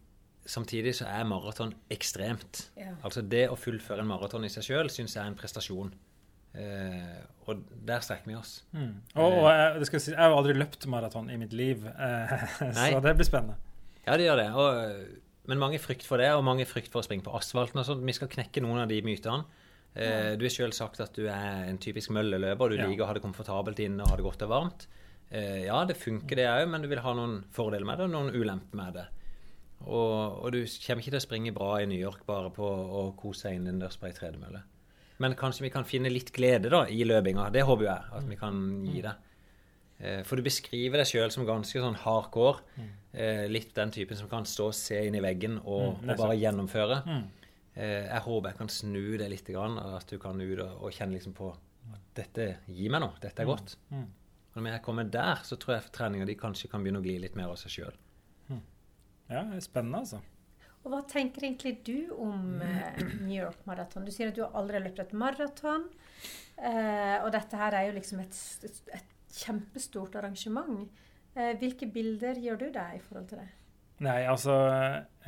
Samtidig 0.41 0.95
så 0.97 1.05
er 1.05 1.27
maraton 1.29 1.69
ekstremt. 1.93 2.71
Ja. 2.73 2.95
Altså 3.05 3.21
det 3.21 3.43
å 3.51 3.57
fullføre 3.59 4.01
en 4.01 4.09
maraton 4.09 4.47
i 4.47 4.49
seg 4.49 4.65
sjøl 4.65 4.89
syns 4.89 5.13
jeg 5.13 5.21
er 5.21 5.29
en 5.29 5.37
prestasjon. 5.37 5.91
Eh, 6.53 7.19
og 7.47 7.61
der 7.87 8.03
strekker 8.03 8.27
vi 8.27 8.35
oss. 8.37 8.57
Mm. 8.75 8.93
Og, 9.15 9.37
og 9.41 9.47
jeg, 9.49 9.87
skal 9.89 10.03
si, 10.03 10.11
jeg 10.13 10.19
har 10.19 10.35
aldri 10.35 10.53
løpt 10.57 10.85
maraton 10.91 11.29
i 11.31 11.39
mitt 11.39 11.53
liv, 11.57 11.85
eh, 11.87 12.33
så 12.77 12.99
det 13.03 13.15
blir 13.17 13.27
spennende. 13.27 13.57
Ja, 14.05 14.17
det 14.17 14.27
gjør 14.27 14.41
det. 14.41 14.47
Og, 14.57 15.19
men 15.49 15.61
mange 15.61 15.79
frykt 15.81 16.05
for 16.07 16.21
det, 16.21 16.29
og 16.35 16.43
mange 16.45 16.67
frykt 16.69 16.91
for 16.93 17.01
å 17.01 17.05
springe 17.07 17.25
på 17.25 17.33
asfalten. 17.37 17.81
og 17.81 17.87
sånt. 17.87 18.05
Vi 18.05 18.15
skal 18.17 18.29
knekke 18.31 18.63
noen 18.63 18.83
av 18.83 18.91
de 18.91 19.01
mytene. 19.05 19.45
Eh, 19.91 20.33
du 20.39 20.45
har 20.47 20.53
sjøl 20.53 20.73
sagt 20.75 21.01
at 21.03 21.15
du 21.17 21.25
er 21.27 21.65
en 21.67 21.79
typisk 21.81 22.13
mølleløper. 22.15 22.71
Du 22.71 22.77
Ja. 22.79 22.87
liker 22.87 23.03
å 23.03 23.09
ha 23.09 23.15
det 23.17 23.23
komfortabelt 23.25 23.79
inne 23.83 24.05
og 24.05 24.13
ha 24.13 24.19
det 24.19 24.27
godt 24.27 24.45
og 24.47 24.51
varmt. 24.53 24.85
Eh, 25.31 25.65
ja, 25.65 25.83
det 25.87 25.97
funker 25.99 26.35
det 26.39 26.47
òg, 26.47 26.67
men 26.69 26.81
du 26.83 26.87
vil 26.91 26.99
ha 27.03 27.13
noen 27.15 27.43
fordeler 27.55 27.87
med 27.87 27.99
det 27.99 28.05
og 28.07 28.13
noen 28.13 28.35
ulemper 28.35 28.75
med 28.79 28.93
det. 28.99 29.07
Og, 29.81 30.43
og 30.45 30.51
du 30.53 30.59
kommer 30.85 31.01
ikke 31.01 31.15
til 31.15 31.19
å 31.21 31.25
springe 31.25 31.53
bra 31.55 31.71
i 31.81 31.87
New 31.89 31.97
York 31.99 32.25
bare 32.27 32.51
på 32.53 32.63
å 32.63 33.05
kose 33.17 33.49
deg 33.49 33.59
innendørs 33.61 33.97
på 33.97 34.07
ei 34.09 34.13
tredemølle. 34.13 34.61
Men 35.21 35.35
kanskje 35.37 35.65
vi 35.67 35.69
kan 35.73 35.85
finne 35.87 36.09
litt 36.11 36.31
glede 36.33 36.69
da 36.73 36.83
i 36.89 37.03
løpinga. 37.05 37.49
Det 37.53 37.61
håper 37.67 37.85
jeg 37.87 38.15
at 38.19 38.29
vi 38.29 38.37
kan 38.39 38.61
gi 38.87 39.01
deg. 39.05 39.27
Eh, 40.01 40.21
For 40.25 40.39
du 40.39 40.41
beskriver 40.47 40.97
deg 41.01 41.09
sjøl 41.11 41.29
som 41.33 41.45
ganske 41.45 41.83
sånn 41.83 41.99
hardcore. 42.01 42.63
Eh, 43.13 43.43
litt 43.51 43.73
den 43.77 43.91
typen 43.93 44.17
som 44.17 44.29
kan 44.31 44.47
stå 44.49 44.69
og 44.71 44.73
se 44.77 44.97
inn 45.07 45.15
i 45.19 45.21
veggen 45.21 45.59
og, 45.61 45.99
Mm, 46.01 46.09
og 46.09 46.17
bare 46.23 46.37
gjennomføre. 46.39 46.97
Mm. 47.05 47.27
Eh, 47.75 48.07
Jeg 48.09 48.21
håper 48.25 48.49
jeg 48.49 48.57
kan 48.57 48.67
snu 48.69 49.17
det 49.17 49.29
litt, 49.29 49.49
at 49.51 50.07
du 50.09 50.17
kan 50.17 50.41
ut 50.41 50.59
og, 50.59 50.89
kjenne 50.91 51.13
liksom 51.13 51.33
på 51.37 51.51
at 51.93 51.99
dette 52.15 52.57
gir 52.67 52.89
meg 52.89 53.01
noe. 53.01 53.13
Dette 53.21 53.39
er 53.43 53.45
godt. 53.45 53.75
Mm. 53.91 54.07
Og 54.55 54.63
når 54.63 54.71
jeg 54.73 54.81
kommer 54.83 55.03
der, 55.09 55.35
så 55.43 55.55
tror 55.57 55.75
jeg 55.77 55.91
treninga 55.93 56.25
di 56.25 56.35
kanskje 56.35 56.69
kan 56.71 56.83
begynne 56.83 56.99
å 56.99 57.03
gli 57.05 57.19
litt 57.19 57.35
mer 57.35 57.49
av 57.53 57.55
seg 57.61 57.71
sjøl. 57.71 57.93
Ja, 59.31 59.43
det 59.47 59.55
er 59.55 59.63
spennende, 59.63 60.01
altså. 60.03 60.17
Og 60.81 60.89
hva 60.89 61.01
tenker 61.09 61.45
egentlig 61.45 61.75
du 61.85 62.11
om 62.17 62.61
eh, 62.65 63.01
New 63.21 63.37
York 63.37 63.65
Marathon? 63.69 64.05
Du 64.05 64.13
sier 64.13 64.31
at 64.31 64.37
du 64.37 64.41
har 64.45 64.55
aldri 64.57 64.81
løpt 64.81 65.03
et 65.03 65.13
maraton. 65.13 65.85
Eh, 66.57 67.17
og 67.21 67.29
dette 67.33 67.57
her 67.57 67.77
er 67.77 67.87
jo 67.89 67.97
liksom 67.97 68.21
et, 68.23 68.37
et, 68.67 69.11
kjempestort 69.31 70.17
arrangement. 70.19 70.89
Eh, 71.37 71.53
hvilke 71.61 71.87
bilder 71.87 72.39
gjør 72.41 72.57
du 72.65 72.65
deg 72.75 72.97
i 72.97 73.03
forhold 73.05 73.29
til 73.29 73.39
det? 73.39 73.47
Nei, 74.03 74.17
altså 74.27 74.55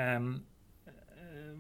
eh, 0.02 0.26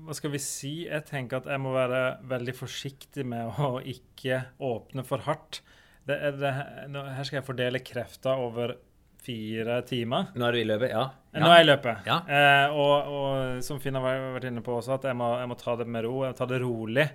Hva 0.03 0.17
skal 0.17 0.33
vi 0.33 0.41
si? 0.43 0.73
Jeg 0.89 1.05
tenker 1.07 1.39
at 1.39 1.47
jeg 1.53 1.61
må 1.63 1.71
være 1.75 2.01
veldig 2.33 2.57
forsiktig 2.57 3.23
med 3.29 3.61
å 3.61 3.77
ikke 3.79 4.41
åpne 4.65 5.05
for 5.07 5.23
hardt. 5.29 5.61
Det 6.03 6.17
det, 6.41 6.51
her 6.51 7.23
skal 7.23 7.39
jeg 7.39 7.47
fordele 7.47 7.79
krefter 7.85 8.41
over 8.41 8.75
fire 9.23 9.81
timer. 9.87 10.31
Nå 10.35 10.47
er 10.47 10.55
du 10.55 10.61
i 10.61 10.65
løpet? 10.67 10.91
Ja. 10.93 11.03
Nå 11.39 11.49
er 11.49 11.61
jeg 11.61 11.65
i 11.65 11.69
løpet. 11.69 12.09
Ja. 12.09 12.17
Eh, 12.27 12.73
og, 12.75 13.13
og 13.13 13.63
som 13.65 13.79
Finn 13.81 13.97
har 13.97 14.05
vært 14.05 14.49
inne 14.49 14.63
på 14.65 14.75
også, 14.77 14.97
at 14.97 15.07
jeg 15.09 15.17
må, 15.17 15.31
jeg 15.39 15.49
må 15.51 15.57
ta 15.59 15.77
det 15.79 15.87
med 15.89 16.05
ro. 16.05 16.17
Jeg 16.25 16.35
må 16.35 16.39
ta 16.39 16.49
det 16.49 16.59
rolig. 16.63 17.07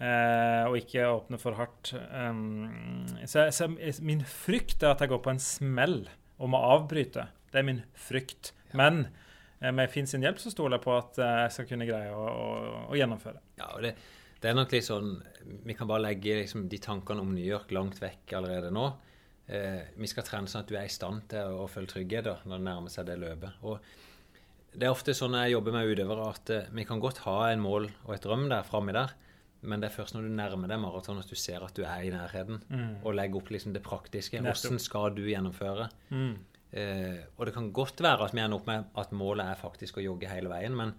Eh, 0.00 0.62
og 0.64 0.78
ikke 0.78 1.08
åpne 1.10 1.40
for 1.40 1.58
hardt. 1.58 1.92
Um, 2.08 3.04
så, 3.28 3.50
så, 3.52 3.68
min 4.00 4.22
frykt 4.24 4.80
er 4.84 4.94
at 4.94 5.02
jeg 5.04 5.12
går 5.12 5.20
på 5.26 5.34
en 5.34 5.42
smell 5.42 5.98
og 6.40 6.52
må 6.54 6.60
avbryte. 6.70 7.26
Det 7.52 7.60
er 7.60 7.66
min 7.68 7.82
frykt. 7.98 8.54
Ja. 8.70 8.78
Men 8.80 9.02
eh, 9.60 9.72
med 9.76 9.92
Finn 9.92 10.08
sin 10.08 10.24
hjelp 10.24 10.40
så 10.40 10.52
stoler 10.54 10.78
jeg 10.78 10.86
på 10.86 10.96
at 10.96 11.20
eh, 11.20 11.36
jeg 11.44 11.54
skal 11.56 11.68
kunne 11.74 11.88
greie 11.88 12.14
å, 12.16 12.24
å, 12.30 12.48
å 12.88 12.96
gjennomføre. 12.96 13.42
Ja, 13.60 13.74
og 13.74 13.84
det, 13.84 13.92
det, 14.40 14.48
er 14.48 14.56
nok 14.56 14.72
litt 14.72 14.86
sånn 14.86 15.12
Vi 15.66 15.76
kan 15.76 15.90
bare 15.90 16.06
legge 16.06 16.38
liksom, 16.38 16.64
de 16.72 16.80
tankene 16.80 17.20
om 17.20 17.34
New 17.34 17.44
York 17.44 17.74
langt 17.76 18.00
vekk 18.00 18.38
allerede 18.40 18.72
nå. 18.72 18.88
Eh, 19.50 19.82
vi 19.98 20.08
skal 20.10 20.26
trene 20.26 20.50
sånn 20.50 20.62
at 20.62 20.70
du 20.70 20.76
er 20.78 20.86
i 20.86 20.92
stand 20.92 21.24
til 21.32 21.56
å, 21.58 21.66
føle 21.70 21.90
trygghet 21.90 22.28
da, 22.28 22.36
når 22.44 22.60
det 22.60 22.66
nærmer 22.68 22.92
seg 22.92 23.08
det 23.08 23.16
løpet. 23.18 23.64
Og 23.66 23.80
det 24.70 24.86
er 24.86 24.94
ofte 24.94 25.14
sånn 25.16 25.34
jeg 25.40 25.56
jobber 25.56 25.74
med 25.74 25.90
utøvere, 25.90 26.28
at 26.30 26.52
eh, 26.54 26.70
vi 26.76 26.86
kan 26.86 27.02
godt 27.02 27.24
ha 27.26 27.40
en 27.50 27.64
mål 27.64 27.90
og 28.06 28.14
et 28.14 28.26
drøm 28.26 28.46
der 28.52 28.68
framme 28.68 28.94
der. 28.94 29.16
Men 29.60 29.82
det 29.82 29.90
er 29.90 29.96
først 29.98 30.14
når 30.16 30.24
du 30.24 30.32
nærmer 30.32 30.70
deg 30.70 30.80
maraton 30.80 31.18
at 31.20 31.28
du 31.28 31.36
ser 31.36 31.64
at 31.66 31.74
du 31.76 31.82
er 31.84 32.06
i 32.06 32.12
nærheten. 32.14 32.62
Mm. 32.70 32.92
Og 33.02 33.16
legger 33.16 33.42
opp 33.42 33.50
liksom 33.52 33.74
det 33.74 33.82
praktiske. 33.84 34.40
Hvordan 34.40 34.80
skal 34.80 35.12
du 35.16 35.26
gjennomføre? 35.26 35.90
Mm. 36.14 36.32
Eh, 36.70 37.18
og 37.36 37.48
det 37.48 37.54
kan 37.56 37.72
godt 37.74 38.00
være 38.00 38.28
at 38.28 38.36
vi 38.36 38.40
ender 38.44 38.60
opp 38.60 38.70
med 38.70 38.86
at 39.02 39.12
målet 39.12 39.50
er 39.50 39.60
faktisk 39.60 39.98
å 39.98 40.04
jogge 40.04 40.30
hele 40.30 40.52
veien. 40.52 40.78
Men 40.78 40.94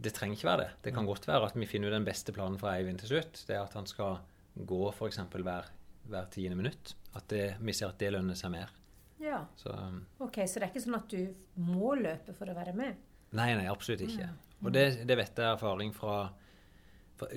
det 0.00 0.12
trenger 0.16 0.36
ikke 0.36 0.50
være 0.50 0.64
det. 0.64 0.70
Det 0.88 0.94
kan 0.96 1.08
godt 1.08 1.28
være 1.30 1.48
at 1.48 1.56
vi 1.56 1.68
finner 1.70 1.92
ut 1.92 1.96
den 1.96 2.08
beste 2.08 2.34
planen 2.36 2.58
for 2.60 2.72
Eivind 2.72 3.00
til 3.02 3.14
slutt. 3.14 3.44
Det 3.46 3.56
er 3.56 3.62
at 3.62 3.76
han 3.78 3.88
skal 3.88 4.18
gå 4.66 4.82
f.eks. 4.90 5.22
hver, 5.30 5.70
hver 6.10 6.28
tiende 6.32 6.58
minutt. 6.58 6.94
At 7.16 7.26
det, 7.32 7.56
vi 7.60 7.74
ser 7.74 7.90
at 7.90 7.98
det 8.02 8.12
lønner 8.14 8.38
seg 8.38 8.52
mer. 8.54 8.74
Ja. 9.20 9.42
Så, 9.58 9.72
um, 9.72 10.02
ok, 10.24 10.42
Så 10.48 10.60
det 10.60 10.68
er 10.68 10.72
ikke 10.72 10.84
sånn 10.84 10.98
at 10.98 11.12
du 11.12 11.60
må 11.60 11.94
løpe 11.98 12.34
for 12.36 12.48
å 12.48 12.56
være 12.56 12.74
med? 12.76 13.00
Nei, 13.36 13.52
nei, 13.54 13.66
absolutt 13.70 14.02
ikke. 14.06 14.30
Og 14.64 14.72
det, 14.74 15.04
det 15.08 15.16
vet 15.18 15.36
jeg 15.36 15.46
er 15.46 15.54
erfaring 15.54 15.92
fra 15.94 16.30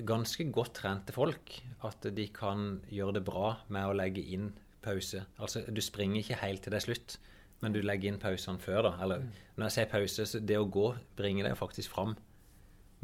ganske 0.08 0.46
godt 0.48 0.78
trente 0.80 1.12
folk 1.12 1.58
at 1.84 2.06
de 2.16 2.24
kan 2.32 2.78
gjøre 2.88 3.18
det 3.18 3.24
bra 3.26 3.50
med 3.68 3.90
å 3.90 3.96
legge 3.96 4.24
inn 4.34 4.48
pause. 4.84 5.24
Altså, 5.36 5.64
du 5.68 5.80
springer 5.84 6.22
ikke 6.22 6.40
helt 6.40 6.64
til 6.64 6.72
det 6.72 6.80
er 6.80 6.86
slutt, 6.86 7.18
men 7.64 7.76
du 7.76 7.80
legger 7.84 8.12
inn 8.12 8.20
pausene 8.20 8.60
før. 8.60 8.88
da. 8.88 8.94
Eller 9.04 9.24
mm. 9.24 9.30
når 9.56 9.68
jeg 9.68 9.76
sier 9.76 9.92
pause, 9.92 10.26
så 10.28 10.40
det 10.40 10.58
å 10.60 10.68
gå 10.68 10.88
bringer 11.18 11.48
deg 11.48 11.60
faktisk 11.60 11.92
fram. 11.94 12.16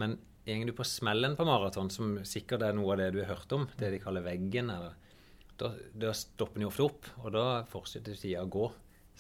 Men 0.01 0.17
går 0.49 0.71
du 0.71 0.75
på 0.77 0.89
smellen 0.89 1.37
på 1.37 1.47
maraton, 1.49 1.93
som 1.93 2.17
sikkert 2.27 2.65
er 2.67 2.77
noe 2.77 2.95
av 2.95 3.03
det 3.03 3.11
du 3.15 3.21
har 3.23 3.35
hørt 3.35 3.53
om, 3.57 3.69
det 3.79 3.93
de 3.93 4.01
kaller 4.03 4.25
veggen, 4.25 4.73
eller, 4.73 4.97
da, 5.61 5.73
da 6.07 6.13
stopper 6.17 6.59
den 6.59 6.67
jo 6.67 6.71
ofte 6.71 6.87
opp, 6.87 7.11
og 7.23 7.35
da 7.35 7.45
fortsetter 7.71 8.17
tida 8.19 8.45
å 8.45 8.51
gå, 8.51 8.71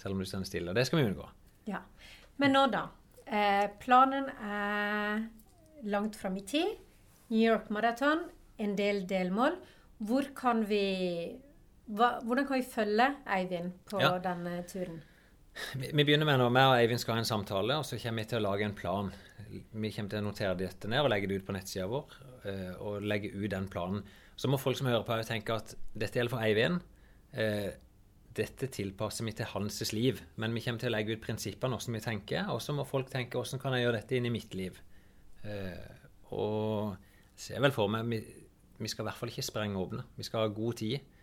selv 0.01 0.17
om 0.17 0.23
du 0.23 0.29
står 0.29 0.47
stille. 0.49 0.75
Det 0.77 0.87
skal 0.89 1.01
vi 1.01 1.11
unngå. 1.11 1.27
Ja. 1.69 1.83
Men 2.41 2.57
nå, 2.57 2.65
da. 2.73 2.87
Eh, 3.27 3.67
planen 3.83 4.31
er 4.43 5.27
langt 5.87 6.17
fram 6.19 6.39
i 6.41 6.47
tid. 6.47 6.73
New 7.31 7.45
York 7.45 7.69
Marathon, 7.71 8.25
en 8.59 8.75
del 8.79 9.05
delmål. 9.09 9.59
Hvor 10.01 10.31
kan 10.37 10.65
vi, 10.67 10.83
hva, 11.93 12.17
hvordan 12.25 12.49
kan 12.49 12.59
vi 12.59 12.67
følge 12.67 13.07
Eivind 13.37 13.77
på 13.91 14.01
ja. 14.03 14.15
denne 14.25 14.63
turen? 14.69 15.03
Vi, 15.77 15.91
vi 15.93 16.05
begynner 16.07 16.27
med 16.27 16.41
når 16.41 16.51
vi 16.55 16.65
og 16.65 16.79
Eivind 16.79 17.03
skal 17.03 17.19
ha 17.19 17.23
en 17.23 17.29
samtale, 17.29 17.77
og 17.77 17.87
så 17.87 17.99
kommer 18.01 18.25
vi 18.25 18.33
til 18.33 18.41
å 18.41 18.47
lage 18.49 18.67
en 18.67 18.77
plan. 18.77 19.13
Vi 19.51 19.93
kommer 19.93 20.11
til 20.11 20.23
å 20.23 20.27
notere 20.31 20.57
dette 20.59 20.91
ned 20.91 21.05
og 21.05 21.13
legge 21.13 21.29
det 21.31 21.41
ut 21.41 21.47
på 21.47 21.55
nettsida 21.55 21.87
vår. 21.91 22.19
Eh, 22.49 22.73
og 22.81 23.05
legge 23.05 23.33
ut 23.35 23.51
den 23.53 23.69
planen. 23.71 24.03
Så 24.41 24.49
må 24.49 24.57
folk 24.61 24.79
som 24.79 24.89
hører 24.89 25.05
på, 25.05 25.17
tenke 25.29 25.53
at 25.61 25.75
dette 25.93 26.17
gjelder 26.17 26.33
for 26.33 26.41
Eivind. 26.41 26.81
Eh, 27.37 27.71
dette 28.37 28.71
tilpasser 28.73 29.27
vi 29.27 29.35
til 29.37 29.49
hans 29.53 29.93
liv. 29.93 30.23
Men 30.41 30.55
vi 30.57 30.63
kommer 30.65 30.81
til 30.81 30.89
å 30.89 30.95
legge 30.95 31.17
ut 31.17 31.25
prinsippene, 31.25 31.77
hvordan 31.77 31.99
vi 31.99 32.05
tenker. 32.05 32.49
Og 32.55 32.63
så 32.65 32.73
må 32.77 32.87
folk 32.89 33.11
tenke 33.13 33.37
hvordan 33.37 33.61
kan 33.61 33.77
jeg 33.77 33.85
gjøre 33.85 33.99
dette 34.01 34.17
inn 34.17 34.31
i 34.31 34.33
mitt 34.33 34.57
liv. 34.57 34.81
Eh, 35.45 36.07
og 36.33 36.97
ser 37.41 37.61
vel 37.61 37.75
for 37.75 37.91
meg 37.93 38.09
vi, 38.09 38.21
vi 38.81 38.89
skal 38.89 39.05
i 39.05 39.11
hvert 39.11 39.21
fall 39.21 39.33
ikke 39.33 39.45
sprenge 39.45 39.83
åpne. 39.83 40.07
Vi 40.17 40.29
skal 40.29 40.47
ha 40.47 40.55
god 40.57 40.81
tid. 40.81 41.21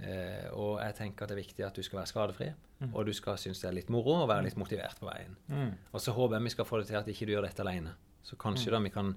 Eh, 0.00 0.46
og 0.52 0.78
jeg 0.82 0.98
tenker 1.00 1.24
at 1.24 1.32
det 1.32 1.38
er 1.38 1.42
viktig 1.42 1.64
at 1.64 1.80
du 1.80 1.84
skal 1.84 2.00
være 2.00 2.08
skadefri, 2.08 2.46
mm. 2.80 2.92
og 2.94 3.04
du 3.04 3.12
skal 3.16 3.36
synes 3.40 3.60
det 3.60 3.68
er 3.68 3.76
litt 3.76 3.90
moro 3.92 4.14
og 4.22 4.30
være 4.30 4.46
litt 4.46 4.60
motivert 4.60 5.00
på 5.00 5.08
veien. 5.08 5.36
Mm. 5.48 5.74
Og 5.92 6.00
så 6.00 6.12
håper 6.16 6.38
jeg 6.38 6.48
vi 6.48 6.54
skal 6.56 6.68
få 6.68 6.80
det 6.80 6.88
til 6.88 7.00
at 7.00 7.08
ikke 7.12 7.28
du 7.28 7.34
gjør 7.34 7.48
dette 7.48 7.64
alene. 7.64 7.92
Så 8.24 8.36
kanskje 8.40 8.68
mm. 8.68 8.76
da 8.76 8.84
vi 8.84 8.94
kan 8.96 9.12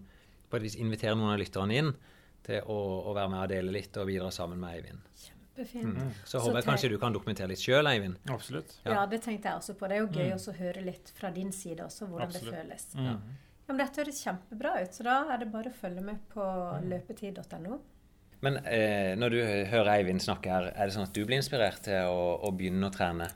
på 0.47 0.60
et 0.60 0.67
vis 0.67 0.79
invitere 0.79 1.15
noen 1.15 1.36
av 1.36 1.39
lytterne 1.39 1.79
inn 1.79 1.95
til 2.43 2.60
å, 2.67 2.79
å, 3.10 3.13
være 3.15 3.32
med 3.32 3.41
og 3.43 3.53
dele 3.53 3.73
litt 3.75 3.97
og 4.01 4.10
bidra 4.10 4.29
sammen 4.34 4.60
med 4.62 4.77
Eivind. 4.77 5.08
Kjempefint. 5.23 5.95
Mm. 5.95 6.12
Så, 6.23 6.34
så 6.34 6.43
håper 6.43 6.60
jeg 6.60 6.67
kanskje 6.67 6.91
du 6.93 6.97
kan 7.01 7.15
dokumentere 7.15 7.51
litt 7.53 7.63
sjøl, 7.63 7.88
Eivind. 7.89 8.19
Absolutt. 8.34 8.75
Ja. 8.84 8.97
ja. 8.97 9.08
det 9.10 9.23
tenkte 9.25 9.51
jeg 9.51 9.62
også 9.62 9.77
på. 9.79 9.89
Det 9.89 9.97
er 9.97 10.03
jo 10.03 10.12
gøy 10.12 10.34
mm. 10.34 10.43
å 10.51 10.58
høre 10.60 10.86
litt 10.89 11.13
fra 11.15 11.32
din 11.36 11.53
side 11.56 11.86
også, 11.86 12.10
hvordan 12.12 12.29
Absolutt. 12.29 12.51
det 12.51 12.62
føles. 12.62 12.88
Mm. 12.97 13.08
Ja. 13.08 13.17
Ja, 13.63 13.71
men 13.71 13.79
Dette 13.79 14.03
høres 14.03 14.19
kjempebra 14.19 14.73
ut, 14.84 14.95
så 14.95 15.06
da 15.08 15.17
er 15.32 15.39
det 15.39 15.45
bare 15.53 15.71
å 15.71 15.75
følge 15.77 16.03
med 16.03 16.19
på 16.34 16.43
mm. 16.43 16.88
løpetid.no. 16.91 17.79
Men 18.43 18.60
eh, 18.67 19.13
når 19.15 19.32
du 19.32 19.39
hører 19.71 19.93
Eivind 19.93 20.19
snakke 20.23 20.51
her, 20.51 20.67
er 20.73 20.89
det 20.89 20.95
sånn 20.97 21.08
at 21.08 21.15
du 21.15 21.21
blir 21.23 21.39
inspirert 21.39 21.79
til 21.86 22.12
å, 22.12 22.25
å 22.43 22.51
begynne 22.51 22.89
å 22.89 22.91
trene? 22.91 23.29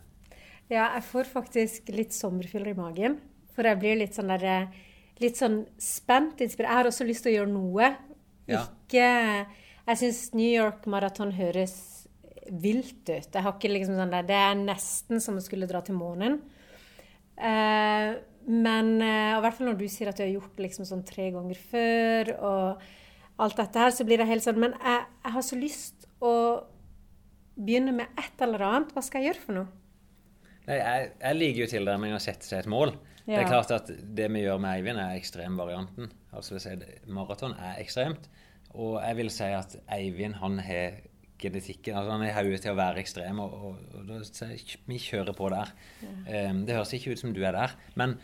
Ja, 0.67 0.89
jeg 0.97 1.05
får 1.07 1.29
faktisk 1.31 1.87
litt 1.95 2.11
sommerfyller 2.11 2.73
i 2.73 2.75
magen. 2.75 3.15
For 3.55 3.65
jeg 3.65 3.79
blir 3.79 3.95
litt 4.01 4.17
sånn 4.17 4.33
der, 4.33 4.43
eh, 4.43 4.97
litt 5.23 5.39
sånn 5.39 5.61
spent. 5.79 6.43
Inspirert. 6.43 6.67
Jeg 6.67 6.81
har 6.81 6.91
også 6.91 7.07
lyst 7.07 7.23
til 7.23 7.31
å 7.31 7.37
gjøre 7.37 7.53
noe. 7.53 7.89
Ja. 8.47 8.65
Ikke 8.87 9.07
Jeg 9.87 9.99
syns 10.01 10.21
New 10.35 10.47
York 10.47 10.85
Marathon 10.91 11.31
høres 11.35 12.07
vilt 12.47 13.07
ut. 13.07 13.27
Jeg 13.33 13.43
har 13.43 13.55
ikke 13.55 13.71
liksom 13.71 13.97
sånn 13.99 14.11
der, 14.11 14.27
Det 14.27 14.35
er 14.35 14.55
nesten 14.59 15.21
som 15.23 15.39
å 15.39 15.43
skulle 15.43 15.67
dra 15.69 15.81
til 15.83 15.97
månen. 15.99 16.39
Eh, 17.37 18.13
men 18.47 18.93
eh, 19.03 19.33
i 19.35 19.41
hvert 19.43 19.57
fall 19.57 19.69
når 19.69 19.79
du 19.79 19.87
sier 19.91 20.09
at 20.09 20.19
du 20.19 20.23
har 20.23 20.31
gjort 20.31 20.61
liksom 20.63 20.87
sånn 20.87 21.03
tre 21.07 21.29
ganger 21.35 21.59
før, 21.59 22.31
og 22.39 22.85
alt 23.43 23.59
dette 23.59 23.83
her, 23.83 23.91
så 23.93 24.07
blir 24.07 24.21
det 24.21 24.29
helt 24.29 24.45
sånn 24.45 24.57
Men 24.57 24.73
jeg, 24.79 25.03
jeg 25.25 25.35
har 25.35 25.45
så 25.45 25.59
lyst 25.59 26.07
å 26.23 26.33
begynne 27.57 27.93
med 27.99 28.17
et 28.17 28.41
eller 28.45 28.63
annet. 28.65 28.95
Hva 28.95 29.03
skal 29.05 29.21
jeg 29.21 29.33
gjøre 29.33 29.43
for 29.43 29.59
noe? 29.59 29.67
Nei, 30.67 30.79
jeg, 30.79 31.11
jeg 31.21 31.37
liker 31.37 31.61
jo 31.63 31.69
tilnærming 31.75 32.15
å 32.15 32.23
sette 32.23 32.47
seg 32.47 32.63
et 32.63 32.71
mål. 32.71 32.95
Det 33.27 33.41
er 33.41 33.49
klart 33.49 33.73
at 33.75 33.89
det 33.91 34.29
vi 34.31 34.45
gjør 34.45 34.61
med 34.63 34.77
Eivind, 34.77 34.99
er 35.03 35.17
ekstremvarianten. 35.19 36.11
Altså 36.31 36.61
si, 36.63 36.75
Maraton 37.11 37.57
er 37.59 37.81
ekstremt. 37.81 38.29
Og 38.77 38.97
jeg 39.01 39.17
vil 39.19 39.31
si 39.33 39.51
at 39.51 39.75
Eivind 39.97 40.37
han 40.39 40.59
har 40.63 41.01
genetikken. 41.41 41.97
Altså 41.97 42.15
han 42.15 42.25
er 42.25 42.35
hodet 42.37 42.63
til 42.63 42.73
å 42.73 42.79
være 42.79 43.03
ekstrem, 43.03 43.39
og, 43.43 43.53
og, 43.53 43.85
og, 43.99 44.11
og, 44.15 44.73
vi 44.87 44.99
kjører 45.01 45.35
på 45.37 45.51
der. 45.53 45.71
Ja. 46.01 46.49
Um, 46.49 46.63
det 46.67 46.77
høres 46.77 46.95
ikke 46.97 47.13
ut 47.13 47.21
som 47.21 47.35
du 47.35 47.43
er 47.43 47.55
der. 47.57 47.75
Men 47.99 48.17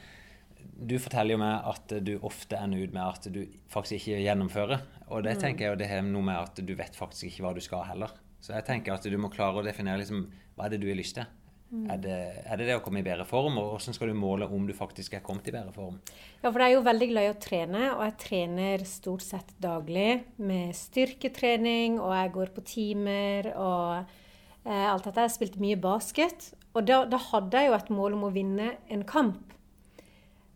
du 0.63 0.95
forteller 1.01 1.35
jo 1.35 1.43
meg 1.43 1.69
at 1.73 1.95
du 2.07 2.13
ofte 2.23 2.57
ender 2.57 2.87
ut 2.87 2.95
med 2.95 3.03
at 3.03 3.27
du 3.33 3.43
faktisk 3.71 3.99
ikke 3.99 4.23
gjennomfører. 4.23 4.87
Og 5.09 5.25
det 5.27 5.37
mm. 5.37 5.43
tenker 5.43 5.65
jeg 5.65 5.73
jo 5.73 5.81
det 5.83 5.91
har 5.91 6.03
noe 6.07 6.25
med 6.31 6.39
at 6.39 6.63
du 6.63 6.73
vet 6.79 6.95
faktisk 6.97 7.29
ikke 7.29 7.47
hva 7.47 7.55
du 7.57 7.63
skal 7.63 7.85
heller. 7.91 8.15
Så 8.43 8.55
jeg 8.55 8.67
tenker 8.67 8.95
at 8.95 9.05
du 9.07 9.19
må 9.19 9.31
klare 9.31 9.61
å 9.61 9.65
definere 9.65 10.01
liksom, 10.01 10.25
hva 10.55 10.67
er 10.67 10.73
det 10.73 10.83
du 10.83 10.89
har 10.89 10.99
lyst 10.99 11.19
til. 11.19 11.27
Mm. 11.73 11.85
Er, 11.89 11.97
det, 11.97 12.15
er, 12.45 12.59
det, 12.59 12.65
det 12.67 12.75
å 12.77 12.81
komme 12.85 13.01
i 13.01 13.05
bedre 13.05 13.25
form, 13.25 13.55
og 13.57 13.71
hvordan 13.71 13.95
skal 13.97 14.11
du 14.11 14.17
måle 14.17 14.45
om 14.45 14.67
du 14.69 14.75
faktisk 14.77 15.15
er 15.17 15.23
kommet 15.25 15.47
i 15.49 15.53
bedre 15.55 15.73
form? 15.73 15.95
Ja, 16.43 16.51
for 16.51 16.61
jeg 16.61 16.67
er 16.67 16.75
jo 16.75 16.83
veldig 16.85 17.07
glad 17.09 17.25
i 17.25 17.31
å 17.31 17.39
trene, 17.41 17.81
og 17.95 18.03
jeg 18.05 18.13
trener 18.21 18.83
stort 18.85 19.25
sett 19.25 19.49
daglig 19.63 20.11
med 20.37 20.75
styrketrening, 20.77 21.97
og 21.97 22.13
jeg 22.13 22.33
går 22.35 22.51
på 22.53 22.65
timer 22.69 23.49
og 23.55 23.87
eh, 24.03 24.85
alt 24.85 25.09
dette. 25.09 25.25
Jeg 25.25 25.35
spilte 25.39 25.63
mye 25.65 25.79
basket, 25.81 26.51
og 26.77 26.85
da, 26.91 27.01
da, 27.09 27.21
hadde 27.31 27.65
jeg 27.65 27.71
jo 27.71 27.79
et 27.79 27.91
mål 27.97 28.19
om 28.19 28.29
å 28.29 28.31
vinne 28.37 28.69
en 28.93 29.01
kamp. 29.09 29.57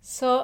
Så 0.05 0.35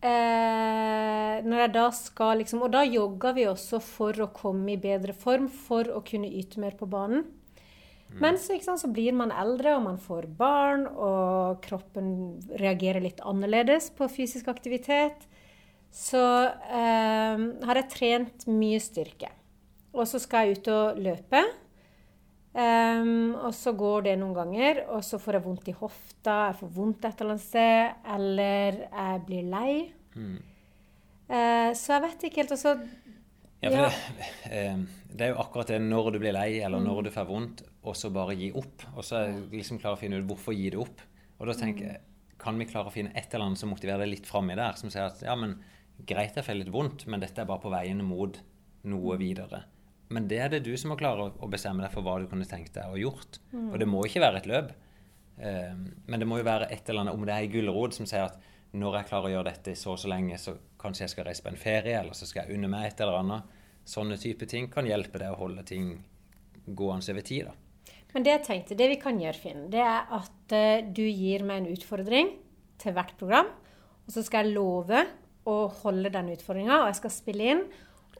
eh, 0.00 1.44
når 1.44 1.66
jeg 1.66 1.72
da 1.76 1.84
skal 1.94 2.40
liksom 2.40 2.64
Og 2.64 2.72
da 2.72 2.80
jogger 2.82 3.36
vi 3.36 3.44
også 3.46 3.78
for 3.84 4.24
å 4.24 4.32
komme 4.32 4.72
i 4.72 4.80
bedre 4.80 5.12
form, 5.12 5.52
for 5.52 5.92
å 5.92 6.00
kunne 6.06 6.32
yte 6.32 6.64
mer 6.64 6.80
på 6.80 6.88
banen. 6.88 7.28
Mm. 8.14 8.20
Men 8.22 8.38
så, 8.38 8.88
blir 8.94 9.14
man 9.16 9.32
eldre, 9.34 9.74
og 9.76 9.86
man 9.88 9.98
får 9.98 10.28
barn, 10.38 10.86
og 10.86 11.62
kroppen 11.64 12.38
reagerer 12.60 13.02
litt 13.02 13.22
annerledes 13.26 13.90
på 13.96 14.08
fysisk 14.08 14.48
aktivitet. 14.52 15.26
Så 15.94 16.22
eh, 16.46 17.42
har 17.66 17.80
jeg 17.80 17.90
trent 17.90 18.46
mye 18.50 18.78
styrke. 18.82 19.30
Og 19.94 20.06
så 20.10 20.20
skal 20.22 20.46
jeg 20.46 20.58
ut 20.58 20.72
og 20.74 21.02
løpe. 21.02 21.42
Um, 22.54 23.34
og 23.34 23.50
så 23.50 23.72
går 23.74 24.04
det 24.06 24.12
noen 24.20 24.34
ganger, 24.36 24.84
og 24.94 25.00
så 25.02 25.18
får 25.18 25.40
jeg 25.40 25.42
vondt 25.42 25.70
i 25.72 25.74
hofta, 25.74 26.34
jeg 26.52 26.58
får 26.60 26.68
vondt 26.76 27.06
et 27.08 27.22
eller 27.22 27.34
annet 27.34 27.42
sted, 27.42 27.96
eller 28.14 28.76
jeg 28.84 29.22
blir 29.26 29.48
lei. 29.50 29.72
Mm. 30.14 30.36
Uh, 31.26 31.70
så 31.74 31.96
jeg 31.96 32.04
vet 32.04 32.26
ikke 32.28 32.44
helt. 32.44 32.54
Og 32.54 32.60
så 32.60 32.76
ja, 33.64 33.72
for. 33.72 33.98
Det, 34.20 34.28
eh, 34.54 34.78
det, 35.10 35.26
er 35.26 35.32
jo 35.32 35.40
akkurat 35.42 35.72
det 35.74 35.80
når 35.82 36.12
du 36.14 36.20
blir 36.22 36.36
lei, 36.36 36.50
eller 36.60 36.84
når 36.84 37.00
mm. 37.00 37.08
du 37.08 37.12
får 37.16 37.26
vondt, 37.32 37.64
og 37.84 37.96
så 37.98 38.10
bare 38.12 38.36
gi 38.38 38.50
opp. 38.56 38.86
Og 38.94 39.04
så 39.04 39.26
liksom 39.52 39.80
klare 39.82 39.98
å 39.98 40.00
finne 40.00 40.20
ut 40.20 40.28
hvorfor 40.28 40.56
gi 40.56 40.70
det 40.72 40.80
opp. 40.80 41.02
Og 41.38 41.48
da 41.50 41.56
tenker 41.58 41.90
jeg, 41.90 42.02
kan 42.40 42.58
vi 42.60 42.66
klare 42.68 42.90
å 42.90 42.94
finne 42.94 43.12
et 43.16 43.32
eller 43.32 43.48
annet 43.48 43.60
som 43.60 43.70
motiverer 43.72 44.04
deg 44.04 44.16
litt 44.16 44.28
framme 44.28 44.56
der, 44.58 44.76
som 44.78 44.90
sier 44.92 45.06
at 45.08 45.22
ja, 45.24 45.36
men 45.38 45.58
greit 46.08 46.36
jeg 46.36 46.44
får 46.44 46.58
litt 46.58 46.72
vondt, 46.74 47.06
men 47.10 47.22
dette 47.22 47.40
er 47.40 47.48
bare 47.48 47.62
på 47.62 47.72
veien 47.72 48.02
mot 48.04 48.40
noe 48.90 49.16
videre. 49.20 49.62
Men 50.12 50.26
det 50.28 50.40
er 50.42 50.50
det 50.52 50.64
du 50.66 50.72
som 50.78 50.92
må 50.92 50.98
klare 51.00 51.30
å 51.32 51.50
bestemme 51.50 51.84
deg 51.84 51.92
for 51.94 52.04
hva 52.04 52.18
du 52.20 52.26
kunne 52.30 52.46
tenkt 52.48 52.74
deg 52.76 52.92
å 52.92 53.00
gjort. 53.00 53.38
Mm. 53.54 53.70
Og 53.70 53.78
det 53.80 53.88
må 53.88 54.02
ikke 54.06 54.22
være 54.24 54.42
et 54.42 54.50
løp. 54.50 54.74
Um, 55.34 55.86
men 56.06 56.22
det 56.22 56.28
må 56.30 56.38
jo 56.38 56.46
være 56.46 56.68
et 56.70 56.90
eller 56.90 57.06
annet, 57.06 57.16
om 57.16 57.24
det 57.26 57.34
er 57.34 57.46
ei 57.46 57.50
gulrot 57.50 57.96
som 57.96 58.06
sier 58.06 58.28
at 58.28 58.36
når 58.74 58.98
jeg 58.98 59.08
klarer 59.08 59.30
å 59.30 59.34
gjøre 59.36 59.50
dette 59.50 59.74
så 59.78 59.94
og 59.94 60.00
så 60.02 60.10
lenge, 60.10 60.38
så 60.38 60.56
kanskje 60.80 61.06
jeg 61.06 61.14
skal 61.14 61.28
reise 61.28 61.44
på 61.44 61.50
en 61.50 61.58
ferie, 61.58 61.96
eller 61.98 62.16
så 62.18 62.26
skal 62.28 62.44
jeg 62.44 62.58
unne 62.58 62.70
meg 62.70 62.88
et 62.88 63.02
eller 63.04 63.20
annet. 63.22 63.60
sånne 63.84 64.16
type 64.16 64.46
ting 64.48 64.70
kan 64.72 64.86
hjelpe 64.88 65.20
deg 65.20 65.34
å 65.34 65.38
holde 65.38 65.62
ting 65.68 65.98
gående 66.66 67.12
over 67.12 67.20
tid. 67.22 67.46
da. 67.46 67.63
Men 68.14 68.22
det 68.26 68.30
jeg 68.36 68.44
tenkte, 68.46 68.76
det 68.78 68.88
vi 68.92 69.00
kan 69.02 69.18
gjøre, 69.18 69.40
Finn, 69.42 69.64
det 69.74 69.82
er 69.82 70.06
at 70.14 70.54
eh, 70.54 70.84
du 70.94 71.02
gir 71.02 71.42
meg 71.46 71.64
en 71.64 71.72
utfordring 71.74 72.30
til 72.78 72.94
hvert 72.94 73.14
program. 73.18 73.48
Og 74.06 74.12
så 74.14 74.22
skal 74.22 74.46
jeg 74.46 74.54
love 74.54 75.00
å 75.50 75.56
holde 75.82 76.12
den 76.14 76.30
utfordringa, 76.36 76.82
og 76.84 76.90
jeg 76.92 77.00
skal 77.00 77.10
spille 77.14 77.48
inn. 77.54 77.64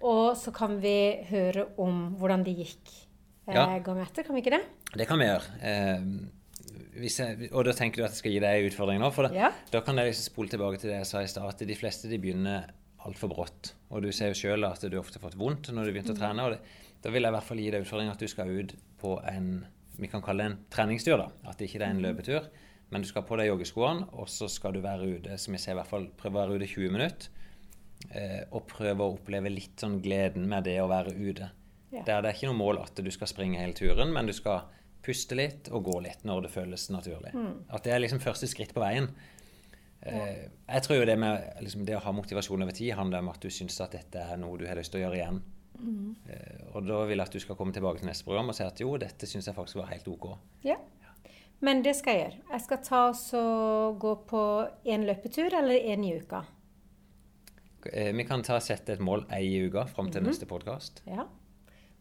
Og 0.04 0.34
så 0.36 0.52
kan 0.52 0.78
vi 0.82 0.96
høre 1.30 1.68
om 1.80 2.16
hvordan 2.18 2.42
det 2.44 2.56
gikk 2.58 2.90
eh, 3.46 3.54
Ja. 3.54 3.78
gang 3.78 4.00
etter. 4.02 4.24
Kan 4.26 4.34
vi 4.36 4.42
ikke 4.42 4.56
det? 4.58 4.64
Det 4.98 5.06
kan 5.08 5.18
vi 5.22 5.28
gjøre. 5.30 5.60
Eh, 5.62 6.08
hvis 6.98 7.18
jeg, 7.20 7.50
og 7.52 7.64
da 7.66 7.72
tenker 7.74 8.02
du 8.02 8.04
at 8.06 8.14
jeg 8.14 8.20
skal 8.22 8.34
gi 8.34 8.40
deg 8.42 8.60
en 8.64 8.70
utfordring 8.70 9.00
nå? 9.02 9.10
For 9.14 9.28
da, 9.28 9.34
Ja. 9.34 9.52
da 9.70 9.80
kan 9.86 9.96
jeg 9.96 10.10
liksom 10.10 10.26
spole 10.32 10.48
tilbake 10.50 10.80
til 10.80 10.90
det 10.90 10.98
jeg 11.02 11.06
sa 11.06 11.22
i 11.22 11.30
stad, 11.30 11.46
at 11.48 11.58
de 11.66 11.74
fleste 11.78 12.10
de 12.10 12.18
begynner 12.18 12.66
altfor 13.06 13.28
brått. 13.30 13.74
Og 13.90 14.02
du 14.02 14.10
ser 14.12 14.32
jo 14.32 14.38
sjøl 14.42 14.64
at 14.66 14.80
du 14.80 14.98
ofte 14.98 15.20
har 15.20 15.28
fått 15.30 15.38
vondt 15.38 15.70
når 15.70 15.84
du 15.86 15.92
begynte 15.92 16.14
å 16.14 16.18
trene. 16.18 16.42
og 16.42 16.50
det, 16.56 16.60
Da 17.04 17.10
vil 17.10 17.22
jeg 17.22 17.30
i 17.30 17.36
hvert 17.36 17.44
fall 17.44 17.58
gi 17.60 17.70
deg 17.70 17.82
utfordringen 17.84 18.12
at 18.14 18.18
du 18.18 18.26
skal 18.26 18.48
ut 18.48 18.74
på 18.98 19.18
en 19.28 19.66
vi 19.98 20.10
kan 20.10 20.22
kalle 20.24 20.44
det 20.44 20.52
en 20.52 20.60
treningstur. 20.72 21.18
da, 21.20 21.30
At 21.48 21.58
det 21.58 21.68
ikke 21.68 21.82
er 21.82 21.90
en 21.92 22.02
løpetur. 22.04 22.48
Men 22.92 23.02
du 23.02 23.08
skal 23.08 23.24
på 23.26 23.38
deg 23.40 23.48
joggeskoene, 23.48 24.08
og 24.12 24.28
så 24.30 24.48
skal 24.50 24.76
du 24.76 24.82
være 24.84 25.08
ute 25.16 25.38
som 25.40 25.56
jeg 25.56 25.62
ser 25.64 25.74
i 25.74 25.78
hvert 25.80 25.90
fall, 25.90 26.06
prøve 26.18 26.36
å 26.36 26.44
være 26.44 26.58
ute 26.58 26.66
i 26.68 26.72
20 26.74 26.94
minutter. 26.94 27.28
Eh, 28.10 28.42
og 28.52 28.66
prøve 28.68 29.04
å 29.04 29.14
oppleve 29.16 29.50
litt 29.52 29.80
sånn 29.80 30.00
gleden 30.04 30.46
med 30.50 30.66
det 30.68 30.76
å 30.82 30.90
være 30.90 31.14
ute. 31.16 31.50
Ja. 31.94 32.02
Der 32.04 32.24
det 32.24 32.30
er 32.30 32.36
ikke 32.36 32.50
noe 32.50 32.60
mål 32.60 32.82
at 32.82 32.98
du 33.00 33.10
skal 33.14 33.30
springe 33.30 33.60
hele 33.60 33.76
turen, 33.76 34.12
men 34.12 34.28
du 34.28 34.34
skal 34.36 34.66
puste 35.04 35.36
litt 35.38 35.70
og 35.72 35.86
gå 35.88 35.98
litt 36.04 36.24
når 36.26 36.46
det 36.46 36.52
føles 36.54 36.88
naturlig. 36.92 37.32
At 37.68 37.86
det 37.86 37.94
er 37.94 38.02
liksom 38.02 38.22
første 38.24 38.48
skritt 38.50 38.74
på 38.76 38.82
veien. 38.82 39.08
Eh, 40.04 40.46
jeg 40.68 40.84
tror 40.84 41.00
jo 41.00 41.08
det 41.08 41.16
med 41.20 41.60
liksom, 41.64 41.84
det 41.88 41.96
å 41.96 42.04
ha 42.04 42.12
motivasjon 42.12 42.64
over 42.66 42.76
tid 42.76 42.94
handler 42.98 43.24
om 43.24 43.30
at 43.32 43.40
du 43.40 43.48
syns 43.52 43.80
at 43.80 43.96
dette 43.96 44.20
er 44.20 44.40
noe 44.40 44.58
du 44.60 44.66
har 44.68 44.76
lyst 44.76 44.92
til 44.92 45.00
å 45.00 45.06
gjøre 45.06 45.20
igjen. 45.20 45.42
Eh, 45.78 46.66
og 46.72 46.86
da 46.86 47.02
vil 47.08 47.18
jeg 47.18 47.26
at 47.26 47.34
du 47.34 47.42
skal 47.42 47.58
komme 47.58 47.74
tilbake 47.74 48.00
til 48.00 48.08
neste 48.08 48.26
program 48.26 48.50
og 48.52 48.56
si 48.56 48.64
at 48.66 48.80
jo, 48.80 48.94
dette 49.00 49.28
syns 49.28 49.48
jeg 49.50 49.56
faktisk 49.56 49.80
var 49.82 49.90
helt 49.92 50.08
OK. 50.10 50.28
Ja. 50.66 50.78
Men 51.64 51.82
det 51.84 51.94
skal 51.96 52.16
jeg 52.16 52.24
gjøre. 52.24 52.40
Jeg 52.52 52.64
skal 52.64 52.80
ta 52.84 53.02
og 53.40 54.00
gå 54.02 54.14
på 54.28 54.42
én 54.90 55.06
løpetur 55.08 55.54
eller 55.54 55.86
én 55.92 56.04
i 56.04 56.14
uka. 56.18 56.42
Eh, 57.92 58.12
vi 58.16 58.26
kan 58.28 58.42
ta 58.44 58.58
sette 58.60 58.96
et 58.96 59.04
mål 59.04 59.26
én 59.30 59.46
i 59.46 59.62
uka 59.68 59.86
fram 59.88 60.10
til 60.12 60.24
neste 60.24 60.48
podkast. 60.50 61.02
Ja. 61.08 61.26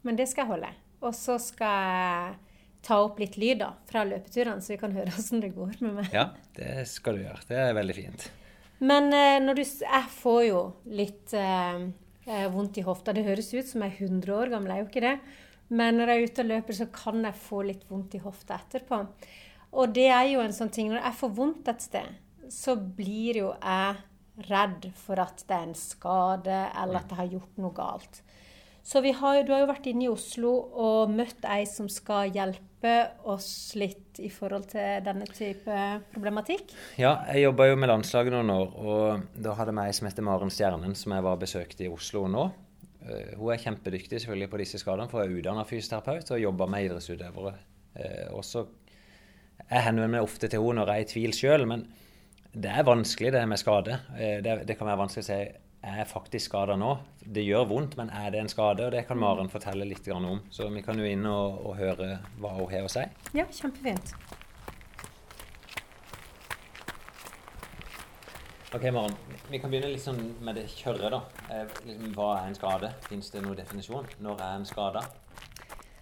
Men 0.03 0.19
det 0.19 0.28
skal 0.32 0.45
jeg 0.45 0.55
holde. 0.55 0.74
Og 1.03 1.15
så 1.15 1.38
skal 1.39 1.88
jeg 1.88 2.36
ta 2.84 2.99
opp 3.05 3.19
litt 3.19 3.38
lyd 3.39 3.61
da, 3.61 3.71
fra 3.88 4.03
løpeturene, 4.07 4.63
så 4.63 4.76
vi 4.76 4.80
kan 4.82 4.95
høre 4.95 5.13
åssen 5.19 5.43
det 5.43 5.53
går 5.55 5.78
med 5.84 5.99
meg. 6.01 6.15
Ja, 6.15 6.30
det 6.57 6.88
skal 6.91 7.19
du 7.19 7.26
gjøre. 7.26 7.43
Det 7.47 7.59
er 7.59 7.76
veldig 7.78 7.97
fint. 7.99 8.30
Men 8.84 9.11
eh, 9.15 9.39
når 9.43 9.59
du, 9.59 9.63
jeg 9.63 10.15
får 10.17 10.41
jo 10.49 10.63
litt 10.91 11.36
eh, 12.28 12.47
vondt 12.51 12.80
i 12.80 12.86
hofta. 12.86 13.15
Det 13.15 13.26
høres 13.26 13.51
ut 13.53 13.69
som 13.69 13.84
jeg 13.86 13.95
er 13.95 14.05
100 14.07 14.36
år 14.36 14.53
gammel, 14.53 14.74
jeg 14.74 14.82
er 14.82 14.86
jo 14.86 14.91
ikke 14.91 15.05
det. 15.07 15.15
Men 15.74 15.97
når 15.97 16.11
jeg 16.11 16.19
er 16.21 16.30
ute 16.30 16.43
og 16.43 16.49
løper, 16.51 16.78
så 16.78 16.88
kan 16.93 17.24
jeg 17.26 17.43
få 17.45 17.61
litt 17.65 17.86
vondt 17.89 18.17
i 18.17 18.21
hofta 18.24 18.59
etterpå. 18.59 18.99
Og 19.74 19.93
det 19.95 20.09
er 20.13 20.28
jo 20.30 20.41
en 20.43 20.53
sånn 20.53 20.69
ting 20.69 20.91
Når 20.91 21.01
jeg 21.01 21.17
får 21.17 21.32
vondt 21.34 21.69
et 21.71 21.82
sted, 21.82 22.17
så 22.53 22.76
blir 22.78 23.39
jo 23.39 23.53
jeg 23.55 24.01
redd 24.49 24.88
for 24.97 25.21
at 25.21 25.43
det 25.47 25.55
er 25.55 25.65
en 25.67 25.78
skade, 25.78 26.59
eller 26.82 26.99
at 26.99 27.11
jeg 27.11 27.19
har 27.19 27.34
gjort 27.36 27.59
noe 27.61 27.74
galt. 27.78 28.21
Så 28.84 29.00
har, 29.00 29.44
du 29.48 29.52
har 29.54 29.62
jo 29.64 29.70
vært 29.70 29.86
inne 29.88 30.04
i 30.04 30.12
Oslo 30.12 30.50
og 30.76 31.12
møtt 31.16 31.46
ei 31.48 31.64
som 31.70 31.88
skal 31.92 32.34
hjelpe 32.36 32.92
oss 33.32 33.48
litt 33.80 34.20
i 34.20 34.28
forhold 34.28 34.66
til 34.74 35.00
denne 35.06 35.24
type 35.32 35.78
problematikk. 36.12 36.74
Ja, 37.00 37.14
jeg 37.32 37.46
jobba 37.46 37.70
jo 37.70 37.78
med 37.80 37.88
landslaget 37.94 38.36
noen 38.36 38.52
år, 38.52 38.74
og 38.76 39.40
da 39.40 39.56
hadde 39.56 39.72
vi 39.78 39.86
ei 39.88 39.96
som 39.96 40.10
heter 40.10 40.28
Maren 40.28 40.52
Stjernen, 40.52 40.98
som 41.00 41.16
jeg 41.16 41.24
var 41.24 41.40
besøkt 41.40 41.80
i 41.80 41.88
Oslo 41.88 42.26
nå. 42.28 42.44
Eh, 43.08 43.34
Hun 43.40 43.54
er 43.56 43.64
kjempedyktig 43.64 44.20
selvfølgelig 44.20 44.52
på 44.52 44.60
disse 44.66 44.84
skadene, 44.84 45.08
for 45.12 45.24
hun 45.24 45.32
er 45.32 45.40
utdanna 45.40 45.64
fysioterapeut 45.68 46.36
og 46.36 46.44
jobber 46.44 46.68
med 46.76 46.90
idrettsutøvere. 46.90 47.56
Også 48.34 48.34
Og 48.36 48.44
så 48.44 48.68
Jeg 49.70 49.84
henvender 49.86 50.10
meg 50.10 50.24
ofte 50.26 50.50
til 50.50 50.60
henne 50.60 50.82
når 50.82 50.90
jeg 50.92 51.00
er 51.00 51.06
i 51.08 51.12
tvil 51.14 51.34
sjøl, 51.34 51.66
men 51.70 51.88
det 52.54 52.70
er 52.70 52.84
vanskelig 52.84 53.32
det 53.32 53.48
med 53.48 53.58
skade. 53.58 54.00
Eh, 54.20 54.42
Det, 54.44 54.68
det 54.68 54.78
kan 54.78 54.88
være 54.88 55.06
vanskelig 55.08 55.24
å 55.24 55.32
si 55.32 55.42
er 55.84 56.06
faktisk 56.08 56.48
skada 56.52 56.76
nå. 56.80 56.94
Det 57.20 57.44
gjør 57.44 57.68
vondt, 57.68 57.98
men 58.00 58.12
er 58.16 58.32
det 58.32 58.40
en 58.44 58.52
skade? 58.52 58.86
Og 58.88 58.94
det 58.96 59.04
kan 59.08 59.20
Maren 59.20 59.52
fortelle 59.52 59.86
litt 59.88 60.08
om. 60.16 60.40
Så 60.52 60.70
vi 60.72 60.82
kan 60.82 61.00
jo 61.00 61.06
inn 61.08 61.26
og, 61.28 61.60
og 61.68 61.76
høre 61.80 62.20
hva 62.40 62.54
hun 62.56 62.72
har 62.72 62.88
å 62.88 62.92
si. 62.92 63.04
Ja, 63.36 63.46
kjempefint. 63.52 64.16
Ok, 68.74 68.88
Maren. 68.90 69.14
Vi 69.52 69.60
kan 69.62 69.70
begynne 69.70 69.92
litt 69.92 70.02
sånn 70.02 70.22
med 70.42 70.56
det 70.58 70.64
kjørre, 70.72 71.12
da. 71.14 71.20
Eh, 71.54 71.76
liksom, 71.86 72.14
hva 72.16 72.30
er 72.40 72.48
en 72.50 72.56
skade? 72.58 72.90
Fins 73.06 73.30
det 73.30 73.44
noen 73.44 73.60
definisjon? 73.60 74.08
Når 74.24 74.40
er 74.42 74.56
en 74.62 74.66
skada? 74.66 75.04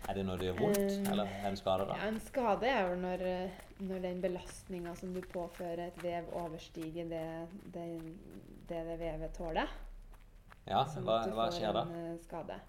Er 0.07 0.15
det 0.15 0.23
når 0.27 0.39
det 0.39 0.47
gjør 0.51 0.61
vondt, 0.61 0.79
Eh, 0.85 1.11
eller 1.11 1.33
er 1.41 1.49
en 1.49 1.59
skade 1.59 1.89
da? 1.89 1.97
Ja, 1.99 2.07
en 2.07 2.21
skade 2.23 2.69
er 2.69 2.87
jo 2.87 2.95
når, 3.01 3.25
eh, 3.27 3.59
når 3.81 4.03
den 4.03 4.19
belastninga 4.23 4.93
som 4.95 5.13
du 5.15 5.21
påfører 5.33 5.87
et 5.87 6.03
vev, 6.03 6.27
overstiger 6.37 7.09
det 7.09 7.23
det, 7.73 7.85
det, 8.69 8.81
det 8.87 8.99
vevet 8.99 9.33
tåler. 9.37 9.71
Ja, 10.69 10.83
Sånn 10.89 11.07
hva, 11.07 11.23
hva 11.33 11.47
skjer 11.53 11.73
da? 11.75 11.87
en 11.89 12.11
eh, 12.13 12.19
skade. 12.21 12.59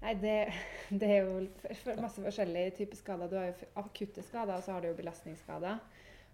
Nei, 0.00 0.14
det, 0.22 0.36
det 1.00 1.10
er 1.10 1.26
jo 1.26 1.98
masse 2.00 2.22
forskjellige 2.22 2.76
typer 2.78 3.00
skader. 3.00 3.30
Du 3.30 3.36
har 3.40 3.50
jo 3.50 3.70
akutte 3.82 4.24
skader, 4.24 4.56
og 4.56 4.64
så 4.64 4.76
har 4.76 4.84
du 4.84 4.90
jo 4.92 4.98
belastningsskader. 5.00 5.82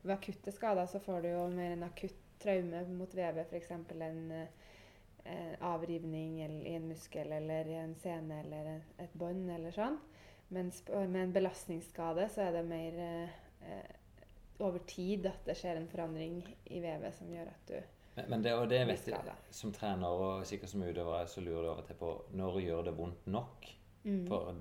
Ved 0.03 0.15
akutte 0.15 0.55
skader 0.55 0.87
så 0.91 1.01
får 1.03 1.25
du 1.25 1.33
jo 1.33 1.49
mer 1.55 1.75
en 1.75 1.87
akutt 1.89 2.23
traume 2.43 2.83
mot 2.93 3.15
vevet, 3.17 3.49
f.eks. 3.49 3.71
en 3.73 4.21
eh, 4.37 5.55
avrivning 5.65 6.37
i 6.45 6.75
en 6.77 6.89
muskel 6.91 7.33
eller 7.33 7.73
i 7.73 7.79
en 7.81 7.97
sene 7.99 8.43
eller 8.45 8.69
et, 8.77 9.17
bånd 9.17 9.49
eller 9.51 9.75
sånn. 9.75 9.99
Mens 10.55 10.85
med 10.93 11.23
en 11.25 11.33
belastningsskade 11.35 12.29
så 12.31 12.45
er 12.45 12.59
det 12.59 12.67
mer 12.69 13.01
eh, 13.03 13.39
over 14.59 14.79
tid 14.89 15.27
at 15.29 15.43
det 15.47 15.57
skjer 15.59 15.77
en 15.81 15.89
forandring 15.91 16.39
i 16.73 16.81
vevet 16.81 17.15
som 17.15 17.29
gjør 17.33 17.51
at 17.53 17.69
du 17.69 17.77
Men, 18.17 18.31
men 18.31 18.45
det, 18.47 18.55
og 18.57 18.71
det 18.71 18.79
vet 18.89 19.09
jeg, 19.11 19.35
som 19.53 19.73
trener 19.77 20.09
og 20.09 20.47
sikkert 20.49 20.71
som 20.73 20.81
utøver, 20.87 21.27
så 21.29 21.43
lurer 21.45 21.63
du 21.67 21.69
over 21.75 21.83
til 21.85 21.99
på 22.01 22.13
når 22.33 22.61
gjør 22.63 22.87
det 22.87 22.95
vondt 22.97 23.27
nok? 23.29 23.67
Mm. 24.07 24.23
For 24.31 24.55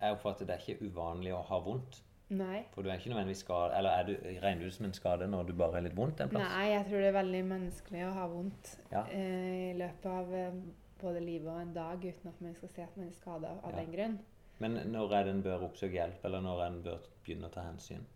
jeg 0.00 0.14
oppfatter 0.16 0.48
det 0.48 0.54
er 0.54 0.62
ikke 0.64 0.88
uvanlig 0.88 1.34
å 1.36 1.42
ha 1.44 1.58
vondt. 1.60 1.98
Nei. 2.32 2.62
For 2.72 2.80
du 2.82 2.88
er 2.88 2.96
ikke 2.96 3.10
nødvendigvis 3.12 3.42
skade, 3.44 3.74
eller 3.76 3.90
er 3.98 4.06
du, 4.08 4.14
regner 4.40 4.64
du 4.64 4.70
det 4.70 4.74
som 4.78 4.86
en 4.88 4.96
skade 4.96 5.28
når 5.28 5.44
du 5.50 5.52
bare 5.60 5.76
er 5.76 5.84
litt 5.84 5.96
vondt 5.98 6.22
en 6.24 6.32
plass? 6.32 6.46
Nei, 6.54 6.70
jeg 6.72 6.86
tror 6.88 7.04
det 7.04 7.10
er 7.10 7.16
veldig 7.18 7.42
menneskelig 7.50 8.06
å 8.06 8.14
ha 8.16 8.24
vondt 8.32 8.72
Ja. 8.94 9.02
eh, 9.12 9.52
i 9.74 9.76
løpet 9.76 10.08
av 10.08 10.32
eh, 10.40 10.56
både 11.04 11.20
livet 11.20 11.52
og 11.52 11.60
en 11.60 11.74
dag 11.76 12.00
uten 12.08 12.32
at 12.32 12.40
man 12.40 12.56
skal 12.56 12.72
se 12.72 12.86
at 12.88 12.96
man 12.96 13.10
er 13.12 13.18
skada 13.18 13.52
av 13.60 13.70
Ja. 13.70 13.76
den 13.82 13.92
grunn. 13.92 14.16
Men 14.64 14.80
når 14.96 15.12
er 15.18 15.24
det 15.28 15.34
en 15.36 15.42
bør 15.44 15.68
oppsøke 15.68 15.98
hjelp, 16.00 16.24
eller 16.24 16.40
når 16.40 16.64
en 16.70 16.82
bør 16.88 17.04
begynne 17.26 17.52
å 17.52 17.52
ta 17.52 17.68
hensyn? 17.68 18.06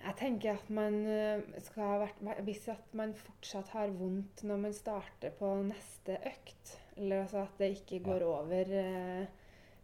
Jeg 0.00 0.16
tenker 0.16 0.56
at 0.56 0.70
man 0.72 0.94
eh, 1.04 1.42
skal 1.60 1.84
ha 1.84 1.96
vært 2.06 2.40
Hvis 2.46 2.64
at 2.72 2.94
man 2.96 3.12
fortsatt 3.16 3.74
har 3.74 3.92
vondt 3.92 4.44
når 4.48 4.62
man 4.62 4.76
starter 4.76 5.34
på 5.36 5.50
neste 5.68 6.16
økt, 6.30 6.78
eller 6.96 7.26
altså 7.26 7.44
at 7.44 7.60
det 7.60 7.74
ikke 7.76 8.00
går 8.06 8.24
over 8.24 8.72
eh, 8.80 9.26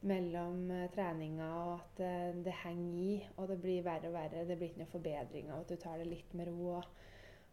mellom 0.08 0.70
eh, 0.70 0.88
treninga, 0.94 1.50
og 1.66 1.72
at 1.74 2.00
det, 2.00 2.44
det 2.46 2.54
henger 2.62 2.98
i, 3.02 3.14
og 3.36 3.48
det 3.52 3.58
blir 3.60 3.84
verre 3.84 4.10
og 4.10 4.16
verre, 4.16 4.44
det 4.48 4.56
blir 4.58 4.72
ikke 4.72 4.84
noe 4.84 4.94
forbedring 4.94 5.52
av 5.52 5.62
at 5.62 5.72
du 5.72 5.80
tar 5.80 6.00
det 6.00 6.08
litt 6.10 6.36
med 6.38 6.50
ro 6.50 6.72
og, 6.78 6.90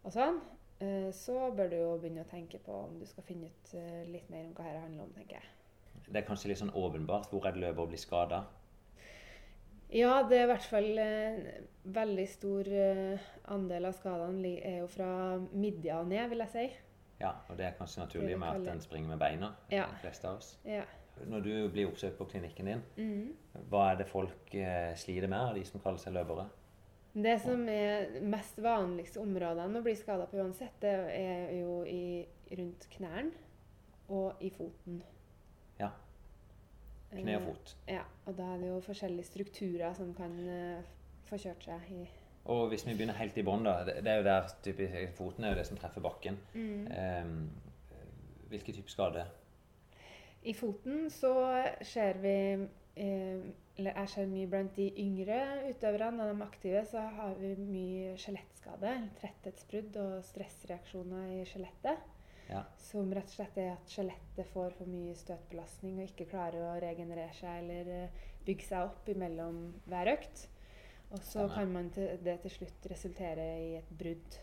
og 0.04 0.16
sånn, 0.16 0.40
eh, 0.84 1.10
så 1.16 1.38
bør 1.56 1.72
du 1.72 1.78
jo 1.80 1.94
begynne 2.00 2.26
å 2.26 2.32
tenke 2.32 2.64
på 2.64 2.80
om 2.86 2.98
du 3.00 3.08
skal 3.10 3.28
finne 3.28 3.52
ut 3.52 3.76
eh, 3.80 4.04
litt 4.08 4.32
mer 4.32 4.48
om 4.48 4.56
hva 4.58 4.68
dette 4.70 4.84
handler 4.86 5.08
om, 5.08 5.16
tenker 5.18 5.40
jeg. 5.40 5.52
Det 6.08 6.20
er 6.20 6.28
kanskje 6.28 6.52
litt 6.52 6.60
sånn 6.60 6.76
åpenbart 6.76 7.32
hvor 7.32 7.48
er 7.48 7.56
det 7.56 7.64
løper 7.64 7.86
å 7.86 7.92
bli 7.92 8.00
skada. 8.00 8.44
Ja, 9.94 10.24
det 10.26 10.40
er 10.40 10.48
i 10.48 10.50
hvert 10.50 10.66
fall 10.66 10.98
en 10.98 11.44
veldig 11.94 12.26
stor 12.32 12.70
eh, 12.74 13.28
andel 13.54 13.86
av 13.86 13.94
skadene 13.98 14.56
er 14.66 14.80
jo 14.82 14.88
fra 14.90 15.10
midja 15.54 16.00
og 16.02 16.10
ned, 16.10 16.26
vil 16.32 16.42
jeg 16.46 16.54
si. 16.54 16.66
Ja, 17.20 17.36
og 17.48 17.60
det 17.60 17.68
er 17.68 17.78
kanskje 17.78 18.02
naturlig 18.02 18.40
med 18.40 18.50
at 18.50 18.74
en 18.74 18.82
springer 18.82 19.14
med 19.14 19.22
beina, 19.22 19.54
Ja. 19.72 19.86
de 19.92 20.02
fleste 20.02 20.28
av 20.28 20.42
oss. 20.42 20.58
Ja. 20.66 20.84
Når 21.30 21.46
du 21.46 21.70
blir 21.70 21.88
oppsøkt 21.92 22.18
på 22.18 22.26
klinikken 22.26 22.66
din, 22.72 22.82
mm. 22.98 23.62
hva 23.70 23.92
er 23.92 24.02
det 24.02 24.10
folk 24.10 24.56
eh, 24.58 24.96
sliter 24.98 25.30
med 25.30 25.40
av 25.40 25.56
de 25.56 25.66
som 25.70 25.84
kaller 25.84 26.02
seg 26.02 26.18
løpere? 26.18 26.48
Det 27.14 27.36
som 27.44 27.68
er 27.70 28.18
mest 28.26 28.58
vanligste 28.58 29.22
områdene 29.22 29.78
å 29.78 29.86
bli 29.86 29.94
skada 29.96 30.26
på 30.26 30.40
uansett, 30.42 30.74
det 30.82 30.94
er 31.14 31.52
jo 31.60 31.84
i, 31.86 32.26
rundt 32.58 32.88
knærne 32.96 33.30
og 34.10 34.42
i 34.42 34.50
foten. 34.50 35.04
Ja. 35.78 35.92
Kne 37.22 37.38
og 37.38 37.42
Eh, 37.42 37.48
fot. 37.48 37.76
Ja, 37.88 38.04
og 38.26 38.38
da 38.38 38.50
er 38.54 38.62
det 38.62 38.70
jo 38.70 38.82
forskjellige 38.84 39.30
strukturer 39.30 39.94
som 39.98 40.14
kan 40.18 40.36
eh, 40.50 40.84
få 41.30 41.38
kjørt 41.38 41.64
seg 41.66 41.92
i 41.92 42.04
Og 42.46 42.68
hvis 42.68 42.84
vi 42.88 42.94
begynner 42.94 43.16
helt 43.16 43.38
i 43.38 43.44
bånn, 43.48 43.64
da. 43.64 43.84
Det 43.88 44.02
det 44.04 44.12
er 44.12 44.18
jo 44.20 44.24
der 44.28 44.50
typisk, 44.64 45.16
foten 45.16 45.44
er 45.44 45.54
jo 45.54 45.60
det 45.62 45.68
som 45.68 45.78
treffer 45.80 46.04
bakken. 46.04 46.38
Mm. 46.54 46.88
Um, 46.92 47.52
hvilken 48.52 48.76
type 48.76 48.92
skade? 48.92 49.24
I 50.44 50.54
foten 50.54 51.10
så 51.10 51.34
ser 51.82 52.20
vi 52.20 52.38
eh, 52.96 53.44
Eller 53.78 53.96
jeg 53.96 54.10
ser 54.10 54.28
mye 54.30 54.48
blant 54.48 54.76
de 54.76 54.90
yngre 55.02 55.38
utøverne 55.70 56.22
av 56.22 56.36
de 56.36 56.44
aktive, 56.46 56.84
så 56.86 57.08
har 57.16 57.34
vi 57.40 57.56
mye 57.58 58.18
skjelettskade. 58.22 58.92
Tretthetsbrudd 59.18 59.96
og 59.98 60.20
stressreaksjoner 60.28 61.32
i 61.40 61.46
skjelettet. 61.50 62.04
Ja. 62.54 62.62
Som 62.78 63.10
rett 63.16 63.26
og 63.32 63.34
slett 63.34 63.58
er 63.58 63.72
at 63.74 63.90
skjelettet 63.90 64.50
får 64.54 64.76
for 64.78 64.90
mye 64.94 65.16
støtbelastning 65.18 65.98
og 66.00 66.06
ikke 66.12 66.28
klarer 66.30 66.62
å 66.68 66.76
regenerere 66.84 67.34
seg 67.34 67.64
eller 67.64 67.90
eh, 68.04 68.22
bygge 68.46 68.68
seg 68.70 68.86
opp 68.92 69.10
imellom 69.10 69.62
hver 69.90 70.12
økt. 70.14 70.44
Og 71.14 71.20
så 71.20 71.26
Stemmer. 71.48 71.56
kan 71.56 71.74
man 71.74 71.90
til, 71.94 72.14
det 72.26 72.40
til 72.46 72.52
slutt 72.60 72.88
resultere 72.92 73.48
i 73.64 73.68
et 73.80 73.90
brudd. 74.00 74.38